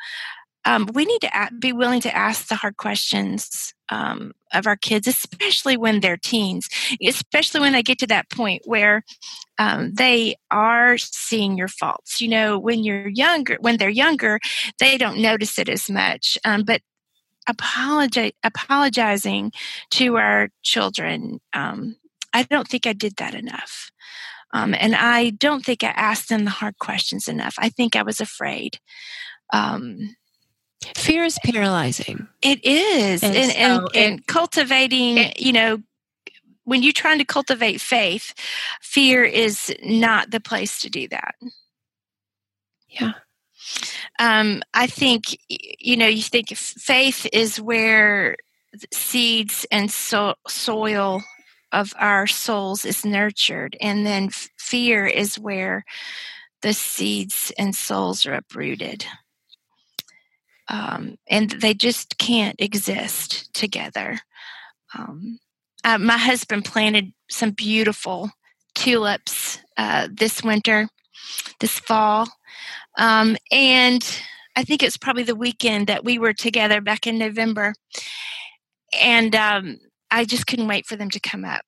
um, 0.65 0.89
we 0.93 1.05
need 1.05 1.21
to 1.23 1.51
be 1.59 1.73
willing 1.73 2.01
to 2.03 2.15
ask 2.15 2.49
the 2.49 2.55
hard 2.55 2.77
questions 2.77 3.75
um, 3.89 4.33
of 4.53 4.67
our 4.67 4.77
kids, 4.77 5.07
especially 5.07 5.77
when 5.77 6.01
they're 6.01 6.17
teens, 6.17 6.69
especially 7.05 7.61
when 7.61 7.73
they 7.73 7.83
get 7.83 7.99
to 7.99 8.07
that 8.09 8.31
point 8.31 8.63
where 8.65 9.03
um, 9.59 9.93
they 9.95 10.37
are 10.51 10.99
seeing 10.99 11.57
your 11.57 11.69
faults. 11.69 12.21
You 12.21 12.29
know, 12.29 12.59
when 12.59 12.85
you're 12.85 13.09
younger, 13.09 13.57
when 13.61 13.77
they're 13.77 13.89
younger, 13.89 14.41
they 14.79 14.99
don't 14.99 15.21
notice 15.21 15.59
it 15.59 15.69
as 15.69 15.91
much. 15.91 16.39
Um, 16.45 16.65
but 16.65 16.81
apologizing 18.45 19.53
to 19.91 20.17
our 20.17 20.49
children, 20.63 21.41
um, 21.53 21.97
I 22.33 22.45
don't 22.45 22.69
think 22.69 22.87
I 22.87 22.93
did 22.93 23.17
that 23.17 23.35
enough. 23.35 23.91
Um, 24.55 24.75
and 24.79 24.95
I 24.95 25.31
don't 25.31 25.65
think 25.65 25.83
I 25.83 25.89
asked 25.89 26.29
them 26.29 26.45
the 26.45 26.51
hard 26.51 26.79
questions 26.79 27.27
enough. 27.27 27.55
I 27.59 27.71
think 27.71 27.97
I 27.97 28.03
was 28.03 28.21
afraid. 28.21 28.79
Um, 29.53 30.15
Fear 30.97 31.25
is 31.25 31.39
paralyzing. 31.45 32.29
It 32.43 32.65
is. 32.65 33.23
And, 33.23 33.37
and, 33.37 33.53
so 33.53 33.59
and, 33.59 33.89
and 33.97 34.27
cultivating, 34.27 35.19
it, 35.19 35.41
you 35.41 35.53
know, 35.53 35.83
when 36.65 36.83
you're 36.83 36.93
trying 36.93 37.19
to 37.19 37.25
cultivate 37.25 37.81
faith, 37.81 38.35
fear 38.81 39.25
is 39.25 39.75
not 39.83 40.31
the 40.31 40.41
place 40.41 40.81
to 40.81 40.91
do 40.91 41.09
that. 41.09 41.35
Yeah. 42.89 43.13
Um, 44.19 44.63
I 44.75 44.87
think, 44.87 45.37
you 45.49 45.97
know, 45.97 46.07
you 46.07 46.23
think 46.23 46.51
faith 46.57 47.27
is 47.33 47.61
where 47.61 48.37
seeds 48.93 49.67
and 49.71 49.91
so- 49.91 50.35
soil 50.47 51.23
of 51.73 51.95
our 51.99 52.27
souls 52.27 52.85
is 52.85 53.05
nurtured, 53.05 53.77
and 53.81 54.05
then 54.05 54.29
fear 54.59 55.07
is 55.07 55.39
where 55.39 55.85
the 56.61 56.75
seeds 56.75 57.51
and 57.59 57.75
souls 57.75 58.27
are 58.27 58.35
uprooted 58.35 59.07
um, 60.73 61.17
and 61.29 61.51
they 61.51 61.75
just 61.75 62.19
can't 62.19 62.57
exist 62.59 63.53
together. 63.55 64.19
Um, 64.99 65.39
uh, 65.85 65.99
my 65.99 66.17
husband 66.17 66.65
planted 66.65 67.13
some 67.31 67.51
beautiful 67.51 68.31
tulips 68.75 69.59
uh, 69.77 70.09
this 70.11 70.43
winter, 70.43 70.89
this 71.61 71.79
fall, 71.79 72.27
um, 72.99 73.37
and 73.51 74.21
I 74.57 74.65
think 74.65 74.83
it's 74.83 74.97
probably 74.97 75.23
the 75.23 75.37
weekend 75.37 75.87
that 75.87 76.05
we 76.05 76.19
were 76.19 76.33
together 76.33 76.81
back 76.81 77.07
in 77.07 77.19
November, 77.19 77.75
and 79.01 79.35
um, 79.37 79.79
I 80.11 80.25
just 80.25 80.47
couldn't 80.47 80.69
wait 80.69 80.87
for 80.87 80.97
them 80.97 81.11
to 81.11 81.21
come 81.21 81.45
up. 81.45 81.63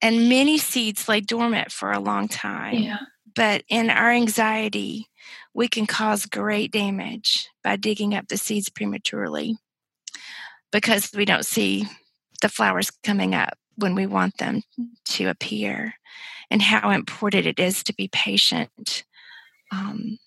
And 0.00 0.28
many 0.28 0.58
seeds 0.58 1.08
lay 1.08 1.20
dormant 1.20 1.72
for 1.72 1.90
a 1.90 1.98
long 1.98 2.28
time. 2.28 2.82
Yeah. 2.82 2.98
But 3.34 3.64
in 3.68 3.88
our 3.90 4.10
anxiety, 4.10 5.08
we 5.54 5.68
can 5.68 5.86
cause 5.86 6.26
great 6.26 6.72
damage 6.72 7.48
by 7.62 7.76
digging 7.76 8.14
up 8.14 8.28
the 8.28 8.36
seeds 8.36 8.68
prematurely 8.68 9.56
because 10.72 11.10
we 11.14 11.24
don't 11.24 11.46
see 11.46 11.86
the 12.42 12.48
flowers 12.48 12.90
coming 13.04 13.34
up 13.34 13.56
when 13.76 13.94
we 13.94 14.06
want 14.06 14.36
them 14.38 14.62
to 15.04 15.26
appear, 15.26 15.94
and 16.50 16.62
how 16.62 16.90
important 16.90 17.46
it 17.46 17.58
is 17.58 17.82
to 17.82 17.94
be 17.94 18.08
patient, 18.08 19.04
um, 19.72 20.18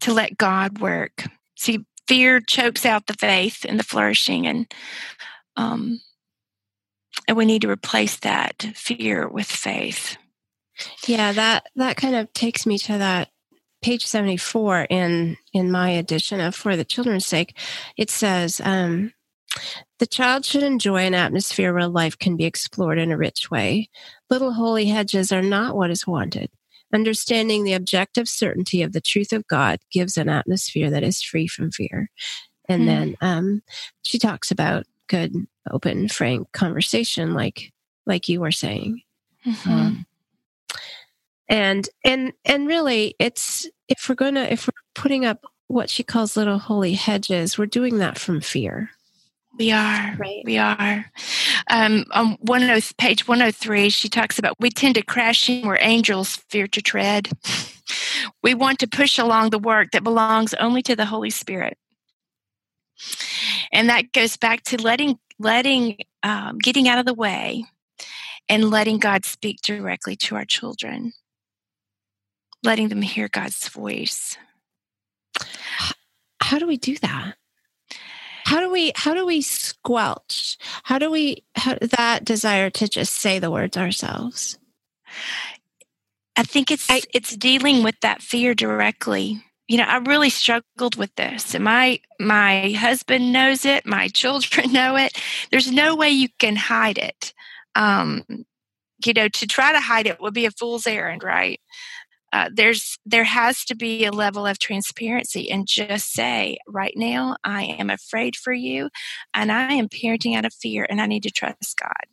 to 0.00 0.12
let 0.12 0.36
God 0.36 0.78
work. 0.78 1.24
See, 1.56 1.84
fear 2.06 2.40
chokes 2.40 2.84
out 2.84 3.06
the 3.06 3.14
faith 3.14 3.64
and 3.66 3.78
the 3.78 3.84
flourishing, 3.84 4.46
and 4.46 4.72
um, 5.56 6.00
and 7.28 7.36
we 7.36 7.44
need 7.44 7.62
to 7.62 7.70
replace 7.70 8.16
that 8.18 8.62
fear 8.74 9.28
with 9.28 9.46
faith. 9.46 10.16
Yeah, 11.06 11.32
that 11.32 11.66
that 11.76 11.96
kind 11.96 12.14
of 12.14 12.32
takes 12.32 12.66
me 12.66 12.78
to 12.78 12.98
that 12.98 13.28
page 13.82 14.06
74 14.06 14.86
in 14.90 15.36
in 15.52 15.70
my 15.70 15.90
edition 15.90 16.40
of 16.40 16.54
for 16.54 16.76
the 16.76 16.84
children's 16.84 17.26
sake 17.26 17.56
it 17.96 18.10
says 18.10 18.60
um, 18.64 19.12
the 19.98 20.06
child 20.06 20.44
should 20.44 20.62
enjoy 20.62 20.98
an 20.98 21.14
atmosphere 21.14 21.72
where 21.72 21.88
life 21.88 22.18
can 22.18 22.36
be 22.36 22.44
explored 22.44 22.98
in 22.98 23.10
a 23.10 23.16
rich 23.16 23.50
way 23.50 23.88
little 24.28 24.52
holy 24.52 24.86
hedges 24.86 25.32
are 25.32 25.42
not 25.42 25.76
what 25.76 25.90
is 25.90 26.06
wanted 26.06 26.50
understanding 26.92 27.64
the 27.64 27.72
objective 27.72 28.28
certainty 28.28 28.82
of 28.82 28.92
the 28.92 29.00
truth 29.00 29.32
of 29.32 29.46
god 29.46 29.78
gives 29.90 30.16
an 30.16 30.28
atmosphere 30.28 30.90
that 30.90 31.02
is 31.02 31.22
free 31.22 31.46
from 31.46 31.70
fear 31.70 32.10
and 32.68 32.82
mm. 32.82 32.86
then 32.86 33.16
um, 33.20 33.62
she 34.02 34.18
talks 34.18 34.50
about 34.50 34.84
good 35.08 35.34
open 35.70 36.08
frank 36.08 36.50
conversation 36.52 37.34
like 37.34 37.72
like 38.06 38.28
you 38.28 38.40
were 38.40 38.52
saying 38.52 39.02
mm-hmm. 39.46 39.70
um, 39.70 40.06
and 41.50 41.88
and 42.04 42.32
and 42.44 42.66
really 42.66 43.14
it's 43.18 43.68
if 43.88 44.08
we're 44.08 44.14
gonna 44.14 44.44
if 44.44 44.66
we're 44.66 44.72
putting 44.94 45.26
up 45.26 45.44
what 45.66 45.90
she 45.90 46.02
calls 46.02 46.36
little 46.36 46.58
holy 46.58 46.94
hedges 46.94 47.58
we're 47.58 47.66
doing 47.66 47.98
that 47.98 48.18
from 48.18 48.40
fear. 48.40 48.90
We 49.58 49.72
are. 49.72 50.14
Right. 50.16 50.42
We 50.44 50.56
are. 50.58 51.04
Um, 51.68 52.04
on 52.12 52.38
one 52.40 52.62
of 52.62 52.96
page 52.96 53.26
103 53.28 53.90
she 53.90 54.08
talks 54.08 54.38
about 54.38 54.58
we 54.60 54.70
tend 54.70 54.94
to 54.94 55.02
crash 55.02 55.50
in 55.50 55.66
where 55.66 55.78
angels 55.80 56.36
fear 56.48 56.66
to 56.68 56.80
tread. 56.80 57.28
We 58.42 58.54
want 58.54 58.78
to 58.80 58.86
push 58.86 59.18
along 59.18 59.50
the 59.50 59.58
work 59.58 59.90
that 59.90 60.04
belongs 60.04 60.54
only 60.54 60.82
to 60.82 60.94
the 60.94 61.06
holy 61.06 61.30
spirit. 61.30 61.76
And 63.72 63.88
that 63.88 64.12
goes 64.12 64.36
back 64.36 64.62
to 64.64 64.80
letting 64.80 65.18
letting 65.38 65.98
um, 66.22 66.58
getting 66.58 66.86
out 66.86 66.98
of 66.98 67.06
the 67.06 67.14
way 67.14 67.64
and 68.48 68.70
letting 68.70 68.98
god 68.98 69.24
speak 69.24 69.60
directly 69.62 70.14
to 70.16 70.36
our 70.36 70.44
children 70.44 71.12
letting 72.62 72.88
them 72.88 73.02
hear 73.02 73.28
God's 73.28 73.68
voice. 73.68 74.36
How 76.40 76.58
do 76.58 76.66
we 76.66 76.76
do 76.76 76.96
that? 76.98 77.36
How 78.44 78.60
do 78.60 78.70
we 78.70 78.92
how 78.96 79.14
do 79.14 79.24
we 79.24 79.42
squelch? 79.42 80.58
How 80.82 80.98
do 80.98 81.10
we 81.10 81.44
how, 81.54 81.76
that 81.98 82.24
desire 82.24 82.70
to 82.70 82.88
just 82.88 83.14
say 83.14 83.38
the 83.38 83.50
words 83.50 83.76
ourselves? 83.76 84.58
I 86.36 86.42
think 86.42 86.70
it's 86.70 86.90
I, 86.90 87.02
it's 87.14 87.36
dealing 87.36 87.82
with 87.82 87.94
that 88.00 88.22
fear 88.22 88.54
directly. 88.54 89.42
You 89.68 89.76
know, 89.76 89.84
I 89.84 89.98
really 89.98 90.30
struggled 90.30 90.96
with 90.96 91.14
this. 91.14 91.54
And 91.54 91.62
my 91.62 92.00
my 92.18 92.70
husband 92.72 93.32
knows 93.32 93.64
it, 93.64 93.86
my 93.86 94.08
children 94.08 94.72
know 94.72 94.96
it. 94.96 95.16
There's 95.50 95.70
no 95.70 95.94
way 95.94 96.10
you 96.10 96.28
can 96.38 96.56
hide 96.56 96.98
it. 96.98 97.32
Um, 97.76 98.24
you 99.04 99.12
know, 99.12 99.28
to 99.28 99.46
try 99.46 99.72
to 99.72 99.80
hide 99.80 100.06
it 100.06 100.20
would 100.20 100.34
be 100.34 100.46
a 100.46 100.50
fool's 100.50 100.86
errand, 100.86 101.22
right? 101.22 101.60
Uh, 102.32 102.48
there's 102.52 102.98
there 103.04 103.24
has 103.24 103.64
to 103.64 103.74
be 103.74 104.04
a 104.04 104.12
level 104.12 104.46
of 104.46 104.58
transparency 104.58 105.50
and 105.50 105.66
just 105.66 106.12
say 106.12 106.58
right 106.68 106.94
now 106.96 107.36
i 107.44 107.64
am 107.64 107.90
afraid 107.90 108.36
for 108.36 108.52
you 108.52 108.88
and 109.34 109.50
i 109.50 109.72
am 109.72 109.88
parenting 109.88 110.36
out 110.36 110.44
of 110.44 110.54
fear 110.54 110.86
and 110.88 111.00
i 111.00 111.06
need 111.06 111.22
to 111.22 111.30
trust 111.30 111.78
god 111.80 112.06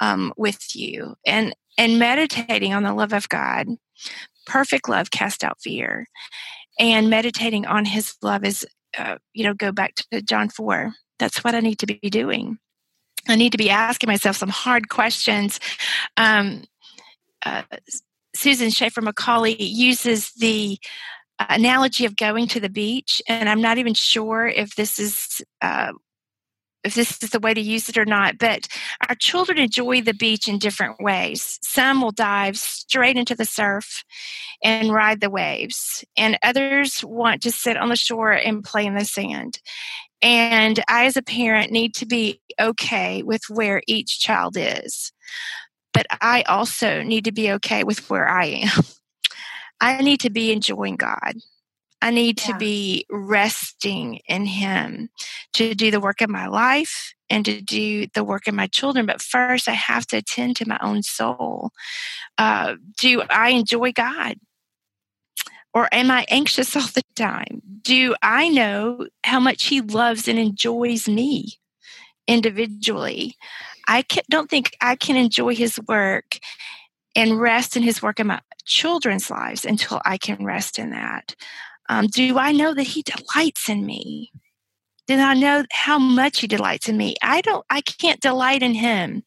um, 0.00 0.32
with 0.36 0.74
you. 0.74 1.14
And 1.26 1.54
and 1.76 1.98
meditating 1.98 2.72
on 2.72 2.82
the 2.82 2.94
love 2.94 3.12
of 3.12 3.28
god 3.28 3.68
perfect 4.46 4.88
love 4.88 5.10
cast 5.10 5.44
out 5.44 5.58
fear 5.62 6.06
and 6.78 7.10
meditating 7.10 7.66
on 7.66 7.84
his 7.84 8.14
love 8.22 8.44
is 8.44 8.66
uh, 8.98 9.16
you 9.32 9.44
know 9.44 9.54
go 9.54 9.70
back 9.70 9.94
to 9.94 10.22
john 10.22 10.48
4 10.48 10.92
that's 11.18 11.44
what 11.44 11.54
i 11.54 11.60
need 11.60 11.78
to 11.78 11.86
be 11.86 12.10
doing. 12.10 12.58
I 13.28 13.36
need 13.36 13.52
to 13.52 13.58
be 13.58 13.70
asking 13.70 14.08
myself 14.08 14.36
some 14.36 14.48
hard 14.48 14.88
questions 14.88 15.60
um, 16.16 16.64
uh, 17.44 17.62
Susan 18.34 18.70
Schaeffer 18.70 19.00
Macaulay 19.00 19.60
uses 19.60 20.32
the 20.32 20.78
uh, 21.38 21.46
analogy 21.50 22.04
of 22.04 22.16
going 22.16 22.46
to 22.48 22.60
the 22.60 22.68
beach, 22.68 23.22
and 23.28 23.48
I'm 23.48 23.60
not 23.60 23.78
even 23.78 23.94
sure 23.94 24.46
if 24.46 24.76
this 24.76 24.98
is 24.98 25.42
uh, 25.62 25.92
if 26.82 26.94
this 26.94 27.22
is 27.22 27.30
the 27.30 27.40
way 27.40 27.52
to 27.52 27.60
use 27.60 27.88
it 27.88 27.98
or 27.98 28.04
not. 28.04 28.38
But 28.38 28.68
our 29.08 29.14
children 29.14 29.58
enjoy 29.58 30.00
the 30.00 30.14
beach 30.14 30.48
in 30.48 30.58
different 30.58 31.00
ways. 31.00 31.58
Some 31.62 32.00
will 32.00 32.12
dive 32.12 32.56
straight 32.56 33.16
into 33.16 33.34
the 33.34 33.44
surf 33.44 34.04
and 34.62 34.92
ride 34.92 35.20
the 35.20 35.30
waves, 35.30 36.04
and 36.16 36.38
others 36.42 37.04
want 37.04 37.42
to 37.42 37.50
sit 37.50 37.76
on 37.76 37.88
the 37.88 37.96
shore 37.96 38.32
and 38.32 38.64
play 38.64 38.86
in 38.86 38.94
the 38.94 39.04
sand. 39.04 39.60
And 40.22 40.82
I, 40.88 41.06
as 41.06 41.16
a 41.16 41.22
parent, 41.22 41.72
need 41.72 41.94
to 41.96 42.06
be 42.06 42.40
okay 42.60 43.22
with 43.22 43.42
where 43.48 43.82
each 43.86 44.20
child 44.20 44.56
is 44.58 45.12
but 45.92 46.06
I 46.20 46.42
also 46.42 47.02
need 47.02 47.24
to 47.24 47.32
be 47.32 47.50
okay 47.52 47.84
with 47.84 48.08
where 48.10 48.28
I 48.28 48.46
am. 48.46 48.84
I 49.80 50.02
need 50.02 50.20
to 50.20 50.30
be 50.30 50.52
enjoying 50.52 50.96
God. 50.96 51.34
I 52.02 52.10
need 52.10 52.40
yeah. 52.40 52.52
to 52.52 52.58
be 52.58 53.06
resting 53.10 54.20
in 54.26 54.46
Him 54.46 55.10
to 55.54 55.74
do 55.74 55.90
the 55.90 56.00
work 56.00 56.20
of 56.20 56.30
my 56.30 56.46
life 56.46 57.14
and 57.28 57.44
to 57.44 57.60
do 57.60 58.06
the 58.14 58.24
work 58.24 58.46
of 58.46 58.54
my 58.54 58.66
children. 58.66 59.06
But 59.06 59.22
first, 59.22 59.68
I 59.68 59.72
have 59.72 60.06
to 60.08 60.18
attend 60.18 60.56
to 60.56 60.68
my 60.68 60.78
own 60.80 61.02
soul. 61.02 61.70
Uh, 62.38 62.76
do 62.98 63.22
I 63.28 63.50
enjoy 63.50 63.92
God? 63.92 64.36
Or 65.72 65.88
am 65.92 66.10
I 66.10 66.26
anxious 66.28 66.74
all 66.76 66.88
the 66.94 67.02
time? 67.14 67.62
Do 67.82 68.14
I 68.22 68.48
know 68.48 69.06
how 69.24 69.40
much 69.40 69.66
He 69.66 69.80
loves 69.80 70.26
and 70.26 70.38
enjoys 70.38 71.08
me 71.08 71.58
individually? 72.26 73.36
I 73.90 74.02
can, 74.02 74.22
don't 74.30 74.48
think 74.48 74.76
I 74.80 74.94
can 74.94 75.16
enjoy 75.16 75.54
his 75.54 75.78
work 75.88 76.38
and 77.16 77.40
rest 77.40 77.76
in 77.76 77.82
his 77.82 78.00
work 78.00 78.20
in 78.20 78.28
my 78.28 78.40
children's 78.64 79.30
lives 79.30 79.64
until 79.64 80.00
I 80.04 80.16
can 80.16 80.44
rest 80.44 80.78
in 80.78 80.90
that. 80.90 81.34
Um, 81.88 82.06
do 82.06 82.38
I 82.38 82.52
know 82.52 82.72
that 82.72 82.84
He 82.84 83.02
delights 83.02 83.68
in 83.68 83.84
me? 83.84 84.30
Do 85.08 85.16
I 85.16 85.34
know 85.34 85.64
how 85.72 85.98
much 85.98 86.38
He 86.40 86.46
delights 86.46 86.88
in 86.88 86.96
me? 86.96 87.16
I 87.20 87.40
don't. 87.40 87.66
I 87.68 87.80
can't 87.80 88.20
delight 88.20 88.62
in 88.62 88.74
Him 88.74 89.24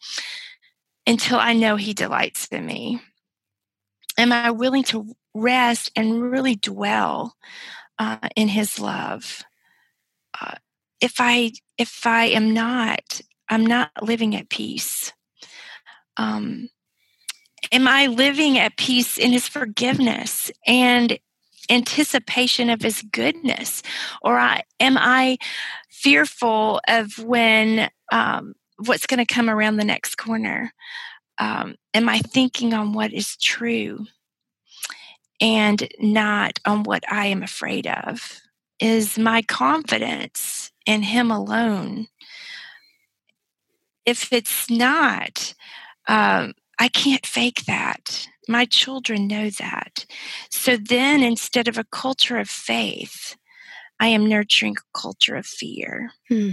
until 1.06 1.38
I 1.40 1.54
know 1.54 1.76
He 1.76 1.94
delights 1.94 2.48
in 2.48 2.66
me. 2.66 3.02
Am 4.18 4.32
I 4.32 4.52
willing 4.52 4.84
to 4.86 5.14
rest 5.34 5.92
and 5.96 6.22
really 6.22 6.56
dwell 6.56 7.36
uh, 8.00 8.30
in 8.38 8.48
His 8.48 8.80
love? 8.80 9.44
Uh, 10.40 10.56
if 11.02 11.16
I 11.20 11.52
if 11.78 12.08
I 12.08 12.28
am 12.28 12.54
not, 12.54 13.20
I'm 13.54 13.66
not 13.66 13.92
living 14.02 14.36
at 14.36 14.50
peace. 14.50 15.14
Um, 16.18 16.70
am 17.72 17.88
I 17.88 18.08
living 18.08 18.58
at 18.58 18.78
peace 18.78 19.18
in 19.18 19.32
His 19.32 19.48
forgiveness 19.48 20.52
and 20.66 21.20
anticipation 21.70 22.72
of 22.72 22.82
His 22.82 23.04
goodness, 23.04 23.84
or 24.24 24.40
I, 24.40 24.64
am 24.80 24.98
I 24.98 25.38
fearful 25.90 26.82
of 26.88 27.20
when 27.20 27.90
um, 28.12 28.56
what's 28.78 29.06
going 29.06 29.24
to 29.24 29.34
come 29.34 29.50
around 29.50 29.78
the 29.78 29.86
next 29.86 30.16
corner? 30.16 30.74
Um, 31.38 31.76
am 31.94 32.10
I 32.10 32.20
thinking 32.20 32.74
on 32.74 32.94
what 32.94 33.14
is 33.14 33.38
true 33.38 34.08
and 35.40 35.88
not 36.00 36.60
on 36.66 36.84
what 36.84 37.04
I 37.12 37.28
am 37.28 37.44
afraid 37.44 37.86
of? 37.86 38.42
Is 38.80 39.20
my 39.20 39.44
confidence 39.44 40.72
in 40.88 41.04
Him 41.04 41.30
alone? 41.30 42.08
If 44.06 44.34
it's 44.34 44.70
not, 44.70 45.54
um, 46.08 46.54
I 46.80 46.88
can't 46.90 47.26
fake 47.26 47.66
that. 47.66 48.28
My 48.48 48.66
children 48.66 49.28
know 49.28 49.50
that. 49.52 50.06
So 50.50 50.76
then, 50.76 51.24
instead 51.24 51.68
of 51.68 51.78
a 51.78 51.86
culture 51.86 52.38
of 52.38 52.50
faith, 52.50 53.38
I 54.00 54.08
am 54.08 54.28
nurturing 54.28 54.76
a 54.78 55.00
culture 55.00 55.36
of 55.36 55.46
fear. 55.46 56.12
Hmm. 56.28 56.52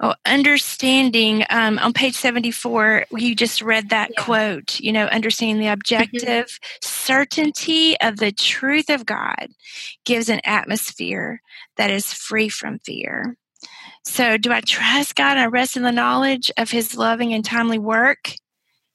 Oh, 0.00 0.14
understanding 0.24 1.44
um, 1.50 1.76
on 1.80 1.92
page 1.92 2.14
74, 2.14 3.06
you 3.16 3.34
just 3.34 3.60
read 3.60 3.88
that 3.88 4.10
yeah. 4.16 4.22
quote, 4.22 4.78
you 4.78 4.92
know, 4.92 5.06
understanding 5.06 5.58
the 5.58 5.64
mm-hmm. 5.64 5.72
objective 5.72 6.46
mm-hmm. 6.46 6.78
certainty 6.82 8.00
of 8.00 8.18
the 8.18 8.30
truth 8.30 8.90
of 8.90 9.04
God 9.04 9.48
gives 10.04 10.28
an 10.28 10.40
atmosphere 10.44 11.42
that 11.76 11.90
is 11.90 12.12
free 12.12 12.48
from 12.48 12.78
fear. 12.78 13.36
So, 14.08 14.38
do 14.38 14.50
I 14.50 14.62
trust 14.62 15.14
God? 15.14 15.36
I 15.36 15.46
rest 15.46 15.76
in 15.76 15.82
the 15.82 15.92
knowledge 15.92 16.50
of 16.56 16.70
His 16.70 16.96
loving 16.96 17.34
and 17.34 17.44
timely 17.44 17.78
work, 17.78 18.32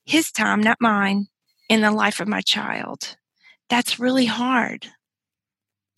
His 0.06 0.32
time, 0.32 0.60
not 0.60 0.78
mine, 0.82 1.28
in 1.70 1.82
the 1.82 1.92
life 1.92 2.20
of 2.20 2.28
my 2.28 2.42
child. 2.42 3.16
That's 3.70 4.00
really 4.00 4.26
hard. 4.26 4.88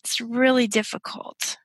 It's 0.03 0.19
really 0.19 0.67
difficult 0.67 1.57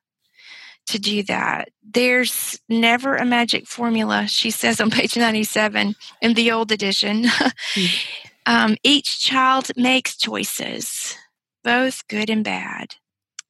to 0.87 0.97
do 0.97 1.23
that. 1.23 1.67
There's 1.83 2.57
never 2.69 3.15
a 3.15 3.25
magic 3.25 3.67
formula, 3.67 4.27
she 4.27 4.49
says 4.49 4.79
on 4.79 4.89
page 4.89 5.17
97 5.17 5.93
in 6.21 6.33
the 6.33 6.51
old 6.51 6.71
edition. 6.71 7.25
mm. 7.25 8.05
um, 8.45 8.77
each 8.81 9.19
child 9.19 9.71
makes 9.75 10.17
choices, 10.17 11.17
both 11.63 12.07
good 12.07 12.29
and 12.29 12.45
bad. 12.45 12.95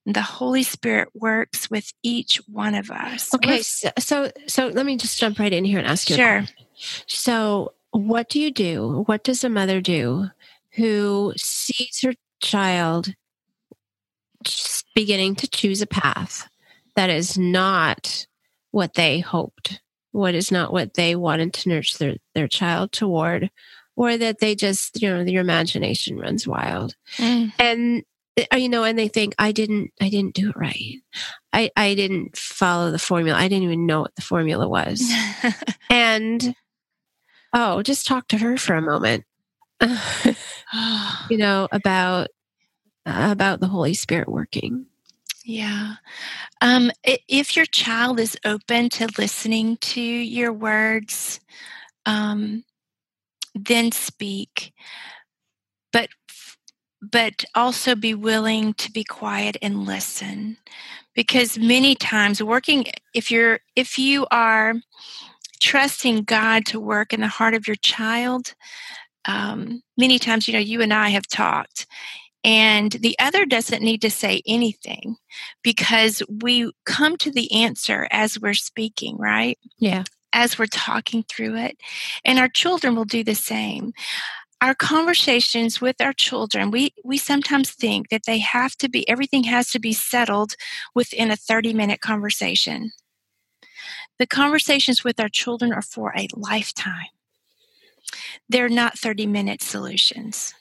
The 0.06 0.22
Holy 0.22 0.64
Spirit 0.64 1.10
works 1.14 1.70
with 1.70 1.92
each 2.02 2.42
one 2.48 2.74
of 2.74 2.90
us. 2.90 3.34
Okay, 3.36 3.62
so, 3.62 3.90
so, 4.00 4.32
so 4.48 4.68
let 4.68 4.86
me 4.86 4.98
just 4.98 5.20
jump 5.20 5.38
right 5.38 5.54
in 5.54 5.64
here 5.64 5.78
and 5.78 5.88
ask 5.88 6.10
you. 6.10 6.16
Sure. 6.16 6.44
So, 7.06 7.74
what 7.92 8.30
do 8.30 8.40
you 8.40 8.52
do? 8.52 9.04
What 9.06 9.24
does 9.24 9.44
a 9.44 9.50
mother 9.50 9.80
do 9.80 10.30
who 10.72 11.34
sees 11.36 12.02
her 12.02 12.14
child 12.40 13.14
beginning 14.96 15.36
to 15.36 15.48
choose 15.48 15.82
a 15.82 15.88
path 15.88 16.48
that 16.96 17.10
is 17.10 17.38
not 17.38 18.26
what 18.72 18.96
they 18.96 19.20
hoped, 19.20 19.82
what 20.12 20.34
is 20.34 20.52
not 20.52 20.74
what 20.74 20.96
they 20.96 21.16
wanted 21.16 21.54
to 21.54 21.70
nurture 21.70 21.98
their, 21.98 22.16
their 22.34 22.48
child 22.48 22.92
toward, 22.92 23.52
or 23.96 24.18
that 24.18 24.40
they 24.40 24.56
just, 24.56 25.02
you 25.02 25.10
know, 25.10 25.22
your 25.22 25.42
imagination 25.42 26.18
runs 26.18 26.48
wild. 26.48 26.96
Mm. 27.18 27.54
And 27.60 28.04
you 28.54 28.70
know, 28.70 28.84
and 28.84 28.98
they 28.98 29.08
think 29.08 29.36
I 29.38 29.52
didn't, 29.52 29.92
I 30.00 30.10
didn't 30.10 30.36
do 30.36 30.50
it 30.50 30.56
right. 30.56 31.02
I, 31.54 31.70
I 31.76 31.96
didn't 31.96 32.38
follow 32.38 32.92
the 32.92 33.00
formula. 33.00 33.38
I 33.38 33.48
didn't 33.48 33.64
even 33.64 33.86
know 33.86 34.02
what 34.02 34.16
the 34.16 34.22
formula 34.22 34.68
was. 34.68 35.04
and 35.90 36.56
oh, 37.54 37.82
just 37.82 38.08
talk 38.08 38.28
to 38.30 38.38
her 38.38 38.58
for 38.58 38.76
a 38.76 38.82
moment. 38.82 39.26
you 41.30 41.38
know, 41.38 41.68
about 41.72 42.30
about 43.06 43.60
the 43.60 43.68
Holy 43.68 43.94
Spirit 43.94 44.30
working. 44.30 44.86
Yeah. 45.44 45.96
Um, 46.62 46.92
if 47.04 47.56
your 47.56 47.66
child 47.66 48.20
is 48.20 48.38
open 48.46 48.90
to 48.90 49.08
listening 49.18 49.78
to 49.78 50.02
your 50.02 50.54
words, 50.54 51.40
um, 52.06 52.64
then 53.56 53.92
speak. 53.92 54.74
But 57.02 57.46
also 57.56 57.96
be 57.96 58.14
willing 58.14 58.74
to 58.76 58.92
be 58.92 59.04
quiet 59.04 59.58
and 59.62 59.86
listen 59.86 60.58
because 61.16 61.58
many 61.58 61.96
times 61.96 62.42
working 62.44 62.86
if 63.14 63.32
you're 63.32 63.60
if 63.76 63.98
you 63.98 64.28
are 64.32 64.76
trusting 65.60 66.24
god 66.24 66.66
to 66.66 66.80
work 66.80 67.14
in 67.14 67.22
the 67.22 67.28
heart 67.28 67.54
of 67.54 67.68
your 67.68 67.76
child 67.76 68.54
um, 69.26 69.84
many 69.98 70.18
times 70.18 70.48
you 70.48 70.54
know 70.54 70.60
you 70.60 70.82
and 70.82 70.94
i 70.94 71.10
have 71.10 71.28
talked 71.28 71.86
and 72.44 72.92
the 72.94 73.16
other 73.20 73.46
doesn't 73.46 73.84
need 73.84 74.02
to 74.02 74.10
say 74.10 74.42
anything 74.48 75.18
because 75.64 76.24
we 76.42 76.72
come 76.86 77.18
to 77.18 77.32
the 77.32 77.52
answer 77.54 78.08
as 78.10 78.40
we're 78.40 78.56
speaking, 78.56 79.18
right? 79.18 79.60
Yeah. 79.78 80.04
As 80.34 80.58
we're 80.58 80.66
talking 80.66 81.24
through 81.24 81.58
it. 81.58 81.78
And 82.26 82.40
our 82.40 82.48
children 82.48 82.96
will 82.96 83.06
do 83.06 83.24
the 83.24 83.36
same. 83.36 83.94
Our 84.62 84.76
conversations 84.76 85.82
with 85.82 86.00
our 86.00 86.14
children, 86.14 86.70
we, 86.70 86.94
we 87.04 87.18
sometimes 87.18 87.72
think 87.72 88.10
that 88.10 88.26
they 88.28 88.38
have 88.38 88.76
to 88.78 88.88
be, 88.88 89.10
everything 89.10 89.44
has 89.46 89.72
to 89.72 89.80
be 89.80 89.92
settled 89.92 90.54
within 90.94 91.32
a 91.32 91.36
30 91.36 91.74
minute 91.74 92.00
conversation. 92.00 92.92
The 94.20 94.28
conversations 94.28 95.04
with 95.04 95.20
our 95.20 95.30
children 95.30 95.74
are 95.74 95.82
for 95.82 96.14
a 96.16 96.28
lifetime. 96.36 97.08
They're 98.50 98.70
not 98.70 99.00
30 99.00 99.26
minute 99.26 99.64
solutions. 99.64 100.54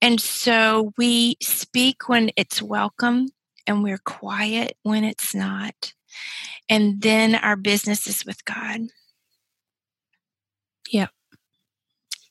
And 0.00 0.20
so 0.20 0.92
we 0.96 1.36
speak 1.42 2.08
when 2.08 2.30
it's 2.36 2.62
welcome 2.62 3.30
and 3.66 3.82
we're 3.82 3.98
quiet 3.98 4.76
when 4.84 5.02
it's 5.02 5.34
not. 5.34 5.92
And 6.68 7.02
then 7.02 7.34
our 7.34 7.56
business 7.56 8.06
is 8.06 8.24
with 8.24 8.44
God. 8.44 8.82
Yeah. 10.88 11.08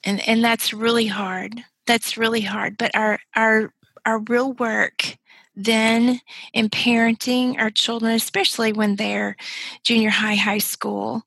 And 0.04 0.28
and 0.28 0.44
that's 0.44 0.74
really 0.74 1.08
hard. 1.08 1.64
That's 1.88 2.18
really 2.18 2.42
hard. 2.42 2.78
But 2.78 2.96
our 2.96 3.20
our 3.36 3.74
our 4.06 4.20
real 4.20 4.54
work 4.54 5.18
then 5.54 6.22
in 6.54 6.70
parenting 6.70 7.60
our 7.60 7.70
children, 7.70 8.14
especially 8.14 8.72
when 8.72 8.96
they're 8.96 9.36
junior 9.84 10.10
high, 10.10 10.36
high 10.36 10.60
school, 10.60 11.24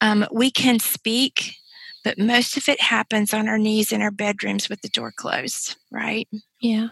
um, 0.00 0.26
we 0.32 0.50
can 0.50 0.80
speak 0.80 1.54
but 2.04 2.18
most 2.18 2.56
of 2.56 2.68
it 2.68 2.80
happens 2.80 3.34
on 3.34 3.48
our 3.48 3.58
knees 3.58 3.92
in 3.92 4.00
our 4.00 4.10
bedrooms 4.10 4.68
with 4.68 4.80
the 4.80 4.88
door 4.88 5.12
closed, 5.14 5.76
right? 5.90 6.26
Yeah. 6.58 6.88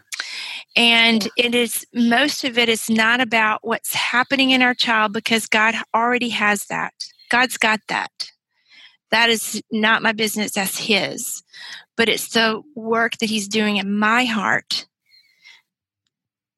And 0.76 1.24
yeah. 1.24 1.46
it 1.46 1.54
is 1.54 1.86
most 1.94 2.44
of 2.44 2.58
it 2.58 2.68
is 2.68 2.90
not 2.90 3.20
about 3.20 3.60
what's 3.62 3.94
happening 3.94 4.50
in 4.50 4.60
our 4.60 4.74
child 4.74 5.14
because 5.14 5.46
God 5.46 5.74
already 5.94 6.28
has 6.30 6.66
that. 6.66 6.92
God's 7.30 7.56
got 7.56 7.80
that. 7.88 8.30
That 9.10 9.30
is 9.30 9.62
not 9.70 10.02
my 10.02 10.12
business, 10.12 10.52
that's 10.52 10.78
His. 10.78 11.42
But 11.96 12.08
it's 12.08 12.28
the 12.30 12.62
work 12.74 13.18
that 13.18 13.30
He's 13.30 13.48
doing 13.48 13.76
in 13.76 13.98
my 13.98 14.24
heart 14.24 14.86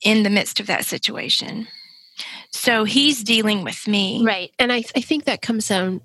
in 0.02 0.22
the 0.22 0.30
midst 0.30 0.60
of 0.60 0.66
that 0.66 0.84
situation. 0.84 1.68
So 2.50 2.84
He's 2.84 3.22
dealing 3.22 3.64
with 3.64 3.86
me. 3.86 4.24
Right. 4.24 4.52
And 4.58 4.72
I, 4.72 4.84
I 4.96 5.00
think 5.00 5.24
that 5.24 5.42
comes 5.42 5.68
down 5.68 6.00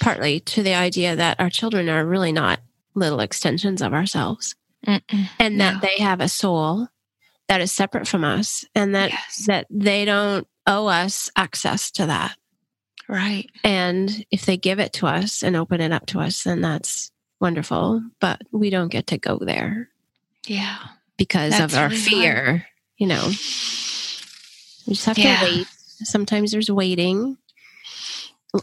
partly 0.00 0.40
to 0.40 0.62
the 0.62 0.74
idea 0.74 1.16
that 1.16 1.40
our 1.40 1.50
children 1.50 1.88
are 1.88 2.04
really 2.04 2.32
not 2.32 2.60
little 2.94 3.20
extensions 3.20 3.82
of 3.82 3.92
ourselves 3.92 4.54
Mm-mm, 4.86 5.28
and 5.38 5.60
that 5.60 5.74
no. 5.74 5.80
they 5.80 6.02
have 6.02 6.20
a 6.20 6.28
soul 6.28 6.88
that 7.48 7.60
is 7.60 7.72
separate 7.72 8.06
from 8.06 8.24
us 8.24 8.64
and 8.74 8.94
that 8.94 9.10
yes. 9.10 9.44
that 9.46 9.66
they 9.70 10.04
don't 10.04 10.46
owe 10.66 10.86
us 10.86 11.30
access 11.36 11.90
to 11.92 12.06
that 12.06 12.36
right 13.08 13.50
and 13.62 14.24
if 14.30 14.46
they 14.46 14.56
give 14.56 14.78
it 14.78 14.92
to 14.92 15.06
us 15.06 15.42
and 15.42 15.56
open 15.56 15.80
it 15.80 15.92
up 15.92 16.06
to 16.06 16.20
us 16.20 16.44
then 16.44 16.60
that's 16.60 17.10
wonderful 17.40 18.02
but 18.20 18.40
we 18.52 18.70
don't 18.70 18.92
get 18.92 19.06
to 19.06 19.18
go 19.18 19.38
there 19.38 19.88
yeah 20.46 20.78
because 21.16 21.52
that's 21.52 21.74
of 21.74 21.78
our 21.78 21.88
really 21.88 22.00
fear 22.00 22.44
hard. 22.44 22.66
you 22.98 23.06
know 23.06 23.26
we 24.86 24.94
just 24.94 25.06
have 25.06 25.18
yeah. 25.18 25.40
to 25.40 25.44
wait 25.44 25.66
sometimes 26.02 26.52
there's 26.52 26.70
waiting 26.70 27.36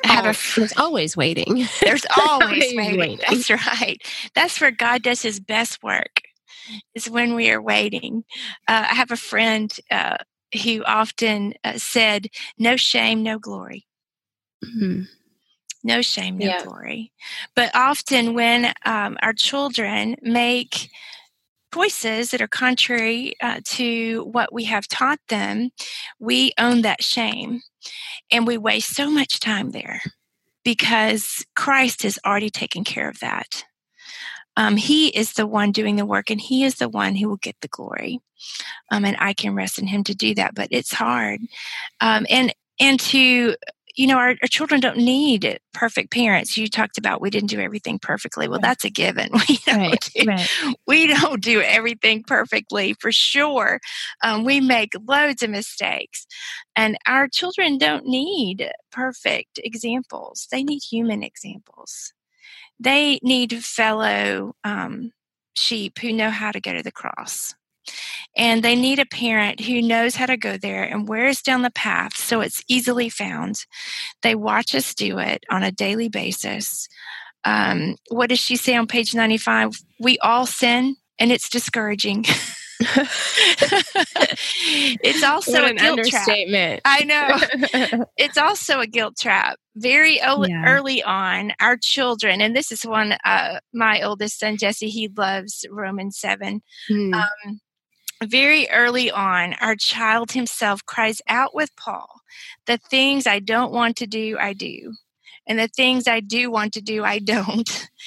have 0.04 0.26
a 0.26 0.38
there's 0.56 0.74
always 0.78 1.18
waiting. 1.18 1.68
There's 1.82 2.06
always 2.18 2.74
waiting. 2.76 2.98
waiting. 2.98 3.20
That's 3.30 3.50
right. 3.50 4.02
That's 4.36 4.60
where 4.62 4.72
God 4.72 5.02
does 5.04 5.22
his 5.22 5.40
best 5.40 5.84
work. 5.84 6.22
is 6.96 7.10
when 7.10 7.36
we 7.36 7.50
are 7.52 7.62
waiting. 7.62 8.24
Uh, 8.68 8.88
I 8.90 8.96
have 8.96 9.12
a 9.12 9.18
friend 9.18 9.76
uh, 9.90 10.18
who 10.64 10.84
often 10.86 11.54
uh, 11.64 11.78
said, 11.78 12.28
No 12.58 12.78
shame, 12.78 13.24
no 13.24 13.40
glory. 13.40 13.86
Mm-hmm. 14.64 15.04
No 15.84 16.02
shame, 16.02 16.38
no 16.38 16.46
yeah. 16.46 16.64
glory. 16.64 17.12
But 17.56 17.72
often 17.74 18.34
when 18.34 18.74
um, 18.86 19.18
our 19.22 19.34
children 19.34 20.16
make 20.22 20.90
choices 21.74 22.32
that 22.32 22.42
are 22.42 22.48
contrary 22.48 23.34
uh, 23.42 23.62
to 23.64 24.24
what 24.32 24.54
we 24.54 24.66
have 24.66 24.88
taught 24.88 25.20
them, 25.30 25.72
we 26.20 26.52
own 26.58 26.82
that 26.82 27.04
shame 27.04 27.62
and 28.32 28.46
we 28.46 28.58
waste 28.58 28.96
so 28.96 29.10
much 29.10 29.40
time 29.40 29.72
there 29.72 30.02
because 30.64 31.46
Christ 31.56 32.04
has 32.04 32.20
already 32.26 32.50
taken 32.50 32.84
care 32.84 33.10
of 33.10 33.20
that. 33.20 33.66
Um, 34.58 34.76
he 34.76 35.08
is 35.08 35.34
the 35.34 35.48
one 35.48 35.72
doing 35.72 35.96
the 35.96 36.06
work 36.06 36.30
and 36.30 36.40
he 36.40 36.64
is 36.64 36.76
the 36.76 36.90
one 36.90 37.16
who 37.16 37.30
will 37.30 37.38
get 37.38 37.56
the 37.62 37.68
glory. 37.70 38.20
Um, 38.92 39.06
and 39.06 39.16
I 39.20 39.34
can 39.34 39.56
rest 39.56 39.80
in 39.80 39.88
him 39.88 40.04
to 40.04 40.16
do 40.16 40.36
that, 40.36 40.54
but 40.54 40.68
it's 40.72 40.94
hard. 40.94 41.40
Um, 42.02 42.26
and, 42.30 42.54
and 42.80 43.00
to 43.00 43.56
you 43.96 44.08
know, 44.08 44.18
our, 44.18 44.36
our, 44.42 44.48
children 44.50 44.80
don't 44.80 44.98
need 44.98 45.60
perfect 45.74 46.12
parents. 46.12 46.58
You 46.58 46.68
talked 46.68 46.98
about 46.98 47.22
we 47.22 47.30
didn't 47.30 47.50
do 47.50 47.60
everything 47.60 48.00
perfectly. 48.00 48.48
Well, 48.48 48.60
right. 48.60 48.70
that's 48.70 48.86
a 48.86 48.90
given. 48.90 49.30
We 49.48 49.58
don't, 49.66 49.78
right. 49.78 50.12
do, 50.16 50.24
right. 50.28 50.50
we 50.88 51.08
don't 51.08 51.42
do 51.42 51.62
everything 51.62 52.24
perfectly 52.24 52.94
for 53.00 53.12
sure. 53.12 53.80
Um, 54.24 54.44
we 54.44 54.60
make 54.60 54.94
loads 55.08 55.44
of 55.44 55.50
mistakes. 55.50 56.26
And 56.76 56.98
our 57.06 57.28
children 57.28 57.78
don't 57.78 58.06
need 58.06 58.70
perfect 58.92 59.60
examples, 59.64 60.48
they 60.52 60.64
need 60.64 60.82
human 60.82 61.24
examples. 61.24 62.14
They 62.80 63.20
need 63.22 63.64
fellow 63.64 64.56
um, 64.64 65.12
sheep 65.56 66.00
who 66.00 66.12
know 66.14 66.30
how 66.32 66.52
to 66.52 66.60
go 66.60 66.74
to 66.74 66.82
the 66.82 66.92
cross 66.92 67.54
and 68.36 68.64
they 68.64 68.76
need 68.76 69.00
a 69.00 69.06
parent 69.06 69.60
who 69.62 69.82
knows 69.82 70.16
how 70.16 70.26
to 70.26 70.38
go 70.38 70.58
there 70.58 70.84
and 70.84 71.08
wears 71.08 71.42
down 71.42 71.62
the 71.64 71.72
path 71.72 72.16
so 72.16 72.42
it's 72.42 72.64
easily 72.68 73.10
found. 73.10 73.66
They 74.22 74.36
watch 74.36 74.74
us 74.74 74.94
do 74.94 75.20
it 75.20 75.44
on 75.50 75.64
a 75.64 75.72
daily 75.72 76.10
basis. 76.10 76.88
Um, 77.44 77.96
what 78.10 78.30
does 78.30 78.40
she 78.40 78.56
say 78.56 78.76
on 78.76 78.88
page 78.88 79.14
95? 79.16 79.74
We 80.00 80.18
all 80.20 80.46
sin, 80.46 80.96
and 81.20 81.32
it's 81.32 81.50
discouraging. 81.50 82.26
it's 85.04 85.24
also 85.24 85.66
a 85.66 85.74
guilt 85.74 86.00
understatement. 86.00 86.82
trap. 86.84 87.00
I 87.02 87.04
know. 87.04 88.06
it's 88.18 88.38
also 88.38 88.80
a 88.80 88.88
guilt 88.88 89.16
trap. 89.20 89.58
Very 89.76 90.20
early, 90.22 90.50
yeah. 90.52 90.66
early 90.68 91.02
on, 91.04 91.54
our 91.60 91.78
children, 91.78 92.42
and 92.42 92.56
this 92.56 92.72
is 92.72 92.86
one, 92.86 93.14
uh, 93.24 93.60
my 93.74 94.02
oldest 94.02 94.40
son, 94.40 94.58
Jesse, 94.58 94.90
he 94.90 95.10
loves 95.16 95.66
Romans 95.70 96.18
7. 96.18 96.62
Mm. 96.90 97.14
Um, 97.14 97.62
very 98.24 98.70
early 98.70 99.10
on, 99.10 99.54
our 99.62 99.76
child 99.76 100.32
himself 100.32 100.86
cries 100.86 101.22
out 101.28 101.56
with 101.56 101.76
Paul, 101.76 102.22
The 102.66 102.78
things 102.78 103.28
I 103.28 103.40
don't 103.40 103.72
want 103.72 103.98
to 103.98 104.08
do, 104.08 104.38
I 104.40 104.54
do. 104.54 104.94
And 105.48 105.60
the 105.60 105.68
things 105.68 106.08
I 106.08 106.20
do 106.20 106.52
want 106.52 106.74
to 106.74 106.82
do, 106.82 107.04
I 107.04 107.20
don't. 107.20 107.90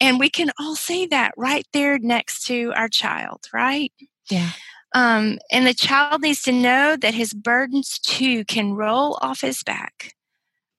And 0.00 0.20
we 0.20 0.30
can 0.30 0.52
all 0.60 0.76
say 0.76 1.06
that 1.06 1.34
right 1.36 1.66
there 1.72 1.98
next 1.98 2.46
to 2.46 2.72
our 2.76 2.88
child, 2.88 3.48
right? 3.52 3.92
Yeah. 4.30 4.50
Um, 4.94 5.40
and 5.50 5.66
the 5.66 5.74
child 5.74 6.22
needs 6.22 6.42
to 6.42 6.52
know 6.52 6.96
that 6.96 7.14
his 7.14 7.34
burdens 7.34 7.98
too 7.98 8.44
can 8.44 8.74
roll 8.74 9.18
off 9.20 9.40
his 9.40 9.64
back, 9.64 10.14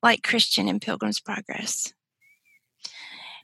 like 0.01 0.23
Christian 0.23 0.69
in 0.69 0.79
Pilgrim's 0.79 1.19
Progress. 1.19 1.93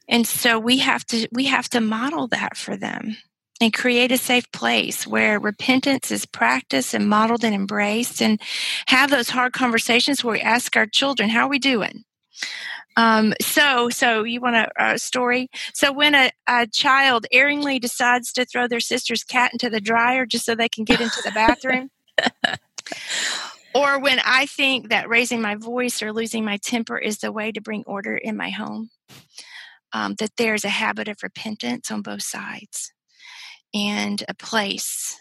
And 0.08 0.26
so 0.26 0.60
we 0.60 0.78
have 0.78 1.06
to 1.08 1.28
we 1.34 1.46
have 1.48 1.68
to 1.72 1.82
model 1.82 2.28
that 2.30 2.56
for 2.56 2.78
them 2.78 3.18
and 3.62 3.74
create 3.74 4.12
a 4.12 4.18
safe 4.18 4.52
place 4.52 5.08
where 5.08 5.40
repentance 5.40 6.12
is 6.12 6.26
practiced 6.26 6.94
and 6.94 7.08
modeled 7.08 7.44
and 7.44 7.56
embraced 7.56 8.22
and 8.22 8.42
have 8.88 9.10
those 9.10 9.30
hard 9.30 9.54
conversations 9.54 10.24
where 10.24 10.34
we 10.34 10.42
ask 10.42 10.76
our 10.76 10.86
children 10.86 11.30
how 11.30 11.46
are 11.46 11.50
we 11.50 11.60
doing? 11.60 12.04
Um, 12.98 13.34
so 13.42 13.90
so 13.90 14.24
you 14.24 14.40
want 14.40 14.56
a, 14.56 14.70
a 14.78 15.00
story? 15.00 15.50
So 15.74 15.92
when 15.92 16.16
a, 16.16 16.32
a, 16.48 16.68
child 16.68 17.26
erringly 17.32 17.78
decides 17.78 18.32
to 18.34 18.46
throw 18.46 18.68
their 18.68 18.80
sister's 18.80 19.24
cat 19.24 19.52
into 19.52 19.70
the 19.70 19.82
dryer 19.82 20.26
just 20.26 20.46
so 20.46 20.56
they 20.56 20.70
can 20.70 20.86
get 20.86 21.02
into 21.02 21.22
the 21.24 21.32
bathroom? 21.32 21.90
Or 23.76 24.00
when 24.00 24.20
i 24.24 24.46
think 24.46 24.88
that 24.90 25.10
raising 25.10 25.42
my 25.42 25.56
voice 25.56 26.02
or 26.02 26.14
losing 26.14 26.46
my 26.46 26.56
temper 26.56 26.98
is 26.98 27.18
the 27.18 27.32
way 27.32 27.52
to 27.52 27.60
bring 27.60 27.84
order 27.86 28.16
in 28.16 28.38
my 28.38 28.50
home 28.50 28.90
um, 29.92 30.16
that 30.20 30.38
there's 30.38 30.64
a 30.64 30.70
habit 30.70 31.10
of 31.10 31.18
repentance 31.22 31.92
on 31.92 32.02
both 32.02 32.24
sides 32.24 32.94
and 33.76 34.24
a 34.30 34.34
place 34.34 35.20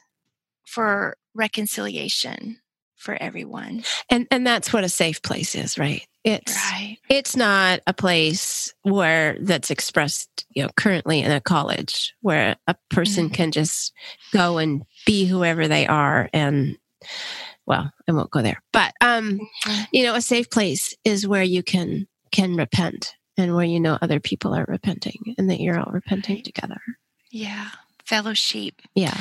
for 0.65 1.17
reconciliation 1.35 2.61
for 2.97 3.21
everyone. 3.21 3.83
And 4.09 4.27
and 4.31 4.47
that's 4.47 4.73
what 4.73 4.85
a 4.85 4.89
safe 4.89 5.21
place 5.21 5.55
is, 5.55 5.77
right? 5.77 6.07
It's 6.23 6.55
right. 6.73 6.97
it's 7.11 7.37
not 7.37 7.81
a 7.87 7.93
place 7.93 8.73
where 8.83 9.37
that's 9.41 9.71
expressed, 9.71 10.47
you 10.55 10.63
know, 10.63 10.71
currently 10.77 11.21
in 11.21 11.31
a 11.31 11.41
college 11.41 12.15
where 12.23 12.57
a 12.67 12.77
person 12.89 13.27
mm-hmm. 13.27 13.35
can 13.35 13.53
just 13.53 13.93
go 14.33 14.57
and 14.57 14.85
be 15.05 15.27
whoever 15.27 15.69
they 15.69 15.87
are 15.87 16.31
and 16.33 16.79
well, 17.67 17.91
I 18.09 18.13
won't 18.13 18.31
go 18.31 18.41
there. 18.41 18.63
But 18.73 18.95
um 19.03 19.41
mm-hmm. 19.67 19.83
you 19.93 20.05
know, 20.05 20.15
a 20.15 20.23
safe 20.23 20.49
place 20.49 20.97
is 21.05 21.27
where 21.27 21.43
you 21.43 21.63
can 21.63 22.07
can 22.31 22.57
repent 22.57 23.15
and 23.37 23.55
where 23.55 23.67
you 23.67 23.81
know 23.81 23.99
other 24.01 24.21
people 24.21 24.55
are 24.55 24.65
repenting 24.67 25.35
and 25.37 25.51
that 25.51 25.61
you're 25.61 25.79
all 25.79 25.93
repenting 25.93 26.43
together. 26.43 26.81
Yeah 27.31 27.69
fellowship, 28.05 28.75
yeah, 28.95 29.17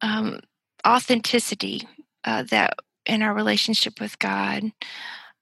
um, 0.00 0.40
authenticity 0.86 1.86
uh, 2.24 2.42
that 2.44 2.74
in 3.06 3.22
our 3.22 3.34
relationship 3.34 4.00
with 4.00 4.18
God, 4.18 4.72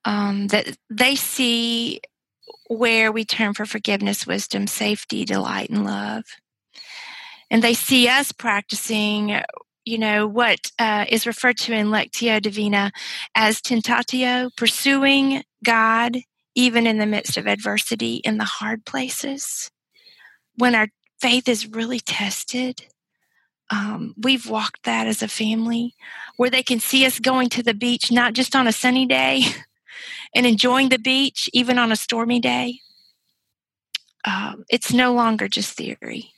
um, 0.04 0.48
that 0.48 0.76
they 0.88 1.14
see 1.14 2.00
where 2.68 3.12
we 3.12 3.24
turn 3.24 3.54
for 3.54 3.66
forgiveness, 3.66 4.26
wisdom, 4.26 4.66
safety, 4.66 5.24
delight, 5.24 5.70
and 5.70 5.84
love, 5.84 6.24
and 7.50 7.62
they 7.62 7.74
see 7.74 8.08
us 8.08 8.32
practicing. 8.32 9.40
You 9.86 9.98
know 9.98 10.26
what 10.26 10.58
uh, 10.78 11.06
is 11.08 11.26
referred 11.26 11.56
to 11.58 11.72
in 11.72 11.88
Lectio 11.88 12.40
Divina 12.40 12.92
as 13.34 13.60
tentatio, 13.60 14.50
pursuing 14.56 15.42
God 15.64 16.18
even 16.54 16.86
in 16.86 16.98
the 16.98 17.06
midst 17.06 17.36
of 17.36 17.46
adversity 17.46 18.16
in 18.16 18.38
the 18.38 18.44
hard 18.44 18.84
places 18.84 19.70
when 20.56 20.74
our 20.74 20.88
faith 21.20 21.48
is 21.48 21.66
really 21.68 22.00
tested. 22.00 22.82
Um, 23.70 24.14
we've 24.18 24.48
walked 24.48 24.84
that 24.84 25.06
as 25.06 25.22
a 25.22 25.28
family 25.28 25.94
where 26.36 26.50
they 26.50 26.62
can 26.62 26.80
see 26.80 27.06
us 27.06 27.20
going 27.20 27.48
to 27.50 27.62
the 27.62 27.74
beach, 27.74 28.10
not 28.10 28.32
just 28.32 28.56
on 28.56 28.66
a 28.66 28.72
sunny 28.72 29.06
day 29.06 29.42
and 30.34 30.46
enjoying 30.46 30.88
the 30.88 30.98
beach, 30.98 31.48
even 31.52 31.78
on 31.78 31.92
a 31.92 31.96
stormy 31.96 32.40
day. 32.40 32.80
Um, 34.24 34.64
it's 34.68 34.92
no 34.92 35.12
longer 35.14 35.48
just 35.48 35.76
theory, 35.76 36.32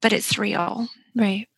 but 0.00 0.12
it's 0.12 0.38
real. 0.38 0.88
Right. 1.14 1.48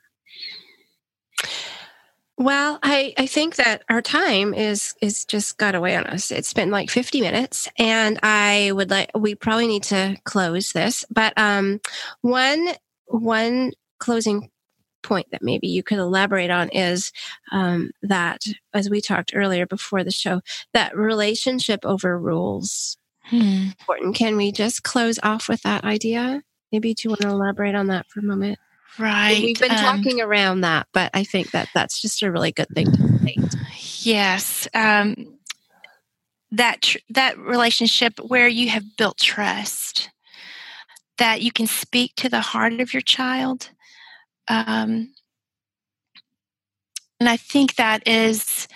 Well, 2.40 2.78
I, 2.82 3.12
I 3.18 3.26
think 3.26 3.56
that 3.56 3.82
our 3.90 4.00
time 4.00 4.54
is 4.54 4.94
is 5.02 5.26
just 5.26 5.58
got 5.58 5.74
away 5.74 5.94
on 5.94 6.06
us. 6.06 6.30
It's 6.30 6.54
been 6.54 6.70
like 6.70 6.88
50 6.88 7.20
minutes 7.20 7.68
and 7.76 8.18
I 8.22 8.72
would 8.72 8.88
like 8.88 9.10
we 9.14 9.34
probably 9.34 9.66
need 9.66 9.82
to 9.84 10.16
close 10.24 10.72
this. 10.72 11.04
But 11.10 11.34
um 11.36 11.80
one 12.22 12.68
one 13.08 13.72
closing 13.98 14.50
point 15.02 15.26
that 15.32 15.42
maybe 15.42 15.68
you 15.68 15.82
could 15.82 15.98
elaborate 15.98 16.50
on 16.50 16.70
is 16.70 17.12
um, 17.52 17.90
that 18.02 18.42
as 18.72 18.88
we 18.88 19.02
talked 19.02 19.32
earlier 19.34 19.66
before 19.66 20.02
the 20.02 20.10
show 20.10 20.40
that 20.72 20.96
relationship 20.96 21.80
over 21.84 22.18
rules 22.18 22.98
hmm. 23.24 23.68
important 23.80 24.14
can 24.14 24.36
we 24.36 24.52
just 24.52 24.82
close 24.82 25.18
off 25.22 25.48
with 25.48 25.62
that 25.62 25.84
idea 25.84 26.42
maybe 26.70 26.92
do 26.92 27.04
you 27.04 27.10
want 27.10 27.22
to 27.22 27.28
elaborate 27.28 27.74
on 27.74 27.86
that 27.86 28.06
for 28.08 28.20
a 28.20 28.22
moment 28.22 28.58
Right. 28.98 29.42
We've 29.42 29.58
been 29.58 29.70
um, 29.70 29.76
talking 29.76 30.20
around 30.20 30.62
that, 30.62 30.88
but 30.92 31.10
I 31.14 31.24
think 31.24 31.52
that 31.52 31.68
that's 31.74 32.00
just 32.00 32.22
a 32.22 32.30
really 32.30 32.52
good 32.52 32.68
thing 32.68 32.90
to 32.90 33.18
state. 33.18 33.54
Yes. 34.04 34.68
Um, 34.74 35.38
that 36.50 36.82
tr- 36.82 36.98
that 37.10 37.38
relationship 37.38 38.18
where 38.18 38.48
you 38.48 38.68
have 38.70 38.96
built 38.96 39.18
trust, 39.18 40.10
that 41.18 41.42
you 41.42 41.52
can 41.52 41.66
speak 41.66 42.14
to 42.16 42.28
the 42.28 42.40
heart 42.40 42.80
of 42.80 42.92
your 42.92 43.02
child, 43.02 43.70
um, 44.48 45.12
and 47.20 47.28
I 47.28 47.36
think 47.36 47.76
that 47.76 48.06
is 48.08 48.66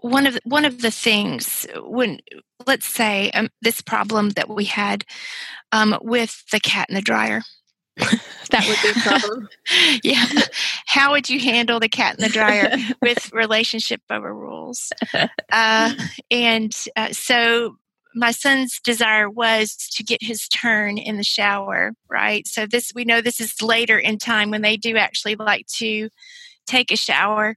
one 0.00 0.26
of 0.26 0.34
the, 0.34 0.40
one 0.44 0.64
of 0.64 0.80
the 0.80 0.90
things 0.90 1.66
when 1.76 2.20
let's 2.66 2.86
say 2.86 3.30
um, 3.32 3.50
this 3.60 3.80
problem 3.82 4.30
that 4.30 4.48
we 4.48 4.64
had 4.64 5.04
um, 5.72 5.96
with 6.00 6.42
the 6.50 6.60
cat 6.60 6.88
in 6.88 6.94
the 6.94 7.02
dryer 7.02 7.42
that 8.50 8.66
would 8.66 8.78
be 8.82 8.98
a 8.98 9.02
problem. 9.02 9.48
yeah. 10.02 10.26
How 10.86 11.12
would 11.12 11.30
you 11.30 11.40
handle 11.40 11.80
the 11.80 11.88
cat 11.88 12.16
in 12.18 12.24
the 12.24 12.28
dryer 12.28 12.76
with 13.02 13.32
relationship 13.32 14.00
over 14.10 14.34
rules? 14.34 14.92
Uh, 15.52 15.94
and 16.30 16.74
uh, 16.96 17.12
so 17.12 17.76
my 18.14 18.32
son's 18.32 18.80
desire 18.80 19.30
was 19.30 19.76
to 19.92 20.02
get 20.02 20.22
his 20.22 20.48
turn 20.48 20.98
in 20.98 21.16
the 21.16 21.24
shower, 21.24 21.92
right? 22.08 22.46
So 22.46 22.66
this 22.66 22.92
we 22.94 23.04
know 23.04 23.20
this 23.20 23.40
is 23.40 23.62
later 23.62 23.98
in 23.98 24.18
time 24.18 24.50
when 24.50 24.62
they 24.62 24.76
do 24.76 24.96
actually 24.96 25.36
like 25.36 25.66
to 25.76 26.08
take 26.66 26.90
a 26.90 26.96
shower 26.96 27.56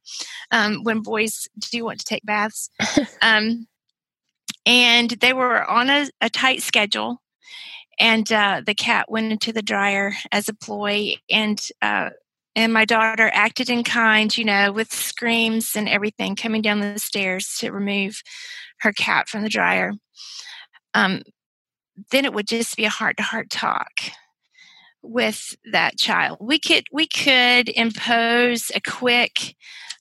um, 0.51 0.83
when 0.83 1.01
boys 1.01 1.47
do 1.71 1.85
want 1.85 1.99
to 1.99 2.05
take 2.05 2.25
baths. 2.25 2.69
um, 3.21 3.67
and 4.65 5.09
they 5.09 5.33
were 5.33 5.63
on 5.69 5.89
a, 5.89 6.07
a 6.21 6.29
tight 6.29 6.61
schedule, 6.61 7.21
and 7.99 8.31
uh, 8.31 8.61
the 8.65 8.75
cat 8.75 9.09
went 9.09 9.31
into 9.31 9.53
the 9.53 9.61
dryer 9.61 10.13
as 10.31 10.49
a 10.49 10.53
ploy, 10.53 11.15
and 11.29 11.61
uh, 11.81 12.09
and 12.55 12.73
my 12.73 12.85
daughter 12.85 13.31
acted 13.33 13.69
in 13.69 13.83
kind, 13.83 14.35
you 14.35 14.45
know, 14.45 14.71
with 14.71 14.93
screams 14.93 15.75
and 15.75 15.89
everything, 15.89 16.35
coming 16.35 16.61
down 16.61 16.79
the 16.79 16.99
stairs 16.99 17.55
to 17.59 17.71
remove 17.71 18.21
her 18.81 18.91
cat 18.93 19.27
from 19.27 19.41
the 19.41 19.49
dryer. 19.49 19.93
Um, 20.93 21.23
then 22.11 22.25
it 22.25 22.33
would 22.33 22.47
just 22.47 22.75
be 22.75 22.85
a 22.85 22.89
heart 22.89 23.17
to 23.17 23.23
heart 23.23 23.49
talk 23.49 23.91
with 25.01 25.55
that 25.71 25.97
child. 25.97 26.37
We 26.39 26.59
could 26.59 26.85
we 26.91 27.07
could 27.07 27.69
impose 27.69 28.71
a 28.73 28.81
quick 28.81 29.55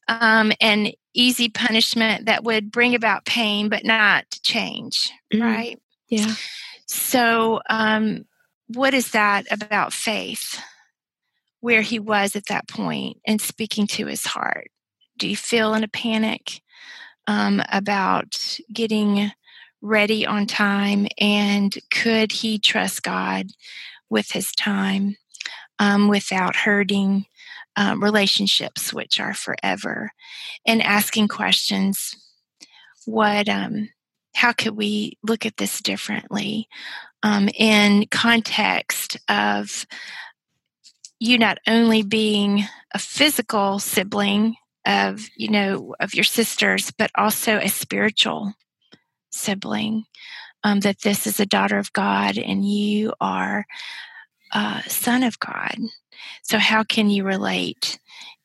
um, 0.09 0.53
and 0.61 0.95
easy 1.14 1.49
punishment 1.49 2.26
that 2.26 2.45
would 2.45 2.70
bring 2.70 2.95
about 2.95 3.26
pain 3.26 3.68
but 3.68 3.84
not 3.84 4.24
change, 4.43 5.11
mm-hmm. 5.32 5.43
right? 5.43 5.80
Yeah. 6.09 6.34
So, 6.93 7.61
um, 7.70 8.26
what 8.68 8.95
is 8.95 9.12
that 9.12 9.47
about 9.51 9.93
faith? 9.93 10.61
Where 11.61 11.82
he 11.82 11.99
was 11.99 12.36
at 12.36 12.47
that 12.47 12.68
point 12.68 13.18
and 13.26 13.40
speaking 13.40 13.86
to 13.88 14.07
his 14.07 14.26
heart. 14.26 14.68
Do 15.16 15.28
you 15.28 15.36
feel 15.36 15.74
in 15.74 15.84
a 15.84 15.88
panic 15.88 16.61
um, 17.26 17.62
about 17.70 18.59
getting 18.72 19.30
ready 19.80 20.26
on 20.26 20.47
time? 20.47 21.07
And 21.18 21.76
could 21.90 22.32
he 22.32 22.59
trust 22.59 23.03
God 23.03 23.47
with 24.11 24.32
his 24.32 24.53
time 24.53 25.16
um, 25.78 26.09
without 26.09 26.57
hurting 26.57 27.26
um, 27.76 28.03
relationships, 28.03 28.93
which 28.93 29.18
are 29.18 29.34
forever, 29.34 30.12
and 30.66 30.82
asking 30.82 31.28
questions. 31.28 32.14
What, 33.07 33.49
um, 33.49 33.88
how 34.35 34.53
could 34.53 34.76
we 34.76 35.18
look 35.22 35.47
at 35.47 35.57
this 35.57 35.80
differently 35.80 36.68
um, 37.22 37.49
in 37.55 38.07
context 38.11 39.16
of 39.28 39.87
you 41.18 41.39
not 41.39 41.59
only 41.66 42.03
being 42.03 42.64
a 42.95 42.99
physical 42.99 43.78
sibling 43.78 44.57
of 44.85 45.28
you 45.37 45.49
know 45.49 45.95
of 46.01 46.14
your 46.14 46.24
sisters 46.24 46.91
but 46.99 47.11
also 47.16 47.59
a 47.59 47.68
spiritual 47.68 48.53
sibling 49.30 50.05
um, 50.64 50.80
that 50.80 51.01
this 51.01 51.26
is 51.26 51.41
a 51.41 51.47
daughter 51.47 51.78
of 51.78 51.93
God 51.93 52.39
and 52.39 52.68
you 52.68 53.12
are 53.20 53.66
a 54.53 54.83
son 54.87 55.22
of 55.22 55.39
God. 55.39 55.76
So, 56.43 56.59
how 56.59 56.85
can 56.85 57.11
you 57.11 57.24
relate 57.24 57.99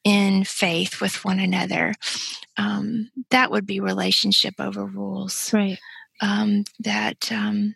in 0.07 0.45
faith 0.45 1.01
with 1.01 1.25
one 1.25 1.39
another? 1.39 1.93
Um, 2.55 3.11
that 3.29 3.51
would 3.51 3.65
be 3.65 3.81
relationship 3.81 4.55
over 4.57 4.85
rules, 4.85 5.51
right? 5.53 5.77
Um, 6.21 6.63
that 6.79 7.29
um, 7.29 7.75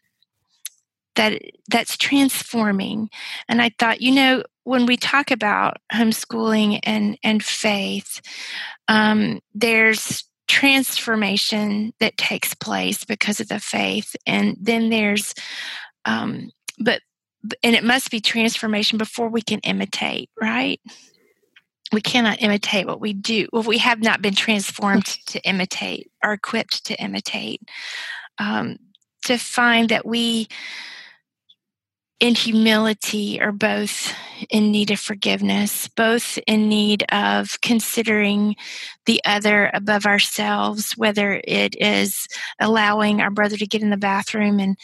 that 1.15 1.41
that's 1.69 1.97
transforming. 1.97 3.09
And 3.49 3.61
I 3.61 3.71
thought, 3.77 4.01
you 4.01 4.13
know, 4.13 4.43
when 4.63 4.85
we 4.85 4.95
talk 4.95 5.29
about 5.29 5.77
homeschooling 5.91 6.79
and 6.83 7.17
and 7.21 7.43
faith, 7.43 8.21
um, 8.87 9.41
there's 9.53 10.23
transformation 10.47 11.93
that 11.99 12.17
takes 12.17 12.53
place 12.53 13.03
because 13.03 13.39
of 13.39 13.47
the 13.47 13.59
faith 13.59 14.15
and 14.27 14.57
then 14.59 14.89
there's 14.89 15.33
um, 16.03 16.51
but 16.77 17.01
and 17.63 17.73
it 17.73 17.85
must 17.85 18.11
be 18.11 18.19
transformation 18.19 18.97
before 18.97 19.29
we 19.29 19.41
can 19.41 19.59
imitate 19.59 20.29
right 20.41 20.81
we 21.91 22.01
cannot 22.01 22.41
imitate 22.41 22.87
what 22.87 23.01
we 23.01 23.13
do 23.13 23.47
well 23.51 23.63
we 23.63 23.77
have 23.77 24.01
not 24.01 24.21
been 24.21 24.33
transformed 24.33 25.05
to 25.05 25.39
imitate 25.41 26.11
or 26.23 26.33
equipped 26.33 26.85
to 26.85 26.95
imitate. 27.01 27.61
Um, 28.37 28.77
to 29.25 29.37
find 29.37 29.89
that 29.89 30.05
we 30.05 30.47
in 32.21 32.35
humility 32.35 33.41
are 33.41 33.51
both 33.51 34.13
in 34.51 34.71
need 34.71 34.91
of 34.91 34.99
forgiveness, 34.99 35.87
both 35.87 36.37
in 36.45 36.69
need 36.69 37.03
of 37.11 37.59
considering 37.61 38.55
the 39.07 39.19
other 39.25 39.71
above 39.73 40.05
ourselves, 40.05 40.93
whether 40.95 41.41
it 41.43 41.75
is 41.81 42.27
allowing 42.59 43.21
our 43.21 43.31
brother 43.31 43.57
to 43.57 43.65
get 43.65 43.81
in 43.81 43.89
the 43.89 43.97
bathroom 43.97 44.59
and, 44.59 44.77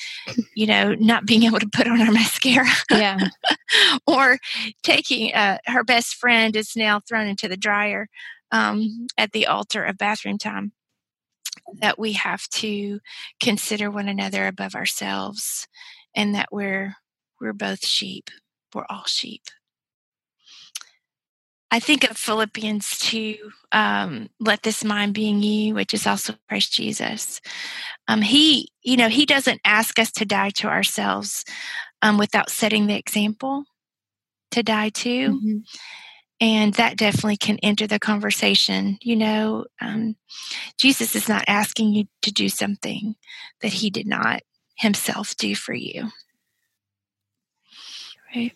you 0.55 0.65
know, 0.65 0.95
not 0.95 1.27
being 1.27 1.43
able 1.43 1.59
to 1.59 1.69
put 1.69 1.88
on 1.88 2.01
our 2.01 2.11
mascara. 2.11 2.65
Yeah. 2.89 3.19
or 4.07 4.39
taking 4.81 5.31
uh, 5.35 5.59
her 5.67 5.83
best 5.83 6.15
friend 6.15 6.55
is 6.55 6.75
now 6.75 6.99
thrown 6.99 7.27
into 7.27 7.47
the 7.47 7.57
dryer 7.57 8.07
um, 8.51 9.05
at 9.15 9.31
the 9.31 9.45
altar 9.45 9.83
of 9.83 9.99
bathroom 9.99 10.39
time. 10.39 10.71
That 11.81 11.99
we 11.99 12.13
have 12.13 12.47
to 12.49 12.99
consider 13.39 13.91
one 13.91 14.07
another 14.07 14.47
above 14.47 14.73
ourselves 14.73 15.67
and 16.15 16.33
that 16.33 16.47
we're 16.51 16.95
we're 17.39 17.53
both 17.53 17.85
sheep. 17.85 18.29
We're 18.73 18.85
all 18.89 19.05
sheep. 19.05 19.43
I 21.69 21.79
think 21.79 22.09
of 22.09 22.17
Philippians 22.17 22.97
2, 22.99 23.38
um, 23.73 24.29
let 24.39 24.63
this 24.63 24.85
mind 24.85 25.13
be 25.13 25.27
in 25.27 25.43
you, 25.43 25.75
which 25.75 25.93
is 25.93 26.07
also 26.07 26.35
Christ 26.47 26.71
Jesus. 26.71 27.41
Um, 28.07 28.21
he, 28.21 28.69
you 28.83 28.95
know, 28.95 29.09
he 29.09 29.25
doesn't 29.25 29.59
ask 29.65 29.99
us 29.99 30.11
to 30.13 30.25
die 30.25 30.51
to 30.51 30.67
ourselves 30.67 31.43
um, 32.01 32.17
without 32.17 32.49
setting 32.49 32.88
the 32.88 32.95
example 32.95 33.65
to 34.51 34.63
die 34.63 34.89
to. 34.89 35.29
Mm-hmm. 35.29 35.57
And 36.39 36.73
that 36.75 36.97
definitely 36.97 37.38
can 37.38 37.57
enter 37.63 37.88
the 37.88 37.99
conversation. 37.99 38.97
You 39.01 39.15
know, 39.15 39.65
um, 39.81 40.15
Jesus 40.77 41.15
is 41.15 41.27
not 41.27 41.43
asking 41.47 41.93
you 41.93 42.05
to 42.21 42.31
do 42.31 42.47
something 42.47 43.15
that 43.61 43.73
he 43.73 43.89
did 43.89 44.07
not 44.07 44.41
himself 44.75 45.35
do 45.35 45.55
for 45.55 45.73
you. 45.73 46.11
Right. 48.36 48.53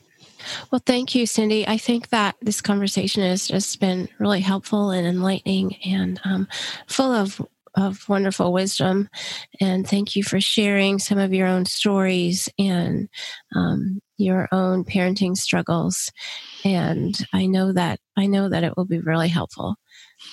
Well, 0.71 0.81
thank 0.85 1.15
you, 1.15 1.25
Cyndi. 1.25 1.65
I 1.67 1.77
think 1.77 2.09
that 2.09 2.35
this 2.41 2.61
conversation 2.61 3.23
has 3.23 3.47
just 3.47 3.79
been 3.79 4.09
really 4.19 4.41
helpful 4.41 4.91
and 4.91 5.07
enlightening 5.07 5.75
and 5.85 6.19
um, 6.23 6.47
full 6.87 7.11
of 7.13 7.41
of 7.75 8.07
wonderful 8.09 8.51
wisdom. 8.51 9.07
And 9.61 9.87
thank 9.87 10.15
you 10.15 10.23
for 10.23 10.41
sharing 10.41 10.99
some 10.99 11.17
of 11.17 11.33
your 11.33 11.47
own 11.47 11.65
stories 11.65 12.49
and 12.59 13.07
um, 13.55 14.01
your 14.17 14.49
own 14.51 14.83
parenting 14.83 15.37
struggles. 15.37 16.11
And 16.65 17.15
I 17.33 17.45
know 17.45 17.71
that 17.71 17.99
I 18.17 18.25
know 18.27 18.49
that 18.49 18.63
it 18.65 18.75
will 18.75 18.85
be 18.85 18.99
really 18.99 19.29
helpful 19.29 19.75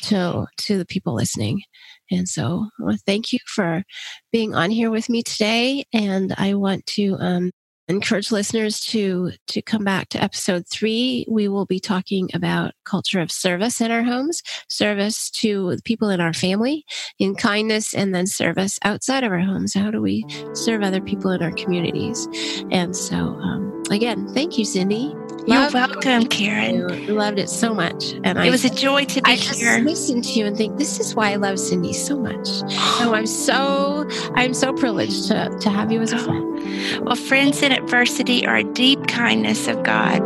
to 0.03 0.47
to 0.59 0.79
the 0.79 0.87
people 0.87 1.15
listening. 1.15 1.63
And 2.11 2.29
so, 2.29 2.69
well, 2.79 2.97
thank 3.07 3.33
you 3.33 3.39
for 3.47 3.85
being 4.33 4.55
on 4.55 4.71
here 4.71 4.91
with 4.91 5.09
me 5.09 5.23
today. 5.23 5.85
And 5.93 6.35
I 6.39 6.55
want 6.55 6.87
to 6.87 7.17
um, 7.21 7.51
encourage 7.89 8.31
listeners 8.31 8.81
to 8.81 9.33
to 9.47 9.63
come 9.63 9.85
back 9.85 10.09
to 10.11 10.23
episode 10.23 10.67
three. 10.69 11.27
We 11.29 11.49
will 11.49 11.67
be 11.67 11.81
talking 11.81 12.29
about 12.35 12.75
culture 12.85 13.21
of 13.21 13.33
service 13.33 13.81
in 13.81 13.91
our 13.91 14.03
homes 14.03 14.43
service 14.69 15.31
to 15.31 15.77
people 15.85 16.11
in 16.11 16.21
our 16.21 16.33
family 16.33 16.85
in 17.19 17.35
kindness 17.35 17.95
and 17.95 18.15
then 18.15 18.27
service 18.27 18.79
outside 18.83 19.25
of 19.25 19.33
our 19.33 19.41
homes. 19.41 19.75
How 19.75 19.91
do 19.91 20.01
we 20.01 20.25
serve 20.55 20.83
other 20.83 21.01
people 21.01 21.31
in 21.31 21.43
our 21.43 21.53
communities? 21.53 22.29
And 22.71 22.95
so 22.95 23.17
um, 23.17 23.83
again 23.91 24.27
thank 24.35 24.59
you 24.59 24.65
Cyndi 24.65 25.28
you're 25.49 25.71
welcome, 25.73 26.27
Karen. 26.27 26.91
I 26.91 27.13
loved 27.13 27.39
it 27.39 27.49
so 27.49 27.75
much, 27.75 28.13
and 28.25 28.39
it 28.39 28.39
I, 28.39 28.51
was 28.51 28.65
a 28.65 28.71
joy 28.71 29.05
to 29.07 29.23
be 29.23 29.31
I 29.31 29.35
here. 29.35 29.77
Just 29.77 29.85
listen 29.85 30.23
to 30.23 30.33
you 30.39 30.47
and 30.47 30.57
think 30.57 30.79
this 30.79 31.01
is 31.01 31.15
why 31.15 31.33
I 31.33 31.37
love 31.37 31.57
Cyndi 31.57 31.95
so 31.95 32.19
much. 32.19 32.47
So 32.47 33.15
I'm 33.15 33.27
so 33.49 34.09
I'm 34.35 34.55
so 34.55 34.73
privileged 34.73 35.29
to 35.29 35.57
to 35.61 35.71
have 35.71 35.91
you 35.91 36.01
as 36.01 36.13
a 36.13 36.17
oh. 36.17 36.25
friend. 36.25 37.07
Well, 37.07 37.17
friends 37.17 37.63
in 37.63 37.73
adversity 37.73 38.47
are 38.47 38.57
a 38.57 38.65
deep 38.65 39.07
kindness 39.07 39.69
of 39.69 39.83
God. 39.83 40.21